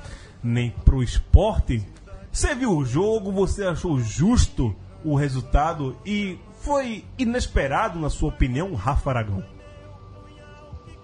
nem 0.43 0.71
pro 0.71 1.03
esporte. 1.03 1.83
Você 2.31 2.55
viu 2.55 2.77
o 2.77 2.85
jogo, 2.85 3.33
você 3.33 3.65
achou 3.65 3.99
justo 3.99 4.75
o 5.05 5.17
resultado 5.17 5.97
e 6.05 6.39
foi 6.61 7.05
inesperado, 7.19 7.99
na 7.99 8.11
sua 8.11 8.29
opinião, 8.29 8.75
Rafa 8.75 9.11
Aragão? 9.11 9.45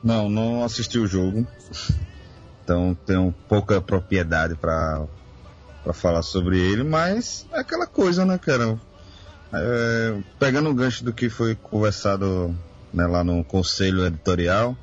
Não, 0.03 0.29
não 0.29 0.63
assisti 0.63 0.99
o 0.99 1.07
jogo. 1.07 1.47
Então 2.63 2.97
tenho 3.07 3.35
pouca 3.49 3.81
propriedade 3.81 4.55
pra 4.55 5.07
pra 5.83 5.93
falar 5.93 6.23
sobre 6.23 6.59
ele, 6.59 6.83
mas 6.85 7.47
é 7.53 7.61
aquela 7.61 7.87
coisa, 7.87 8.25
né, 8.25 8.39
cara? 8.39 8.79
É, 9.53 10.17
pegando 10.39 10.71
o 10.71 10.75
gancho 10.75 11.05
do 11.05 11.13
que 11.13 11.29
foi 11.29 11.55
conversado 11.55 12.55
né, 12.93 13.07
lá 13.07 13.23
no 13.23 13.45
conselho 13.45 14.07
editorial, 14.07 14.77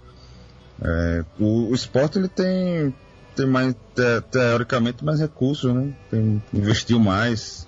é, 0.81 1.23
o, 1.39 1.69
o 1.69 1.75
esporte 1.75 2.17
ele 2.19 2.27
tem, 2.27 2.93
tem 3.35 3.47
mais, 3.47 3.73
te- 3.95 4.21
teoricamente 4.29 5.03
mais 5.03 5.19
recursos, 5.19 5.73
né? 5.73 5.89
Tem, 6.11 6.41
investiu 6.53 6.99
mais, 6.99 7.67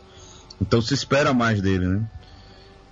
então 0.61 0.81
se 0.81 0.93
espera 0.93 1.33
mais 1.33 1.61
dele, 1.61 1.87
né? 1.87 2.01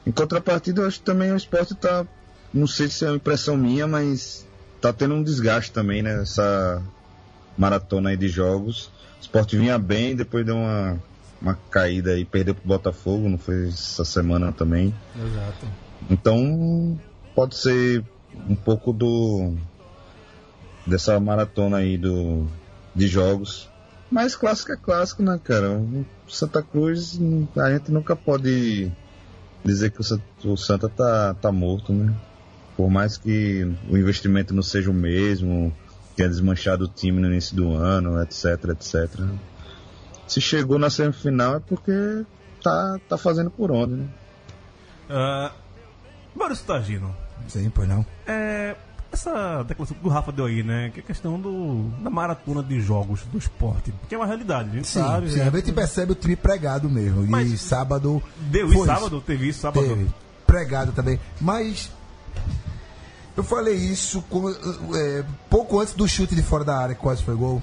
Em 0.07 0.11
contrapartida, 0.11 0.81
eu 0.81 0.87
acho 0.87 0.99
que 0.99 1.05
também 1.05 1.31
o 1.31 1.37
esporte 1.37 1.75
tá, 1.75 2.05
não 2.53 2.65
sei 2.65 2.89
se 2.89 3.05
é 3.05 3.09
uma 3.09 3.17
impressão 3.17 3.55
minha, 3.55 3.85
mas 3.85 4.47
tá 4.81 4.91
tendo 4.91 5.13
um 5.13 5.21
desgaste 5.23 5.71
também, 5.71 6.01
né? 6.01 6.21
Essa 6.21 6.81
maratona 7.57 8.09
aí 8.09 8.17
de 8.17 8.27
jogos. 8.27 8.89
O 9.19 9.21
esporte 9.21 9.57
vinha 9.57 9.77
bem, 9.77 10.15
depois 10.15 10.45
deu 10.45 10.55
uma, 10.55 10.97
uma 11.41 11.55
caída 11.69 12.11
aí, 12.11 12.25
perdeu 12.25 12.55
pro 12.55 12.67
Botafogo, 12.67 13.29
não 13.29 13.37
foi 13.37 13.67
essa 13.67 14.05
semana 14.05 14.51
também. 14.51 14.93
Exato. 15.15 15.67
Então, 16.09 16.99
pode 17.35 17.55
ser 17.55 18.03
um 18.49 18.55
pouco 18.55 18.93
do 18.93 19.53
dessa 20.85 21.19
maratona 21.19 21.77
aí 21.77 21.97
do 21.97 22.47
de 22.95 23.07
jogos. 23.07 23.69
Mas 24.09 24.35
clássico 24.35 24.71
é 24.71 24.77
clássico, 24.77 25.21
né, 25.21 25.39
cara? 25.43 25.71
O 25.73 26.05
Santa 26.27 26.63
Cruz, 26.63 27.19
a 27.57 27.71
gente 27.71 27.91
nunca 27.91 28.15
pode 28.15 28.91
dizer 29.63 29.91
que 29.91 30.01
o 30.47 30.57
Santa 30.57 30.89
tá, 30.89 31.35
tá 31.35 31.51
morto, 31.51 31.93
né? 31.93 32.13
Por 32.75 32.89
mais 32.89 33.17
que 33.17 33.69
o 33.89 33.97
investimento 33.97 34.53
não 34.53 34.63
seja 34.63 34.89
o 34.89 34.93
mesmo, 34.93 35.75
tenha 36.19 36.29
desmanchado 36.29 36.83
o 36.83 36.87
time 36.89 37.21
no 37.21 37.27
início 37.27 37.55
do 37.55 37.73
ano, 37.73 38.21
etc, 38.21 38.45
etc. 38.71 39.09
Se 40.27 40.41
chegou 40.41 40.77
na 40.77 40.89
semifinal 40.89 41.55
é 41.55 41.59
porque 41.61 42.25
tá, 42.61 42.99
tá 43.07 43.17
fazendo 43.17 43.49
por 43.49 43.71
onde, 43.71 43.93
né? 43.93 44.07
Uh, 45.09 45.49
Maurício 46.37 46.65
Tagino, 46.65 47.15
Sim, 47.47 47.71
pois 47.73 47.87
não. 47.87 48.05
é, 48.27 48.75
essa 49.13 49.63
declaração 49.63 49.95
que 49.97 50.05
o 50.05 50.09
Rafa 50.09 50.31
deu 50.33 50.45
aí, 50.45 50.61
né? 50.61 50.91
Que 50.93 50.99
é 50.99 51.03
a 51.03 51.05
questão 51.05 51.39
do, 51.39 51.87
da 52.03 52.09
maratona 52.09 52.61
de 52.61 52.81
jogos 52.81 53.21
do 53.31 53.37
esporte, 53.37 53.93
que 54.09 54.13
é 54.13 54.17
uma 54.17 54.27
realidade, 54.27 54.71
a 54.71 54.73
gente 54.73 54.87
Sim, 54.89 54.99
sabe. 54.99 55.31
sim, 55.31 55.39
né? 55.39 55.47
a 55.47 55.57
gente 55.57 55.71
percebe 55.71 56.11
o 56.11 56.15
time 56.15 56.35
pregado 56.35 56.89
mesmo. 56.89 57.23
E 57.23 57.29
Mas- 57.29 57.61
sábado. 57.61 58.21
Deu 58.51 58.67
isso 58.67 58.85
sábado, 58.85 59.21
teve 59.21 59.47
isso 59.47 59.61
sábado. 59.61 59.87
Teve. 59.87 60.09
Pregado 60.45 60.91
também. 60.91 61.17
Mas. 61.39 61.89
Eu 63.39 63.43
falei 63.43 63.75
isso 63.75 64.21
com- 64.29 64.49
é, 64.49 65.23
pouco 65.49 65.79
antes 65.79 65.93
do 65.93 66.07
chute 66.07 66.35
de 66.35 66.43
fora 66.43 66.63
da 66.65 66.77
área, 66.77 66.93
que 66.95 67.01
quase 67.01 67.23
foi 67.23 67.35
gol. 67.35 67.61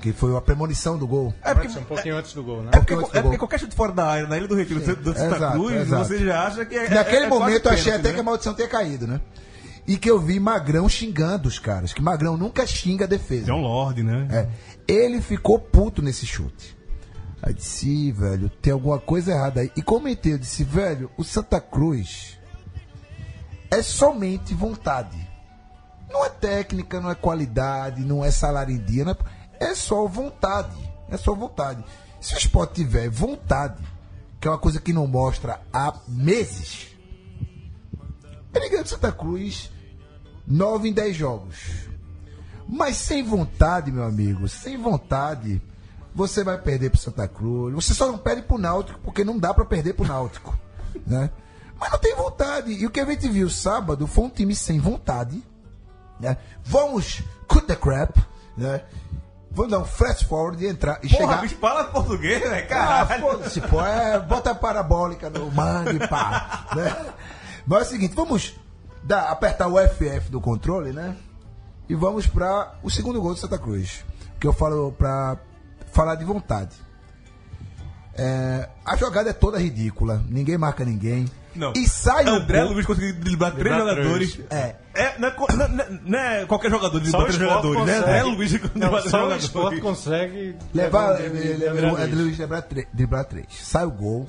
Que 0.00 0.12
foi 0.12 0.34
a 0.36 0.40
premonição 0.40 0.96
do 0.96 1.06
gol. 1.06 1.34
É 1.42 1.52
porque, 1.52 1.76
um 1.76 1.82
pouquinho 1.84 2.16
antes 2.16 2.32
do 2.32 2.42
gol, 2.42 2.62
né? 2.62 2.70
é 2.72 2.78
porque, 2.78 2.94
é 2.94 3.20
porque 3.20 3.36
qualquer 3.36 3.58
chute 3.60 3.74
fora 3.74 3.92
da 3.92 4.06
área, 4.06 4.26
na 4.28 4.38
Ilha 4.38 4.46
do 4.48 4.54
Retiro, 4.54 4.80
do, 4.80 4.96
do 4.96 5.12
Santa 5.12 5.36
Exato, 5.36 5.52
Cruz, 5.58 5.74
exato. 5.74 6.04
você 6.08 6.18
já 6.24 6.46
acha 6.46 6.64
que 6.64 6.74
é. 6.76 6.88
Naquele 6.88 7.16
é- 7.16 7.26
é 7.26 7.28
quase 7.28 7.42
momento 7.44 7.66
eu 7.66 7.72
achei 7.72 7.84
pênalti, 7.84 8.00
até 8.00 8.08
né? 8.08 8.14
que 8.14 8.20
a 8.20 8.22
maldição 8.22 8.54
tinha 8.54 8.68
caído, 8.68 9.06
né? 9.08 9.20
E 9.88 9.96
que 9.98 10.08
eu 10.10 10.18
vi 10.20 10.38
Magrão 10.38 10.88
xingando 10.88 11.48
os 11.48 11.58
caras. 11.58 11.92
Que 11.92 12.00
Magrão 12.00 12.36
nunca 12.36 12.64
xinga 12.66 13.04
a 13.06 13.08
defesa. 13.08 13.46
John 13.46 13.60
Lord, 13.60 14.02
né? 14.04 14.28
É. 14.30 14.48
Ele 14.86 15.20
ficou 15.20 15.58
puto 15.58 16.00
nesse 16.00 16.24
chute. 16.26 16.76
Aí 17.42 17.52
disse, 17.52 17.88
"Ih, 17.88 18.12
velho, 18.12 18.48
tem 18.62 18.72
alguma 18.72 18.98
coisa 19.00 19.32
errada 19.32 19.60
aí. 19.62 19.72
E 19.76 19.82
comentei, 19.82 20.32
eu 20.32 20.38
disse, 20.38 20.62
velho, 20.62 21.10
o 21.18 21.24
Santa 21.24 21.60
Cruz 21.60 22.37
é 23.70 23.82
somente 23.82 24.54
vontade. 24.54 25.28
Não 26.10 26.24
é 26.24 26.30
técnica, 26.30 27.00
não 27.00 27.10
é 27.10 27.14
qualidade, 27.14 28.02
não 28.02 28.24
é 28.24 28.30
salário 28.30 28.74
em 28.74 28.78
dia, 28.78 29.04
é, 29.60 29.70
é 29.70 29.74
só 29.74 30.06
vontade. 30.06 30.76
É 31.10 31.16
só 31.16 31.34
vontade. 31.34 31.84
Se 32.20 32.34
o 32.34 32.38
esporte 32.38 32.74
tiver 32.74 33.08
vontade, 33.08 33.82
que 34.40 34.46
é 34.46 34.50
uma 34.50 34.58
coisa 34.58 34.80
que 34.80 34.92
não 34.92 35.06
mostra 35.06 35.60
há 35.72 35.94
meses, 36.06 36.88
ele 38.54 38.68
ganha 38.68 38.84
Santa 38.84 39.12
Cruz 39.12 39.70
9 40.46 40.88
em 40.88 40.92
10 40.92 41.16
jogos. 41.16 41.88
Mas 42.66 42.96
sem 42.96 43.22
vontade, 43.22 43.90
meu 43.90 44.04
amigo, 44.04 44.48
sem 44.48 44.76
vontade, 44.76 45.62
você 46.14 46.44
vai 46.44 46.58
perder 46.60 46.90
pro 46.90 46.98
Santa 46.98 47.26
Cruz. 47.26 47.74
Você 47.74 47.94
só 47.94 48.06
não 48.06 48.18
perde 48.18 48.42
pro 48.42 48.58
Náutico 48.58 49.00
porque 49.00 49.24
não 49.24 49.38
dá 49.38 49.54
pra 49.54 49.64
perder 49.64 49.94
pro 49.94 50.06
Náutico, 50.06 50.58
né? 51.06 51.30
Mas 51.78 51.90
não 51.92 51.98
tem 51.98 52.14
vontade. 52.14 52.72
E 52.72 52.86
o 52.86 52.90
que 52.90 53.00
a 53.00 53.04
gente 53.04 53.28
viu 53.28 53.48
sábado 53.48 54.06
foi 54.06 54.24
um 54.24 54.30
time 54.30 54.54
sem 54.54 54.78
vontade, 54.80 55.42
né? 56.18 56.36
Vamos 56.64 57.22
cut 57.46 57.66
the 57.66 57.76
crap, 57.76 58.18
né? 58.56 58.82
Vamos 59.50 59.70
dar 59.70 59.78
um 59.78 59.84
flash 59.84 60.22
forward 60.22 60.62
e 60.62 60.68
entrar 60.68 60.98
e 61.02 61.08
Porra, 61.08 61.20
chegar. 61.20 61.40
bicho, 61.40 61.56
fala 61.56 61.84
português, 61.84 62.42
né? 62.50 62.60
Ah, 62.60 62.66
Caralho. 62.66 63.22
foda-se, 63.22 63.60
pô. 63.62 63.80
É, 63.80 64.18
bota 64.18 64.50
a 64.50 64.54
parabólica 64.54 65.30
no 65.30 65.50
mangue, 65.50 66.06
pá. 66.06 66.66
Né? 66.76 67.12
Mas 67.66 67.80
é 67.80 67.82
o 67.82 67.86
seguinte, 67.86 68.14
vamos 68.14 68.54
dar, 69.02 69.30
apertar 69.30 69.68
o 69.68 69.76
FF 69.78 70.30
do 70.30 70.40
controle, 70.40 70.92
né? 70.92 71.16
E 71.88 71.94
vamos 71.94 72.26
para 72.26 72.74
o 72.82 72.90
segundo 72.90 73.20
gol 73.22 73.32
do 73.34 73.40
Santa 73.40 73.58
Cruz. 73.58 74.04
Que 74.38 74.46
eu 74.46 74.52
falo 74.52 74.92
para 74.92 75.38
falar 75.92 76.14
de 76.16 76.24
vontade. 76.24 76.76
É, 78.18 78.68
a 78.84 78.96
jogada 78.96 79.30
é 79.30 79.32
toda 79.32 79.58
ridícula. 79.58 80.22
Ninguém 80.28 80.58
marca 80.58 80.84
ninguém. 80.84 81.26
Não. 81.54 81.72
E 81.74 81.88
sai 81.88 82.24
o 82.26 82.30
André 82.36 82.62
gol. 82.64 82.72
Luiz 82.74 82.86
conseguiu 82.86 83.14
driblar 83.14 83.52
três 83.52 83.74
Driblar 83.74 83.96
jogadores. 83.96 84.32
três. 84.34 84.46
É. 84.52 84.76
É, 84.94 85.18
não, 85.18 85.28
é, 85.28 85.30
co- 85.30 85.52
não, 85.52 85.68
não- 85.68 86.00
não 86.04 86.18
é 86.18 86.44
qualquer 86.46 86.70
jogador 86.70 87.00
driblar 87.00 87.10
Só 87.22 87.28
o 87.28 87.32
três 87.32 87.38
jogadores, 87.38 87.84
né? 87.86 87.94
consegue. 87.94 88.10
André 88.10 88.22
Luiz 88.24 88.52
Não, 88.52 88.58
driblar 88.60 88.90
três 88.90 89.02
só 89.02 89.16
o 89.16 89.20
jogadores. 89.20 89.44
esporte 89.44 89.80
consegue 89.80 90.56
Levar, 90.74 91.08
levar 91.18 91.30
um 91.30 91.32
de- 91.40 91.56
de 91.56 91.64
o 91.64 91.90
Luiz. 91.96 92.14
Luiz 92.14 92.36
driblar 92.36 92.62
três- 92.62 92.86
driblar 92.92 93.24
três. 93.24 93.46
Sai 93.62 93.84
o 93.86 93.90
gol. 93.90 94.28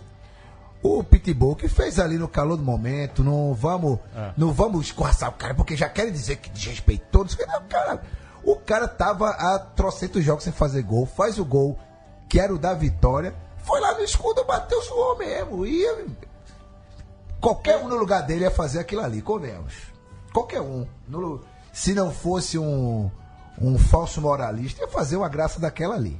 o 0.81 1.03
Pitbull 1.03 1.57
que 1.57 1.67
fez 1.67 1.99
ali 1.99 2.17
no 2.17 2.25
calor 2.27 2.55
do 2.55 2.63
momento, 2.63 3.21
não 3.21 3.53
vamos, 3.53 3.99
não 4.37 4.53
vamos 4.53 4.85
escorraçar 4.85 5.27
o 5.29 5.33
cara, 5.33 5.53
porque 5.53 5.75
já 5.75 5.89
querem 5.89 6.09
dizer 6.13 6.37
que 6.37 6.49
desrespeitou, 6.49 7.23
não 7.23 7.29
sei 7.29 7.43
o 7.43 7.47
que, 7.47 7.53
não, 7.53 7.61
cara. 7.67 8.01
O 8.45 8.55
cara 8.55 8.87
tava 8.87 9.27
há 9.29 9.59
trocentos 9.59 10.23
jogos 10.23 10.45
sem 10.45 10.53
fazer 10.53 10.81
gol, 10.83 11.05
faz 11.05 11.37
o 11.37 11.43
gol, 11.43 11.77
que 12.29 12.39
era 12.39 12.53
o 12.53 12.57
da 12.57 12.73
vitória, 12.73 13.33
foi 13.69 13.79
lá 13.79 13.93
no 13.93 14.03
escudo, 14.03 14.43
bateu, 14.45 14.81
suou 14.81 15.15
mesmo. 15.15 15.63
E 15.63 15.85
qualquer 17.39 17.77
um 17.77 17.87
no 17.87 17.95
lugar 17.97 18.23
dele 18.23 18.45
ia 18.45 18.51
fazer 18.51 18.79
aquilo 18.79 19.01
ali, 19.01 19.21
comemos. 19.21 19.73
Qualquer 20.33 20.59
um. 20.61 20.87
No- 21.07 21.39
se 21.71 21.93
não 21.93 22.11
fosse 22.11 22.57
um, 22.57 23.11
um 23.61 23.77
falso 23.77 24.19
moralista, 24.19 24.81
ia 24.81 24.87
fazer 24.87 25.17
uma 25.17 25.29
graça 25.29 25.59
daquela 25.59 25.93
ali. 25.93 26.19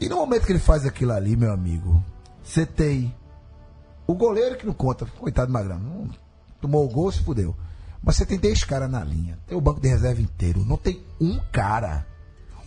E 0.00 0.08
no 0.08 0.16
momento 0.16 0.44
que 0.44 0.52
ele 0.52 0.58
faz 0.58 0.84
aquilo 0.84 1.12
ali, 1.12 1.36
meu 1.36 1.52
amigo, 1.52 2.02
você 2.42 2.66
tem 2.66 3.14
o 4.08 4.14
goleiro 4.14 4.56
que 4.56 4.66
não 4.66 4.74
conta, 4.74 5.06
coitado 5.06 5.46
do 5.46 5.52
Magrão, 5.52 6.10
tomou 6.60 6.84
o 6.84 6.88
gol, 6.88 7.10
se 7.12 7.22
fudeu. 7.22 7.54
Mas 8.02 8.16
você 8.16 8.26
tem 8.26 8.38
10 8.38 8.64
caras 8.64 8.90
na 8.90 9.02
linha, 9.04 9.38
tem 9.46 9.56
o 9.56 9.60
banco 9.60 9.80
de 9.80 9.88
reserva 9.88 10.20
inteiro, 10.20 10.64
não 10.66 10.76
tem 10.76 11.02
um 11.20 11.38
cara. 11.52 12.06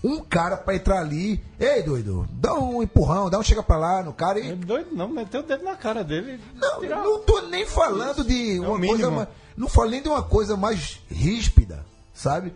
Um 0.03 0.21
cara 0.21 0.55
pra 0.55 0.75
entrar 0.75 0.99
ali. 0.99 1.43
Ei, 1.59 1.83
doido, 1.83 2.27
dá 2.31 2.53
um 2.53 2.81
empurrão, 2.81 3.29
dá 3.29 3.37
um 3.37 3.43
chega 3.43 3.61
pra 3.61 3.75
lá 3.77 4.01
no 4.03 4.13
cara 4.13 4.39
e 4.39 4.51
É 4.51 4.55
doido, 4.55 4.89
não, 4.93 5.09
meteu 5.09 5.41
o 5.41 5.43
dedo 5.43 5.63
na 5.63 5.75
cara 5.75 6.03
dele. 6.03 6.39
não, 6.55 6.79
Tirar- 6.79 7.03
não 7.03 7.19
tô 7.19 7.41
nem 7.41 7.65
falando 7.65 8.23
de 8.23 8.57
É 8.57 8.59
uma 8.61 8.79
coisa 8.79 9.11
mais, 9.11 9.27
não 9.57 9.67
falo 9.67 9.89
nem 9.89 10.01
de 10.01 10.07
uma 10.09 10.23
coisa 10.23 10.55
mais 10.55 10.99
ríspida, 11.11 11.85
sabe? 12.13 12.53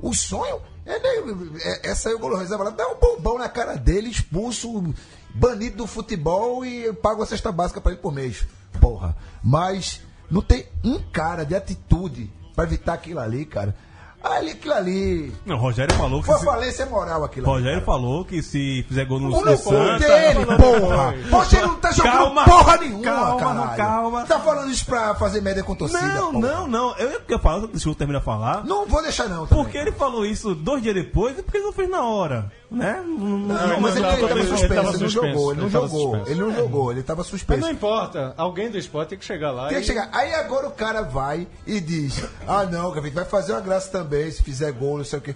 O 0.00 0.12
sonho 0.14 0.60
é, 0.84 0.98
nem- 0.98 1.52
é, 1.62 1.88
essa 1.90 2.08
aí 2.10 2.14
o 2.14 2.18
Golo 2.18 2.36
Reserva 2.36 2.64
lá, 2.64 2.70
dá 2.70 2.86
um 2.88 2.96
bombão 2.98 3.38
na 3.38 3.48
cara 3.48 3.76
dele, 3.76 4.10
expulso, 4.10 4.92
banido 5.34 5.76
do 5.78 5.86
futebol 5.86 6.66
e 6.66 6.92
pago 6.92 7.22
a 7.22 7.26
cesta 7.26 7.50
básica 7.50 7.80
pra 7.80 7.92
ele 7.92 8.00
por 8.00 8.12
mês. 8.12 8.44
Porra. 8.80 9.16
Mas 9.42 10.00
não 10.30 10.42
tem 10.42 10.66
um 10.84 10.98
cara 11.12 11.44
de 11.44 11.54
atitude 11.54 12.30
pra 12.54 12.64
evitar 12.64 12.94
aquilo 12.94 13.20
ali, 13.20 13.46
cara. 13.46 13.74
Ali, 14.22 14.52
aquilo 14.52 14.74
ali. 14.74 15.32
Não, 15.44 15.56
o 15.56 15.58
Rogério 15.58 15.94
falou 15.96 16.20
que 16.20 16.26
Foi 16.26 16.38
se, 16.38 16.44
falência 16.44 16.86
moral 16.86 17.24
aquilo 17.24 17.50
ali. 17.50 17.58
Rogério 17.58 17.84
falou 17.84 18.24
que 18.24 18.42
se 18.42 18.84
fizer 18.88 19.04
gol 19.04 19.18
no, 19.18 19.28
no 19.30 19.56
Santos, 19.56 20.06
dele, 20.06 20.46
porra! 20.46 21.14
Você 21.30 21.60
não 21.60 21.74
tá 21.76 21.90
jogando 21.90 22.12
Calma, 22.12 22.44
porra 22.44 22.76
nenhuma, 22.78 23.02
calma, 23.04 23.38
caralho. 23.38 23.76
calma. 23.76 24.24
Tá 24.24 24.38
falando 24.38 24.70
isso 24.70 24.86
pra 24.86 25.14
fazer 25.16 25.40
média 25.40 25.62
com 25.64 25.74
torcida, 25.74 26.02
Não, 26.02 26.32
porra. 26.32 26.48
não, 26.48 26.66
não. 26.68 26.96
Eu 26.96 27.20
eu 27.28 27.38
falo, 27.38 27.66
deixa 27.66 27.88
eu 27.88 27.94
terminar 27.94 28.20
de 28.20 28.24
falar. 28.24 28.64
Não 28.64 28.86
vou 28.86 29.02
deixar 29.02 29.28
não, 29.28 29.46
também. 29.46 29.64
Porque 29.64 29.78
ele 29.78 29.92
falou 29.92 30.24
isso 30.24 30.54
dois 30.54 30.82
dias 30.82 30.94
depois 30.94 31.38
e 31.38 31.42
porque 31.42 31.58
ele 31.58 31.66
não 31.66 31.72
fez 31.72 31.88
na 31.90 32.04
hora. 32.04 32.52
Né? 32.72 33.02
Não, 33.06 33.18
não- 33.18 33.80
mas 33.80 33.96
ele, 33.96 34.04
tava- 34.06 34.16
ele 34.30 34.40
ele 34.40 34.48
suspenso, 34.48 34.72
ele 34.72 34.82
não 34.82 34.92
suspenso, 34.92 35.10
jogou, 35.10 35.50
ele 35.52 35.60
não 35.60 35.66
ele 35.66 35.72
tava 35.72 35.86
jogou, 35.88 36.00
suspenso. 36.10 36.30
ele 36.30 36.40
não 36.40 36.54
jogou, 36.54 36.90
ele 36.92 37.02
tava 37.02 37.18
Mas 37.20 37.26
suspenso. 37.26 37.60
não 37.60 37.70
importa, 37.70 38.34
alguém 38.36 38.70
do 38.70 38.78
esporte 38.78 39.10
tem 39.10 39.18
que 39.18 39.24
chegar 39.26 39.50
lá 39.50 39.68
Tem 39.68 39.76
e... 39.76 39.80
que 39.82 39.86
chegar. 39.86 40.08
Aí 40.10 40.32
agora 40.34 40.68
o 40.68 40.72
cara 40.72 41.02
vai 41.02 41.46
e 41.66 41.80
diz: 41.80 42.24
Ah, 42.48 42.64
não, 42.64 42.90
Gavito, 42.90 43.14
vai 43.14 43.26
fazer 43.26 43.52
uma 43.52 43.60
graça 43.60 43.90
também 43.90 44.30
se 44.30 44.42
fizer 44.42 44.72
gol, 44.72 44.96
não 44.98 45.04
sei 45.04 45.18
o 45.18 45.22
quê. 45.22 45.34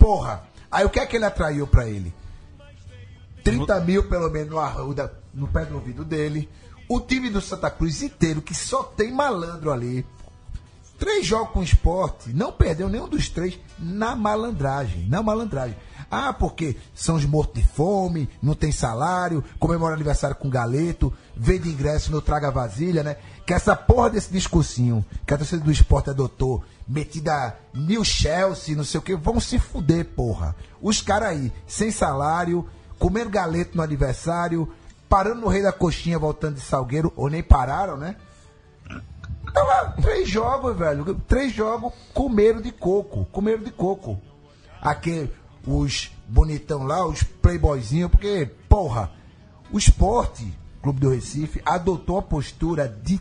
Porra, 0.00 0.42
aí 0.70 0.84
o 0.84 0.90
que 0.90 0.98
é 0.98 1.06
que 1.06 1.14
ele 1.16 1.24
atraiu 1.24 1.66
pra 1.66 1.88
ele? 1.88 2.12
30 3.44 3.78
mil 3.80 4.08
pelo 4.08 4.30
menos 4.30 4.48
no, 4.50 4.58
arruda, 4.58 5.12
no 5.32 5.46
pé 5.46 5.64
do 5.64 5.74
ouvido 5.76 6.04
dele. 6.04 6.48
O 6.88 7.00
time 7.00 7.30
do 7.30 7.40
Santa 7.40 7.70
Cruz 7.70 8.02
inteiro, 8.02 8.42
que 8.42 8.54
só 8.54 8.82
tem 8.82 9.12
malandro 9.12 9.72
ali. 9.72 10.04
Três 10.98 11.26
jogos 11.26 11.52
com 11.52 11.62
esporte, 11.62 12.32
não 12.32 12.52
perdeu 12.52 12.88
nenhum 12.88 13.08
dos 13.08 13.28
três 13.28 13.58
na 13.78 14.14
malandragem. 14.14 15.06
Na 15.08 15.22
malandragem. 15.22 15.76
Ah, 16.14 16.32
porque 16.32 16.76
são 16.94 17.16
os 17.16 17.24
mortos 17.24 17.60
de 17.60 17.68
fome, 17.68 18.28
não 18.40 18.54
tem 18.54 18.70
salário, 18.70 19.42
comemora 19.58 19.94
aniversário 19.94 20.36
com 20.36 20.48
galeto, 20.48 21.12
vende 21.34 21.68
ingresso 21.68 22.12
no 22.12 22.22
Traga 22.22 22.52
Vasilha, 22.52 23.02
né? 23.02 23.16
Que 23.44 23.52
essa 23.52 23.74
porra 23.74 24.10
desse 24.10 24.32
discursinho 24.32 25.04
que 25.26 25.34
a 25.34 25.36
torcida 25.38 25.64
do 25.64 25.72
esporte 25.72 26.10
adotou, 26.10 26.62
metida 26.86 27.56
New 27.74 28.04
Chelsea, 28.04 28.76
não 28.76 28.84
sei 28.84 29.00
o 29.00 29.02
que, 29.02 29.16
vão 29.16 29.40
se 29.40 29.58
fuder, 29.58 30.04
porra. 30.04 30.54
Os 30.80 31.02
caras 31.02 31.30
aí, 31.30 31.52
sem 31.66 31.90
salário, 31.90 32.68
comendo 32.96 33.28
galeto 33.28 33.76
no 33.76 33.82
aniversário, 33.82 34.72
parando 35.08 35.40
no 35.40 35.48
Rei 35.48 35.62
da 35.62 35.72
Coxinha, 35.72 36.16
voltando 36.16 36.54
de 36.54 36.60
Salgueiro, 36.60 37.12
ou 37.16 37.28
nem 37.28 37.42
pararam, 37.42 37.96
né? 37.96 38.14
Tava 39.52 39.94
três 40.00 40.28
jogos, 40.28 40.76
velho. 40.76 41.14
Três 41.26 41.52
jogos 41.52 41.92
comeram 42.12 42.60
de 42.60 42.72
coco. 42.72 43.24
Comeram 43.26 43.62
de 43.62 43.70
coco. 43.70 44.20
Aqui, 44.80 45.30
os 45.66 46.10
bonitão 46.28 46.84
lá, 46.84 47.06
os 47.06 47.22
playboyzinhos, 47.22 48.10
porque, 48.10 48.50
porra, 48.68 49.10
o 49.72 49.78
esporte, 49.78 50.46
Clube 50.82 51.00
do 51.00 51.08
Recife, 51.10 51.60
adotou 51.64 52.18
a 52.18 52.22
postura 52.22 52.88
de 52.88 53.18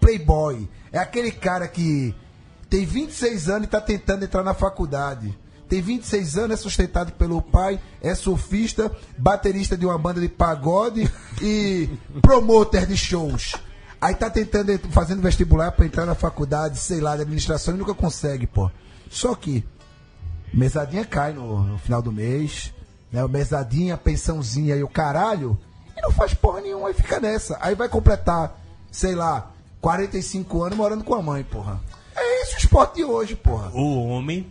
playboy. 0.00 0.68
É 0.92 0.98
aquele 0.98 1.30
cara 1.30 1.66
que 1.68 2.14
tem 2.68 2.84
26 2.84 3.48
anos 3.48 3.66
e 3.66 3.70
tá 3.70 3.80
tentando 3.80 4.24
entrar 4.24 4.42
na 4.42 4.54
faculdade. 4.54 5.36
Tem 5.68 5.80
26 5.80 6.36
anos, 6.38 6.58
é 6.58 6.62
sustentado 6.62 7.12
pelo 7.12 7.40
pai, 7.40 7.80
é 8.02 8.14
surfista, 8.14 8.90
baterista 9.16 9.76
de 9.76 9.86
uma 9.86 9.96
banda 9.96 10.20
de 10.20 10.28
pagode 10.28 11.08
e 11.40 11.88
promoter 12.20 12.86
de 12.86 12.96
shows. 12.96 13.54
Aí 14.00 14.14
tá 14.14 14.28
tentando, 14.28 14.72
ent- 14.72 14.86
fazendo 14.90 15.22
vestibular 15.22 15.70
pra 15.72 15.86
entrar 15.86 16.06
na 16.06 16.14
faculdade, 16.14 16.78
sei 16.78 17.00
lá, 17.00 17.14
de 17.16 17.22
administração 17.22 17.74
e 17.74 17.78
nunca 17.78 17.94
consegue, 17.94 18.46
pô. 18.46 18.70
Só 19.10 19.34
que 19.34 19.64
mesadinha 20.52 21.04
cai 21.04 21.32
no, 21.32 21.62
no 21.62 21.78
final 21.78 22.00
do 22.02 22.12
mês, 22.12 22.72
né? 23.12 23.24
O 23.24 23.28
mesadinha, 23.28 23.96
pensãozinha 23.96 24.76
e 24.76 24.82
o 24.82 24.88
caralho, 24.88 25.58
e 25.96 26.00
não 26.02 26.10
faz 26.12 26.32
porra 26.34 26.60
nenhuma, 26.60 26.88
aí 26.88 26.94
fica 26.94 27.20
nessa. 27.20 27.58
Aí 27.60 27.74
vai 27.74 27.88
completar, 27.88 28.58
sei 28.90 29.14
lá, 29.14 29.50
45 29.80 30.62
anos 30.62 30.76
morando 30.78 31.04
com 31.04 31.14
a 31.14 31.22
mãe, 31.22 31.42
porra. 31.44 31.80
É 32.16 32.42
isso 32.42 32.54
o 32.54 32.58
esporte 32.58 32.96
de 32.96 33.04
hoje, 33.04 33.34
porra. 33.36 33.70
O 33.72 34.06
homem 34.08 34.46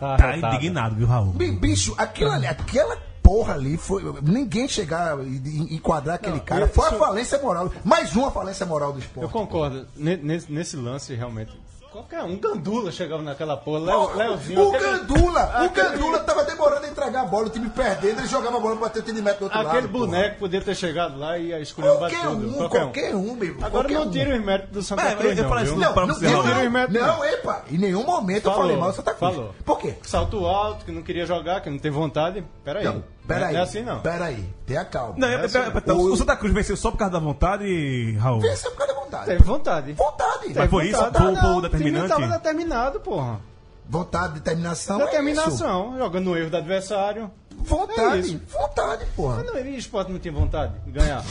Tá 0.00 0.16
tá 0.16 0.36
indignado, 0.36 0.96
viu, 0.96 1.06
Raul? 1.06 1.32
Bi- 1.32 1.52
Bicho, 1.52 1.94
aquilo 1.96 2.30
ali, 2.30 2.46
aquela 2.46 2.96
porra 3.22 3.54
ali 3.54 3.76
foi. 3.76 4.02
Ninguém 4.22 4.68
chegar 4.68 5.18
e 5.24 5.36
e 5.36 5.74
enquadrar 5.76 6.16
aquele 6.16 6.40
cara. 6.40 6.62
eu- 6.62 6.68
Foi 6.68 6.88
a 6.88 6.92
falência 6.92 7.40
moral. 7.40 7.72
Mais 7.84 8.14
uma 8.14 8.30
falência 8.30 8.66
moral 8.66 8.92
do 8.92 8.98
Eu 8.98 9.02
esporte. 9.02 9.32
concordo. 9.32 9.86
Ne- 9.96 10.16
Nesse, 10.16 10.52
nesse 10.52 10.76
lance, 10.76 11.14
realmente. 11.14 11.52
Qualquer 11.94 12.24
um, 12.24 12.36
Gandula 12.36 12.90
chegava 12.90 13.22
naquela 13.22 13.56
porra. 13.56 13.78
Leozinho. 14.16 14.64
o 14.68 14.74
aquele- 14.74 14.98
Gandula, 14.98 15.40
o 15.60 15.64
aquele- 15.66 15.88
Gandula 15.90 16.18
tava 16.18 16.42
demorando 16.42 16.86
a 16.86 16.88
entregar 16.88 17.20
a 17.20 17.24
bola, 17.24 17.46
o 17.46 17.50
time 17.50 17.70
perdendo, 17.70 18.18
ele 18.18 18.26
jogava 18.26 18.56
a 18.56 18.60
bola 18.60 18.74
pra 18.74 18.86
bater 18.88 18.98
o 18.98 19.02
time 19.02 19.20
do 19.20 19.28
outro 19.28 19.46
Aquele 19.46 19.64
lado. 19.64 19.88
porra. 19.90 20.06
boneco 20.06 20.38
podia 20.40 20.60
ter 20.60 20.74
chegado 20.74 21.16
lá 21.16 21.38
e 21.38 21.52
escolher 21.62 21.96
Qualquer 21.96 22.20
tudo. 22.22 22.48
um, 22.48 22.52
Qualquer 22.54 22.78
um. 22.78 22.82
qualquer 22.82 23.14
um, 23.14 23.34
meu. 23.36 23.54
Agora 23.58 23.70
qualquer 23.70 23.94
não 23.94 24.02
um. 24.02 24.10
tira 24.10 24.36
os 24.36 24.44
méritos 24.44 24.70
do 24.72 24.82
Santa 24.82 25.02
É, 25.02 25.14
Cruz, 25.14 25.38
eu 25.38 25.42
não, 25.44 25.48
falei 25.48 25.64
isso 25.64 25.72
Não, 25.76 25.80
não, 25.94 25.94
não, 26.06 26.14
os 26.14 26.20
não, 26.20 26.42
méritos, 26.44 27.00
não, 27.00 27.24
epa, 27.24 27.64
em 27.70 27.78
nenhum 27.78 28.02
momento 28.04 28.46
eu 28.46 28.50
Falou, 28.50 28.60
falei 28.62 28.76
mal 28.76 28.90
do 28.90 28.96
Santa 28.96 29.14
Cruz. 29.14 29.34
falou. 29.34 29.54
Por 29.64 29.78
quê? 29.78 29.94
Salto 30.02 30.44
alto, 30.46 30.84
que 30.84 30.90
não 30.90 31.02
queria 31.02 31.26
jogar, 31.26 31.60
que 31.60 31.70
não 31.70 31.78
tem 31.78 31.92
vontade. 31.92 32.44
Peraí. 32.64 32.84
Não, 32.84 33.04
peraí. 33.28 33.52
Não 33.52 33.60
é 33.60 33.62
assim, 33.62 33.82
não. 33.84 34.00
Peraí, 34.00 34.44
tenha 34.66 34.84
calma. 34.84 35.14
Não, 35.16 35.28
é, 35.28 35.34
é, 35.34 35.36
é, 35.36 35.90
é, 35.90 35.92
O- 35.92 36.12
o 36.12 36.16
Santa 36.16 36.34
Cruz 36.36 36.52
venceu 36.52 36.76
só 36.76 36.90
por 36.90 36.96
causa 36.98 37.12
da 37.12 37.20
vontade, 37.20 38.16
Raul. 38.18 38.40
Venceu 38.40 38.70
por 38.72 38.78
causa 38.78 38.92
da 38.92 38.98
vontade. 38.98 39.03
Teve 39.24 39.42
vontade. 39.42 39.92
Vontade. 39.92 40.52
Mas 40.54 40.70
foi 40.70 40.88
isso? 40.88 40.96
Vontade. 41.00 41.16
Ah, 41.16 41.20
foi 41.40 41.50
o 41.50 41.52
não, 41.54 41.60
determinante? 41.60 42.04
O 42.12 42.16
time 42.16 42.20
tava 42.28 42.38
determinado, 42.38 43.00
porra. 43.00 43.40
Vontade, 43.88 44.34
determinação. 44.34 45.00
é 45.00 45.04
Determinação. 45.04 45.98
jogando 45.98 46.24
no 46.24 46.36
erro 46.36 46.50
do 46.50 46.56
adversário. 46.56 47.30
isso. 47.50 47.64
Vontade, 47.64 48.16
É 48.16 48.18
isso. 48.20 48.40
vontade, 48.50 49.06
porra. 49.16 49.36
Mas 49.36 49.46
não, 49.46 49.58
e 49.58 49.76
esporte 49.76 50.10
não 50.12 50.18
tinha 50.18 50.32
vontade 50.32 50.72
de 50.86 50.90
ganhar? 50.92 51.22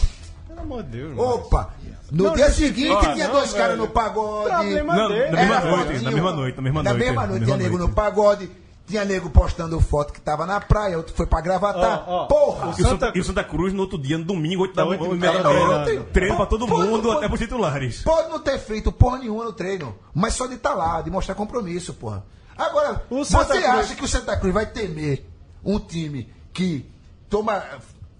Pelo 0.47 0.59
amor 0.61 0.83
de 0.83 0.89
Deus, 0.89 1.09
mano. 1.15 1.29
Opa! 1.35 1.69
No 2.11 2.25
Não, 2.25 2.33
dia 2.35 2.45
não, 2.47 2.53
seguinte 2.53 2.91
ó, 2.91 3.13
tinha 3.13 3.27
não, 3.27 3.33
dois 3.33 3.53
caras 3.53 3.75
no 3.77 3.87
pagode. 3.87 4.49
Problema 4.49 4.95
Não, 4.95 5.07
dele. 5.07 5.31
na 5.31 5.37
mesma 5.41 5.61
noite, 5.61 6.03
na 6.03 6.11
mesma 6.11 6.31
noite, 6.31 6.55
na 6.57 6.61
mesma 6.61 6.83
Na 6.83 6.89
noite. 6.91 7.05
mesma 7.05 7.21
na 7.21 7.27
noite 7.27 7.39
mesma 7.39 7.45
tinha 7.55 7.57
nego 7.57 7.77
noite. 7.79 7.89
no 7.89 7.95
pagode, 7.95 8.51
tinha 8.93 9.05
nego 9.05 9.27
postando 9.31 9.79
foto 9.81 10.13
que 10.13 10.21
tava 10.21 10.45
na 10.45 10.61
praia, 10.61 10.97
outro 10.97 11.15
foi 11.15 11.25
pra 11.25 11.41
gravatar. 11.41 12.03
Ó, 12.07 12.23
ó, 12.23 12.25
Porra! 12.27 12.67
E 12.77 12.81
o, 12.83 12.87
Santa, 12.87 13.11
e 13.15 13.19
o 13.19 13.23
Santa 13.23 13.43
Cruz 13.43 13.73
no 13.73 13.81
outro 13.81 13.97
dia, 13.97 14.19
no 14.19 14.23
domingo, 14.23 14.61
8 14.61 14.75
da 14.75 14.85
e 14.85 15.17
da 15.17 15.83
treino, 16.11 16.35
pra 16.35 16.45
todo 16.45 16.67
Pô, 16.67 16.77
mundo, 16.77 17.09
pô, 17.09 17.11
até 17.13 17.27
pros 17.27 17.39
titulares. 17.39 18.03
Pode 18.03 18.29
não 18.29 18.39
ter 18.39 18.59
feito 18.59 18.91
porra 18.91 19.17
nenhuma 19.17 19.45
no 19.45 19.53
treino, 19.53 19.95
mas 20.13 20.35
só 20.35 20.45
de 20.45 20.53
estar 20.55 20.75
lá, 20.75 21.01
de 21.01 21.09
mostrar 21.09 21.33
compromisso, 21.33 21.93
porra. 21.95 22.23
Agora, 22.55 23.03
O 23.09 23.23
você 23.25 23.35
Cruz- 23.45 23.65
acha 23.65 23.95
que 23.95 24.03
o 24.05 24.07
Santa 24.07 24.37
Cruz 24.37 24.53
vai 24.53 24.67
temer 24.67 25.25
um 25.65 25.79
time 25.79 26.31
que 26.53 26.87
toma. 27.27 27.63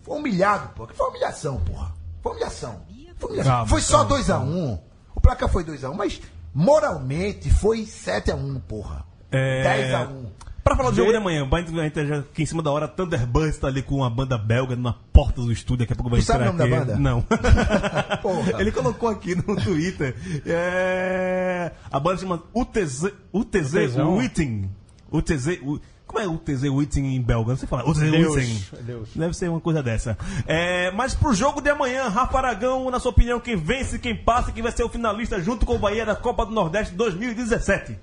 Foi 0.01 0.17
humilhado, 0.17 0.69
porra? 0.69 0.89
Que 0.89 0.97
foi 0.97 1.07
humilhação, 1.09 1.57
porra. 1.59 1.93
Foi 2.23 2.31
humilhação. 2.31 2.81
Foi, 3.17 3.29
humilhação. 3.29 3.51
Calma, 3.53 3.67
foi 3.67 3.81
só 3.81 3.97
calma, 4.05 4.15
2x1. 4.17 4.79
O 5.15 5.21
placar 5.21 5.47
foi 5.49 5.63
2x1, 5.63 5.93
mas 5.93 6.19
moralmente 6.51 7.49
foi 7.51 7.83
7x1, 7.83 8.59
porra. 8.67 9.05
É... 9.31 9.63
10x1. 10.07 10.25
Pra 10.63 10.75
falar 10.77 10.91
do 10.91 10.95
jogo 10.95 11.11
de 11.11 11.17
amanhã, 11.17 11.45
vai- 11.47 11.61
a 11.61 11.65
gente 11.65 12.07
já 12.07 12.19
aqui 12.19 12.43
em 12.43 12.45
cima 12.45 12.63
da 12.63 12.71
hora, 12.71 12.87
Thunderbirds 12.87 13.57
tá 13.57 13.67
ali 13.67 13.81
com 13.81 13.95
uma 13.97 14.09
banda 14.09 14.37
belga 14.37 14.75
na 14.77 14.93
porta 14.93 15.41
do 15.41 15.51
estúdio, 15.51 15.79
daqui 15.79 15.91
a 15.93 15.95
pouco 15.95 16.09
vai 16.09 16.21
Tu 16.21 16.25
sabe 16.25 16.45
entrar 16.47 16.53
o 16.53 16.57
nome 16.57 16.69
da 16.71 16.79
banda? 16.85 16.99
Não. 16.99 17.21
Porra. 18.21 18.61
Ele 18.61 18.71
colocou 18.71 19.09
aqui 19.09 19.35
no 19.35 19.55
Twitter. 19.61 20.15
é, 20.45 21.71
A 21.91 21.99
banda 21.99 22.17
chama 22.21 22.43
UTZ, 22.53 23.11
UTZ. 23.33 23.73
Witting. 24.17 24.69
O 25.11 25.21
TZ. 25.21 25.59
O, 25.61 25.79
como 26.07 26.19
é 26.19 26.27
o 26.27 26.37
TZ 26.37 26.63
Witten 26.69 27.15
em 27.15 27.21
belga? 27.21 27.51
Não 27.51 27.57
sei 27.57 27.67
falar. 27.67 27.85
O 27.89 27.93
TZ 27.93 27.99
Deus, 28.11 28.35
Witten. 28.35 28.63
Deus. 28.83 29.09
Deve 29.15 29.33
ser 29.33 29.49
uma 29.49 29.59
coisa 29.59 29.81
dessa. 29.83 30.17
É, 30.47 30.91
mas 30.91 31.13
pro 31.13 31.33
jogo 31.33 31.59
de 31.59 31.69
amanhã, 31.71 32.07
Rafa 32.07 32.37
Aragão, 32.37 32.89
na 32.91 32.99
sua 32.99 33.11
opinião, 33.11 33.39
quem 33.39 33.55
vence, 33.57 33.97
quem 33.99 34.15
passa, 34.15 34.51
quem 34.51 34.61
vai 34.63 34.71
ser 34.71 34.83
o 34.83 34.89
finalista 34.89 35.41
junto 35.41 35.65
com 35.65 35.75
o 35.75 35.79
Bahia 35.79 36.05
da 36.05 36.15
Copa 36.15 36.45
do 36.45 36.51
Nordeste 36.51 36.93
2017? 36.95 37.97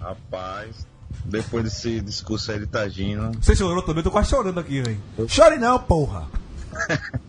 Rapaz, 0.00 0.86
depois 1.24 1.64
desse 1.64 2.00
discurso 2.00 2.50
aí 2.52 2.58
de 2.58 2.66
Tagino, 2.66 3.32
Você 3.40 3.54
chorou 3.56 3.82
também? 3.82 3.98
Eu 3.98 4.04
tô 4.04 4.10
quase 4.10 4.30
chorando 4.30 4.58
aqui, 4.60 4.82
velho. 4.82 5.00
Chore 5.28 5.56
não, 5.58 5.78
porra. 5.78 6.26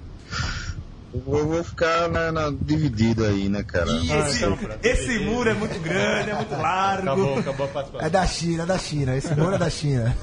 eu 1.14 1.22
vou, 1.48 1.64
ficar 1.64 2.10
na, 2.10 2.32
na- 2.32 2.52
dividido 2.52 3.24
aí, 3.26 3.48
né, 3.48 3.64
cara? 3.64 3.90
Esse, 3.92 4.46
esse 4.84 5.20
muro 5.20 5.50
é 5.50 5.54
muito 5.54 5.80
grande, 5.80 6.30
é 6.32 6.36
muito 6.36 6.52
largo. 6.56 7.04
Acabou, 7.10 7.40
acabou 7.40 7.66
a 7.66 7.70
participação. 7.70 8.08
É 8.08 8.10
da 8.10 8.28
China, 8.28 8.64
é 8.64 8.66
da 8.66 8.78
China. 8.78 9.16
Esse 9.16 9.36
muro 9.36 9.56
é 9.56 9.58
da 9.58 9.70
China. 9.70 10.16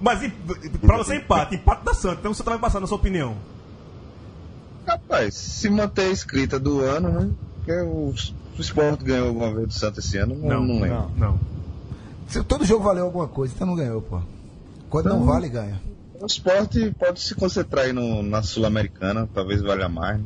Mas 0.00 0.22
e- 0.22 0.28
pra 0.80 0.96
você 0.98 1.16
empate, 1.16 1.56
empate 1.56 1.84
da 1.84 1.94
Santa. 1.94 2.16
Então 2.20 2.32
você 2.34 2.42
vai 2.42 2.58
passar, 2.58 2.80
na 2.80 2.86
sua 2.86 2.98
opinião. 2.98 3.36
Rapaz, 4.86 5.34
se 5.34 5.68
manter 5.68 6.02
a 6.02 6.10
escrita 6.10 6.60
do 6.60 6.80
ano, 6.80 7.08
né? 7.10 7.30
Porque 7.56 7.72
o, 7.80 8.14
o 8.56 8.60
Sport 8.60 9.02
ganhou 9.02 9.28
alguma 9.28 9.52
vez 9.52 9.66
do 9.66 9.72
Santos 9.74 10.04
esse 10.04 10.16
ano, 10.18 10.36
não, 10.36 10.62
não, 10.62 10.80
lembro. 10.80 11.10
Não. 11.16 11.32
Se 11.36 11.55
todo 12.48 12.64
jogo 12.64 12.84
valeu 12.84 13.04
alguma 13.04 13.28
coisa, 13.28 13.52
então 13.54 13.66
não 13.66 13.74
ganhou, 13.76 14.02
pô. 14.02 14.20
Quando 14.90 15.08
não 15.08 15.16
Então- 15.16 15.26
vale, 15.26 15.48
ganha. 15.48 15.80
O 16.20 16.26
Sport 16.26 16.74
pode 16.98 17.20
se 17.20 17.34
concentrar 17.34 17.84
aí 17.84 17.92
no, 17.92 18.22
na 18.22 18.42
Sul-Americana, 18.42 19.28
talvez 19.34 19.60
valha 19.60 19.88
mais. 19.88 20.18
né? 20.18 20.24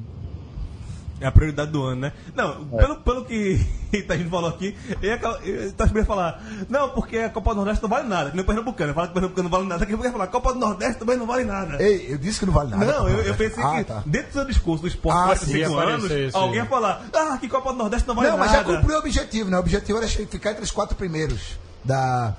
É 1.22 1.26
a 1.26 1.32
prioridade 1.32 1.70
do 1.70 1.82
ano, 1.82 2.00
né? 2.02 2.12
Não, 2.34 2.64
pelo, 2.68 2.96
pelo 3.00 3.24
que 3.26 3.60
a 4.08 4.16
gente 4.16 4.30
falou 4.30 4.48
aqui, 4.48 4.74
ele 5.02 5.12
acaba- 5.12 5.38
ele 5.42 5.70
tá 5.72 5.84
esperando 5.84 6.06
falar, 6.06 6.42
não, 6.68 6.90
porque 6.90 7.18
a 7.18 7.28
Copa 7.28 7.50
do 7.50 7.56
Nordeste 7.56 7.82
não 7.82 7.90
vale 7.90 8.08
nada, 8.08 8.30
que 8.30 8.36
nem 8.36 8.42
o 8.42 8.46
Pernambucano, 8.46 8.94
fala 8.94 9.06
que 9.08 9.10
o 9.10 9.14
Pernambucano 9.14 9.48
não 9.48 9.50
vale 9.50 9.68
nada, 9.68 9.80
daqui 9.80 9.92
a 9.92 9.96
pouco 9.96 10.06
ele 10.06 10.12
vai 10.16 10.26
falar, 10.26 10.32
Copa 10.32 10.54
do 10.54 10.58
Nordeste 10.60 10.98
também 10.98 11.16
não 11.18 11.26
vale 11.26 11.44
nada. 11.44 11.82
Ei, 11.82 12.06
eu 12.08 12.16
disse 12.16 12.38
que 12.38 12.46
não 12.46 12.52
vale 12.54 12.70
nada. 12.70 12.86
Não, 12.86 13.06
eu, 13.08 13.18
eu 13.22 13.34
pensei 13.34 13.62
Ah, 13.62 13.78
que 13.78 13.84
tá. 13.84 14.02
dentro 14.06 14.28
do 14.28 14.32
seu 14.32 14.44
discurso 14.46 14.82
do 14.82 14.88
esporte 14.88 15.18
Ah, 15.18 15.32
ah, 15.32 15.36
sim, 15.36 15.58
45 15.58 15.58
ia 15.58 15.66
anos, 15.94 16.04
aparecer 16.06 16.36
alguém 16.36 16.56
ia 16.56 16.66
falar, 16.66 17.04
ah, 17.12 17.36
que 17.38 17.48
Copa 17.48 17.72
do 17.72 17.78
Nordeste 17.78 18.08
não 18.08 18.14
vale 18.14 18.30
Não, 18.30 18.38
nada. 18.38 18.50
mas 18.50 18.58
já 18.58 18.64
cumpriu 18.64 18.96
o 18.96 19.00
objetivo, 19.00 19.50
né? 19.50 19.56
O 19.58 19.60
objetivo 19.60 19.98
era 19.98 20.08
ficar 20.08 20.52
entre 20.52 20.62
os 20.62 20.70
quatro 20.70 20.96
primeiros 20.96 21.58
da. 21.84 22.34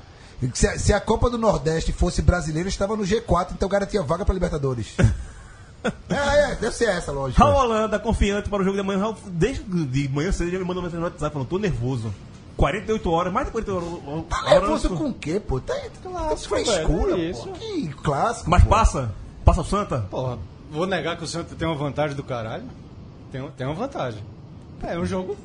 Se 0.53 0.67
a, 0.67 0.79
se 0.79 0.91
a 0.93 0.99
Copa 0.99 1.29
do 1.29 1.37
Nordeste 1.37 1.91
fosse 1.91 2.21
brasileira, 2.21 2.67
estava 2.67 2.95
no 2.95 3.03
G4, 3.03 3.51
então 3.51 3.69
garantia 3.69 4.01
vaga 4.01 4.25
para 4.25 4.33
Libertadores. 4.33 4.95
é, 6.09 6.51
é, 6.51 6.55
deve 6.55 6.75
ser 6.75 6.89
essa, 6.89 7.11
lógico. 7.11 7.39
Raul 7.41 7.59
Holanda, 7.59 7.99
confiante 7.99 8.49
para 8.49 8.61
o 8.61 8.65
jogo 8.65 8.75
de 8.75 8.81
amanhã. 8.81 8.99
Raul, 8.99 9.17
desde 9.27 9.63
de 9.63 10.09
manhã 10.09 10.31
cedo, 10.31 10.49
já 10.49 10.57
me 10.57 10.65
mandou 10.65 10.81
mensagem 10.81 10.99
no 10.99 11.05
WhatsApp 11.05 11.33
falando, 11.33 11.47
tô 11.47 11.59
nervoso. 11.59 12.11
48 12.57 13.09
horas, 13.09 13.33
mais 13.33 13.47
de 13.47 13.51
48 13.51 14.03
horas. 14.07 14.25
Tá 14.29 14.37
horas- 14.37 14.51
nervoso 14.51 14.89
com 14.89 15.09
o 15.09 15.13
quê, 15.13 15.39
pô? 15.39 15.59
Tá, 15.59 15.73
tá, 15.73 16.09
tá 16.09 16.25
velho, 16.25 16.37
frescura, 16.37 17.11
é 17.11 17.15
pô. 17.15 17.17
isso. 17.17 17.47
Que 17.53 17.87
clássico. 18.03 18.49
Mas 18.49 18.63
pô. 18.63 18.69
passa? 18.69 19.11
Passa 19.45 19.61
o 19.61 19.65
Santa? 19.65 19.99
Porra, 20.09 20.37
vou 20.71 20.85
negar 20.85 21.17
que 21.17 21.23
o 21.23 21.27
Santos 21.27 21.55
tem 21.57 21.67
uma 21.67 21.77
vantagem 21.77 22.15
do 22.15 22.23
caralho? 22.23 22.65
Tem, 23.31 23.47
tem 23.51 23.65
uma 23.65 23.75
vantagem. 23.75 24.23
É, 24.83 24.97
um 24.97 25.05
jogo. 25.05 25.35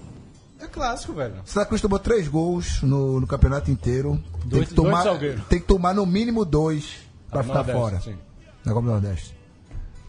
É 0.60 0.66
clássico, 0.66 1.12
velho. 1.12 1.34
Santa 1.44 1.66
Cruz 1.66 1.80
tomou 1.82 1.98
três 1.98 2.28
gols 2.28 2.80
no, 2.82 3.20
no 3.20 3.26
campeonato 3.26 3.70
inteiro. 3.70 4.22
Tem 4.40 4.48
Dois- 4.48 4.68
que, 4.68 4.74
tomar, 4.74 5.04
tem 5.48 5.60
que 5.60 5.66
tomar 5.66 5.94
no 5.94 6.06
mínimo 6.06 6.44
dois 6.44 6.96
pra 7.30 7.42
ficar 7.42 7.54
Nordeste, 7.56 7.80
fora. 7.80 8.00
sim. 8.00 8.16
Na 8.64 8.72
Copa 8.72 8.86
do 8.86 8.92
Nordeste. 8.92 9.36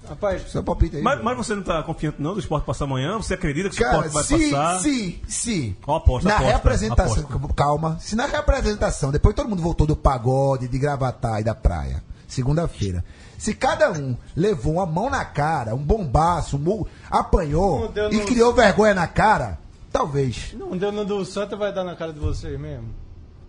Rapaz, 0.08 0.50
Seu 0.50 0.64
palpite 0.64 0.96
aí. 0.96 1.02
Mas, 1.02 1.22
mas 1.22 1.36
você 1.36 1.54
não 1.54 1.64
tá 1.64 1.84
confiante 1.84 2.22
não 2.22 2.34
do 2.34 2.40
esporte 2.40 2.64
passar 2.64 2.86
amanhã? 2.86 3.18
Você 3.18 3.34
acredita 3.34 3.70
que 3.70 3.84
o 3.84 3.86
esporte 3.86 4.10
vai 4.14 4.24
se, 4.24 4.50
passar? 4.52 4.80
se, 4.80 5.22
se. 5.28 5.78
Ó, 5.86 5.98
aposta, 5.98 6.30
na 6.30 6.36
aposta, 6.36 6.54
representação, 6.56 7.24
aposta. 7.30 7.54
calma. 7.54 7.98
Se 8.00 8.16
na 8.16 8.26
representação, 8.26 9.12
depois 9.12 9.36
todo 9.36 9.50
mundo 9.50 9.62
voltou 9.62 9.86
do 9.86 9.98
pagode, 9.98 10.70
de 10.70 10.80
gravatar 10.80 11.42
e 11.42 11.44
da 11.44 11.54
praia, 11.54 12.02
segunda-feira. 12.26 13.04
Se 13.38 13.54
cada 13.54 13.92
um 13.92 14.16
levou 14.34 14.76
uma 14.76 14.86
mão 14.86 15.10
na 15.10 15.26
cara, 15.26 15.76
um 15.76 15.84
bombaço, 15.84 16.56
um 16.56 16.86
apanhou 17.12 17.92
e 18.10 18.22
criou 18.22 18.54
vergonha 18.54 18.94
na 18.94 19.08
cara, 19.08 19.60
talvez. 19.98 20.54
não 20.54 20.92
no 20.92 21.06
do 21.06 21.26
Santa, 21.26 21.56
vai 21.56 21.74
dar 21.74 21.84
na 21.84 21.96
cara 21.96 22.14
de 22.14 22.20
vocês 22.20 22.60
mesmo. 22.60 22.94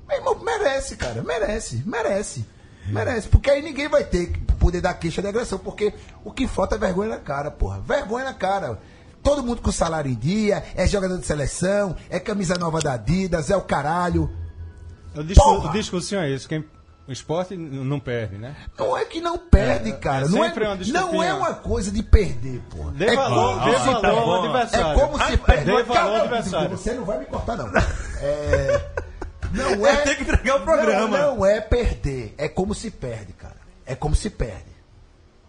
Meu 0.09 0.17
irmão, 0.17 0.39
merece, 0.43 0.97
cara, 0.97 1.23
merece, 1.23 1.83
merece. 1.85 2.45
Merece, 2.87 3.29
porque 3.29 3.51
aí 3.51 3.61
ninguém 3.61 3.87
vai 3.87 4.03
ter 4.03 4.33
que 4.33 4.41
poder 4.55 4.81
dar 4.81 4.95
queixa 4.95 5.21
de 5.21 5.29
agressão, 5.29 5.59
porque 5.59 5.93
o 6.25 6.33
que 6.33 6.49
falta 6.49 6.77
é 6.77 6.79
vergonha 6.79 7.11
na 7.11 7.19
cara, 7.19 7.51
porra. 7.51 7.81
Vergonha 7.81 8.25
na 8.25 8.33
cara. 8.33 8.81
Todo 9.23 9.43
mundo 9.43 9.61
com 9.61 9.71
salário 9.71 10.11
em 10.11 10.15
dia, 10.15 10.65
é 10.75 10.87
jogador 10.87 11.19
de 11.19 11.27
seleção, 11.27 11.95
é 12.09 12.19
camisa 12.19 12.55
nova 12.55 12.81
da 12.81 12.95
Adidas, 12.95 13.51
é 13.51 13.57
o 13.57 13.61
caralho. 13.61 14.31
O, 15.15 15.23
discu 15.23 15.45
Porra! 15.45 15.69
o 15.69 15.73
discursinho 15.73 16.23
é 16.23 16.31
isso. 16.31 16.49
Quem, 16.49 16.65
o 17.09 17.13
esporte 17.13 17.57
não 17.57 17.99
perde, 17.99 18.37
né? 18.37 18.55
Não 18.79 18.95
é 18.97 19.03
que 19.07 19.19
não 19.19 19.39
perde, 19.39 19.93
cara. 19.95 20.27
é 20.27 20.29
não, 20.29 20.43
sempre 20.45 20.65
uma 20.65 20.75
é, 20.75 20.77
desculpinha. 20.77 21.13
não 21.13 21.23
é 21.23 21.33
uma 21.33 21.55
coisa 21.55 21.91
de 21.91 22.03
perder, 22.03 22.61
porra. 22.69 22.91
Dê 22.93 23.07
é 23.07 23.17
valor, 23.17 23.55
como 23.59 23.65
dê 23.71 23.79
se 23.79 23.85
valor 23.87 24.01
perde. 24.03 24.19
ao 24.19 24.35
adversário. 24.45 24.87
É 24.87 25.01
como 25.01 25.17
se 25.17 25.23
Ah, 25.33 25.39
perde. 25.39 25.65
dê 25.65 25.73
valor 25.73 25.87
calma, 25.95 26.19
adversário. 26.19 26.71
Você 26.77 26.93
não 26.93 27.05
vai 27.07 27.19
me 27.19 27.25
cortar, 27.25 27.57
não. 27.57 27.67
É, 28.21 28.81
não 29.53 29.87
é. 29.89 29.97
Tem 30.03 30.17
que 30.17 30.23
entregar 30.23 30.57
o 30.57 30.61
programa. 30.61 31.19
Não, 31.19 31.37
não 31.37 31.47
é 31.47 31.61
perder. 31.63 32.35
É 32.37 32.47
como 32.47 32.75
se 32.75 32.91
perde, 32.91 33.33
cara. 33.33 33.57
É 33.87 33.95
como 33.95 34.15
se 34.15 34.29
perde. 34.29 34.69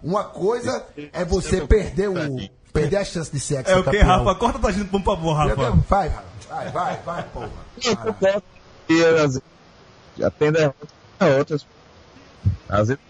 Uma 0.01 0.24
coisa 0.24 0.86
é 1.12 1.26
você 1.26 1.60
perder 1.68 2.07
o. 2.10 2.16
Perder 2.72 2.97
a 2.97 3.03
chance 3.03 3.30
de 3.30 3.39
ser 3.39 3.68
É 3.68 3.76
o 3.76 3.84
que. 3.84 3.97
Rafa? 3.97 4.34
Corta 4.36 4.60
tua 4.60 4.72
gente, 4.72 4.88
por 4.88 5.01
favor, 5.03 5.34
Rafa. 5.34 5.72
Vai, 5.89 6.07
Rafa. 6.07 6.24
vai, 6.47 6.70
vai, 6.72 6.99
vai, 7.03 7.24
porra. 7.24 7.49
Vai. 8.22 8.41
E 8.88 9.03
às 9.03 9.14
vezes 9.14 9.41
já 10.18 10.32
tem 10.32 10.51
derrota 10.53 10.78
a 10.84 10.99
outras. 11.26 11.65
Às 12.67 12.88
vezes 12.88 13.03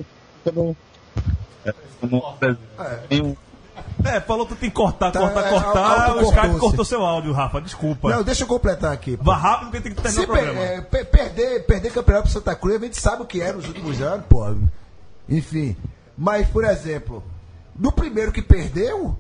quando, 0.44 0.76
é, 1.66 1.74
quando 2.00 2.22
tem 3.08 3.22
um 3.22 3.36
É, 4.04 4.20
falou 4.22 4.46
que 4.48 4.56
tem 4.56 4.70
que 4.70 4.76
cortar, 4.76 5.12
Tá, 5.12 5.20
cortar, 5.20 5.46
é, 5.48 5.50
cortar. 5.50 6.16
O 6.18 6.22
Skype 6.22 6.60
cortou 6.60 6.86
seu 6.86 7.06
áudio, 7.06 7.32
Rafa. 7.34 7.60
Desculpa. 7.62 8.10
Não, 8.10 8.24
deixa 8.24 8.44
eu 8.44 8.48
completar 8.48 8.92
aqui. 8.94 9.18
pô. 9.18 9.24
Vá 9.26 9.36
rápido 9.36 9.72
porque 9.72 9.82
tem 9.82 9.94
que 9.96 10.02
terminar 10.02 10.24
Se 10.26 10.30
o 10.30 10.34
per- 10.34 10.44
programa. 10.44 10.62
é, 10.66 10.82
per- 10.82 11.06
perder, 11.10 11.66
perder 11.66 11.92
campeonato 11.92 12.24
pro 12.24 12.34
Santa 12.34 12.56
Cruz, 12.56 12.76
a 12.82 12.86
gente 12.86 13.00
sabe 13.00 13.24
o 13.24 13.26
que 13.26 13.42
é 13.42 13.52
nos 13.52 13.68
últimos 13.68 14.02
anos, 14.02 14.26
pô. 14.28 14.56
Enfim. 15.28 15.76
Mas, 16.18 16.48
por 16.50 16.64
exemplo, 16.66 17.24
no 17.78 17.92
primeiro 17.92 18.32
que 18.32 18.42
perdeu, 18.42 19.18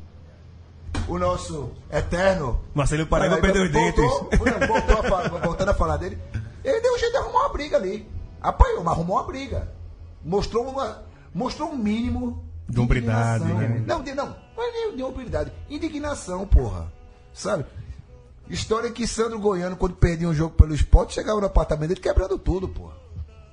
o 1.08 1.18
nosso 1.20 1.72
eterno. 1.92 2.60
Marcelo 2.74 3.06
Paraíba 3.06 3.38
perdeu 3.38 3.64
os 3.64 3.72
dentes. 3.72 3.96
voltou, 4.04 4.30
não, 4.46 4.68
voltou 4.68 5.16
a 5.16 5.28
voltando 5.40 5.70
a 5.70 5.74
falar 5.74 5.98
dele. 5.98 6.18
Ele 6.64 6.82
deu 6.82 6.94
um 6.94 7.00
jeito 7.00 7.12
de 7.12 7.18
arrumar 7.18 7.40
uma 7.42 7.50
briga 7.50 7.78
ali. 7.78 8.08
Apanhou, 8.42 8.84
mas 8.84 8.94
arrumou 8.94 9.18
uma 9.18 9.24
briga. 9.24 9.72
Mostrou 10.24 10.68
uma. 10.68 11.04
Mostrou 11.34 11.70
um 11.72 11.78
mínimo. 11.78 12.44
De 12.68 12.80
hombridade, 12.80 13.44
indignação. 13.46 13.70
né? 13.70 13.84
Não, 13.88 14.04
de, 14.04 14.14
não, 14.14 14.36
é 14.58 14.72
nem 14.72 14.96
de 14.96 15.04
hombridade. 15.04 15.52
Indignação, 15.70 16.46
porra. 16.46 16.92
Sabe? 17.34 17.66
História 18.48 18.92
que 18.92 19.08
Sandro 19.08 19.40
Goiano, 19.40 19.76
quando 19.76 19.96
perdia 19.96 20.28
um 20.28 20.34
jogo 20.34 20.56
pelo 20.56 20.74
esporte, 20.74 21.14
chegava 21.14 21.40
no 21.40 21.48
apartamento 21.48 21.90
dele 21.90 22.02
quebrando 22.02 22.38
tudo, 22.38 22.68
porra. 22.68 22.94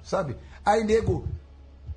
Sabe? 0.03 0.37
Aí 0.65 0.85
nego 0.85 1.27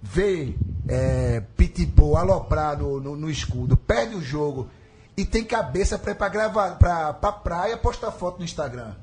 vê 0.02 0.56
é, 0.88 1.42
Pitbull 1.58 2.16
aloprar 2.18 2.78
no, 2.78 3.00
no, 3.00 3.16
no 3.16 3.30
escudo, 3.30 3.76
perde 3.76 4.16
o 4.16 4.22
jogo 4.22 4.70
e 5.18 5.26
tem 5.26 5.44
cabeça 5.44 6.00
pra 6.00 6.12
ir 6.12 6.16
pra, 6.16 6.30
gravar, 6.30 6.78
pra, 6.78 7.14
pra 7.14 7.32
praia 7.32 7.78
postar 7.78 8.12
foto 8.12 8.40
no 8.40 8.46
Instagram. 8.46 8.94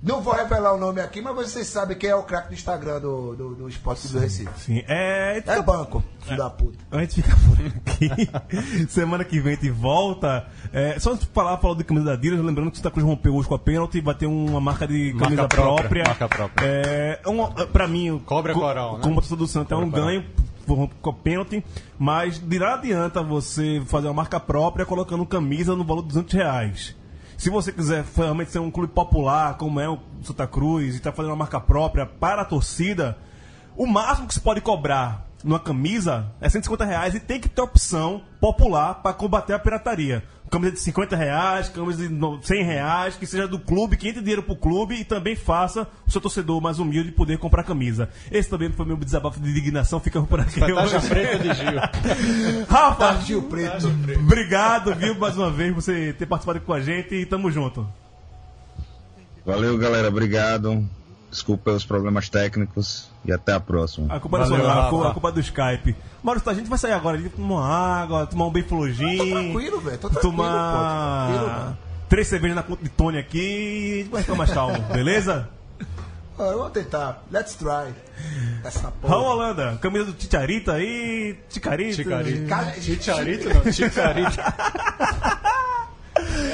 Não 0.00 0.20
vou 0.20 0.32
revelar 0.32 0.72
o 0.74 0.78
nome 0.78 1.00
aqui, 1.00 1.20
mas 1.20 1.34
vocês 1.34 1.66
sabem 1.66 1.96
quem 1.98 2.08
é 2.10 2.14
o 2.14 2.22
craque 2.22 2.48
do 2.48 2.54
Instagram 2.54 3.00
do, 3.00 3.34
do, 3.34 3.54
do 3.56 3.68
Esporte 3.68 4.02
Clube 4.02 4.14
do 4.16 4.20
Recife. 4.20 4.50
Sim, 4.60 4.84
é. 4.86 5.42
É 5.44 5.60
banco, 5.60 6.04
filho 6.20 6.36
da 6.36 6.48
puta. 6.48 6.78
A 6.92 7.00
gente 7.00 7.20
fica 7.20 7.36
por 7.36 7.66
aqui. 7.66 8.86
Semana 8.88 9.24
que 9.24 9.40
vem 9.40 9.54
a 9.54 9.56
gente 9.56 9.70
volta. 9.70 10.46
É, 10.72 10.98
só 11.00 11.10
antes 11.12 11.26
de 11.26 11.32
falar, 11.32 11.58
falar 11.58 11.74
de 11.74 11.82
camisa 11.84 12.06
da 12.06 12.12
Adidas, 12.12 12.38
lembrando 12.38 12.70
que 12.70 12.74
o 12.74 12.76
Santa 12.76 12.92
Cruz 12.92 13.04
rompeu 13.04 13.34
hoje 13.34 13.48
com 13.48 13.56
a 13.56 13.58
pênalti, 13.58 14.00
vai 14.00 14.14
ter 14.14 14.26
uma 14.26 14.60
marca 14.60 14.86
de 14.86 15.12
Marca 15.14 15.24
camisa 15.24 15.48
própria, 15.48 15.78
própria. 15.78 16.04
marca 16.04 16.28
própria. 16.28 16.66
É, 16.66 17.20
é 17.24 17.28
uma, 17.28 17.50
pra 17.50 17.88
mim, 17.88 18.22
Cobra 18.24 18.54
co- 18.54 18.60
coral, 18.60 18.96
né? 18.98 19.02
como 19.02 19.16
torcedor 19.16 19.38
do 19.38 19.46
Santa, 19.48 19.74
é 19.74 19.78
um 19.78 19.90
Cobra 19.90 20.00
ganho 20.04 20.24
por- 20.64 20.88
com 21.02 21.10
a 21.10 21.12
pênalti, 21.12 21.64
mas 21.98 22.38
de 22.38 22.58
lá 22.58 22.74
adianta 22.74 23.20
você 23.20 23.82
fazer 23.86 24.06
uma 24.06 24.14
marca 24.14 24.38
própria 24.38 24.86
colocando 24.86 25.26
camisa 25.26 25.74
no 25.74 25.82
valor 25.84 26.02
de 26.02 26.08
200 26.08 26.34
reais. 26.34 26.96
Se 27.38 27.50
você 27.50 27.70
quiser 27.70 28.04
realmente 28.16 28.50
ser 28.50 28.58
um 28.58 28.68
clube 28.68 28.92
popular, 28.92 29.56
como 29.56 29.78
é 29.78 29.88
o 29.88 30.00
Santa 30.24 30.44
Cruz, 30.44 30.94
e 30.94 30.96
está 30.96 31.12
fazendo 31.12 31.30
uma 31.30 31.36
marca 31.36 31.60
própria 31.60 32.04
para 32.04 32.42
a 32.42 32.44
torcida, 32.44 33.16
o 33.76 33.86
máximo 33.86 34.26
que 34.26 34.34
se 34.34 34.40
pode 34.40 34.60
cobrar 34.60 35.24
numa 35.44 35.60
camisa 35.60 36.32
é 36.40 36.48
150 36.48 36.84
reais 36.84 37.14
e 37.14 37.20
tem 37.20 37.40
que 37.40 37.48
ter 37.48 37.62
opção 37.62 38.22
popular 38.40 38.94
para 38.96 39.14
combater 39.14 39.52
a 39.52 39.58
pirataria. 39.60 40.24
Camisa 40.50 40.72
de 40.72 40.80
50 40.80 41.14
reais, 41.16 41.68
camisa 41.68 42.02
de 42.06 42.08
no- 42.08 42.42
100 42.42 42.64
reais, 42.64 43.16
que 43.16 43.26
seja 43.26 43.46
do 43.46 43.58
clube, 43.58 43.96
que 43.96 44.08
entre 44.08 44.20
dinheiro 44.20 44.42
pro 44.42 44.56
clube 44.56 44.94
e 44.94 45.04
também 45.04 45.36
faça 45.36 45.86
o 46.06 46.10
seu 46.10 46.20
torcedor 46.20 46.60
mais 46.60 46.78
humilde 46.78 47.12
poder 47.12 47.38
comprar 47.38 47.62
camisa. 47.64 48.08
Esse 48.30 48.48
também 48.48 48.70
foi 48.72 48.86
meu 48.86 48.96
desabafo 48.96 49.38
de 49.40 49.50
indignação, 49.50 50.00
fica 50.00 50.20
por 50.22 50.40
aqui. 50.40 50.60
Hoje. 50.62 51.08
preta 51.08 51.38
de 51.38 51.54
Gil. 51.54 51.80
Rafa, 52.68 53.20
Gil 53.22 53.42
Preto. 53.42 53.88
obrigado, 54.18 54.94
viu, 54.94 55.14
mais 55.18 55.36
uma 55.36 55.50
vez, 55.50 55.72
por 55.74 55.82
você 55.82 56.12
ter 56.12 56.26
participado 56.26 56.58
aqui 56.58 56.66
com 56.66 56.72
a 56.72 56.80
gente 56.80 57.14
e 57.14 57.26
tamo 57.26 57.50
junto. 57.50 57.86
Valeu, 59.44 59.76
galera. 59.78 60.08
Obrigado. 60.08 60.86
Desculpa 61.30 61.64
pelos 61.64 61.84
problemas 61.84 62.28
técnicos 62.30 63.10
e 63.24 63.30
até 63.32 63.52
a 63.52 63.60
próxima. 63.60 64.14
A 64.14 64.18
culpa, 64.18 64.38
é 64.38 64.40
Valeu, 64.40 64.56
sua, 64.56 64.66
não, 64.66 65.02
a 65.02 65.10
a 65.10 65.12
culpa 65.12 65.28
é 65.28 65.32
do 65.32 65.40
Skype. 65.40 65.94
Maurício, 66.22 66.50
a 66.50 66.54
gente 66.54 66.68
vai 66.70 66.78
sair 66.78 66.92
agora, 66.92 67.18
a 67.18 67.20
gente 67.20 67.32
tomar 67.32 67.54
uma 67.56 67.68
água, 67.68 68.26
tomar 68.26 68.46
um 68.46 68.50
bem 68.50 68.62
Tô 68.62 68.70
flojinho. 68.70 69.30
tranquilo, 69.34 69.80
velho. 69.80 69.98
Tô 69.98 70.08
tranquilo, 70.08 70.36
pô. 70.36 70.42
Tranquilo, 70.42 71.40
Tomar 71.44 71.58
mano. 71.58 71.78
três 72.08 72.28
cervejas 72.28 72.56
na 72.56 72.62
conta 72.62 72.82
de 72.82 72.88
Tony 72.88 73.18
aqui 73.18 73.38
e 73.38 73.92
a 73.92 73.96
gente 74.04 74.10
vai 74.10 74.22
ficar 74.22 74.34
mais 74.36 74.50
calmo, 74.50 74.78
beleza? 74.92 75.48
Vamos 76.38 76.70
tentar. 76.70 77.22
Let's 77.32 77.56
try. 77.56 77.92
Essa 78.64 78.90
porra. 78.92 79.12
Raul 79.14 79.26
Holanda, 79.26 79.78
camisa 79.82 80.04
do 80.06 80.12
Ticharita 80.12 80.74
aí, 80.74 81.36
Ticarita. 81.50 81.94
Chicarito. 81.96 82.48
Cara, 82.48 82.80
Chicharito 82.80 83.48
não, 83.52 83.72
Chicarito. 83.72 84.38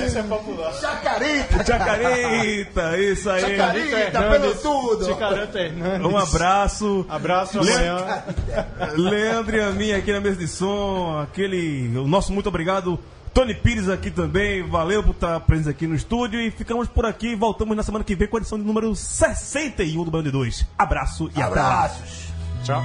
Essa 0.05 0.21
é 0.21 0.23
popular. 0.23 0.73
Chacarita! 0.75 1.65
Chacarita! 1.65 2.99
isso 2.99 3.31
aí. 3.31 3.41
Chacarita, 3.41 4.23
pelo 4.31 4.55
tudo! 4.55 5.05
Jacarita 5.07 5.59
Hernandes. 5.59 6.07
Um 6.07 6.17
abraço. 6.17 7.07
Abraço 7.09 7.59
amanhã. 7.61 8.25
Leandro 8.97 9.57
e 9.57 9.61
a 9.61 9.71
minha 9.71 9.97
aqui 9.97 10.13
na 10.13 10.21
mesa 10.21 10.37
de 10.37 10.49
som. 10.49 11.21
Aquele. 11.23 11.97
O 11.97 12.07
nosso 12.07 12.33
muito 12.33 12.49
obrigado. 12.49 12.99
Tony 13.35 13.53
Pires 13.53 13.89
aqui 13.89 14.13
também, 14.13 14.63
valeu 14.63 15.03
por 15.03 15.11
estar 15.11 15.41
presente 15.41 15.69
aqui 15.69 15.89
no 15.89 15.97
estúdio 15.97 16.41
e 16.41 16.53
ficamos 16.53 16.87
por 16.87 17.05
aqui. 17.05 17.35
Voltamos 17.35 17.77
na 17.77 17.83
semana 17.83 18.05
que 18.05 18.15
vem 18.15 18.29
com 18.29 18.37
a 18.37 18.41
edição 18.41 18.57
de 18.57 18.65
número 18.65 18.95
61 18.95 20.05
do 20.05 20.11
Band 20.11 20.23
2. 20.23 20.65
Abraço 20.79 21.29
e 21.37 21.43
abraços. 21.43 22.29
Tchau. 22.63 22.81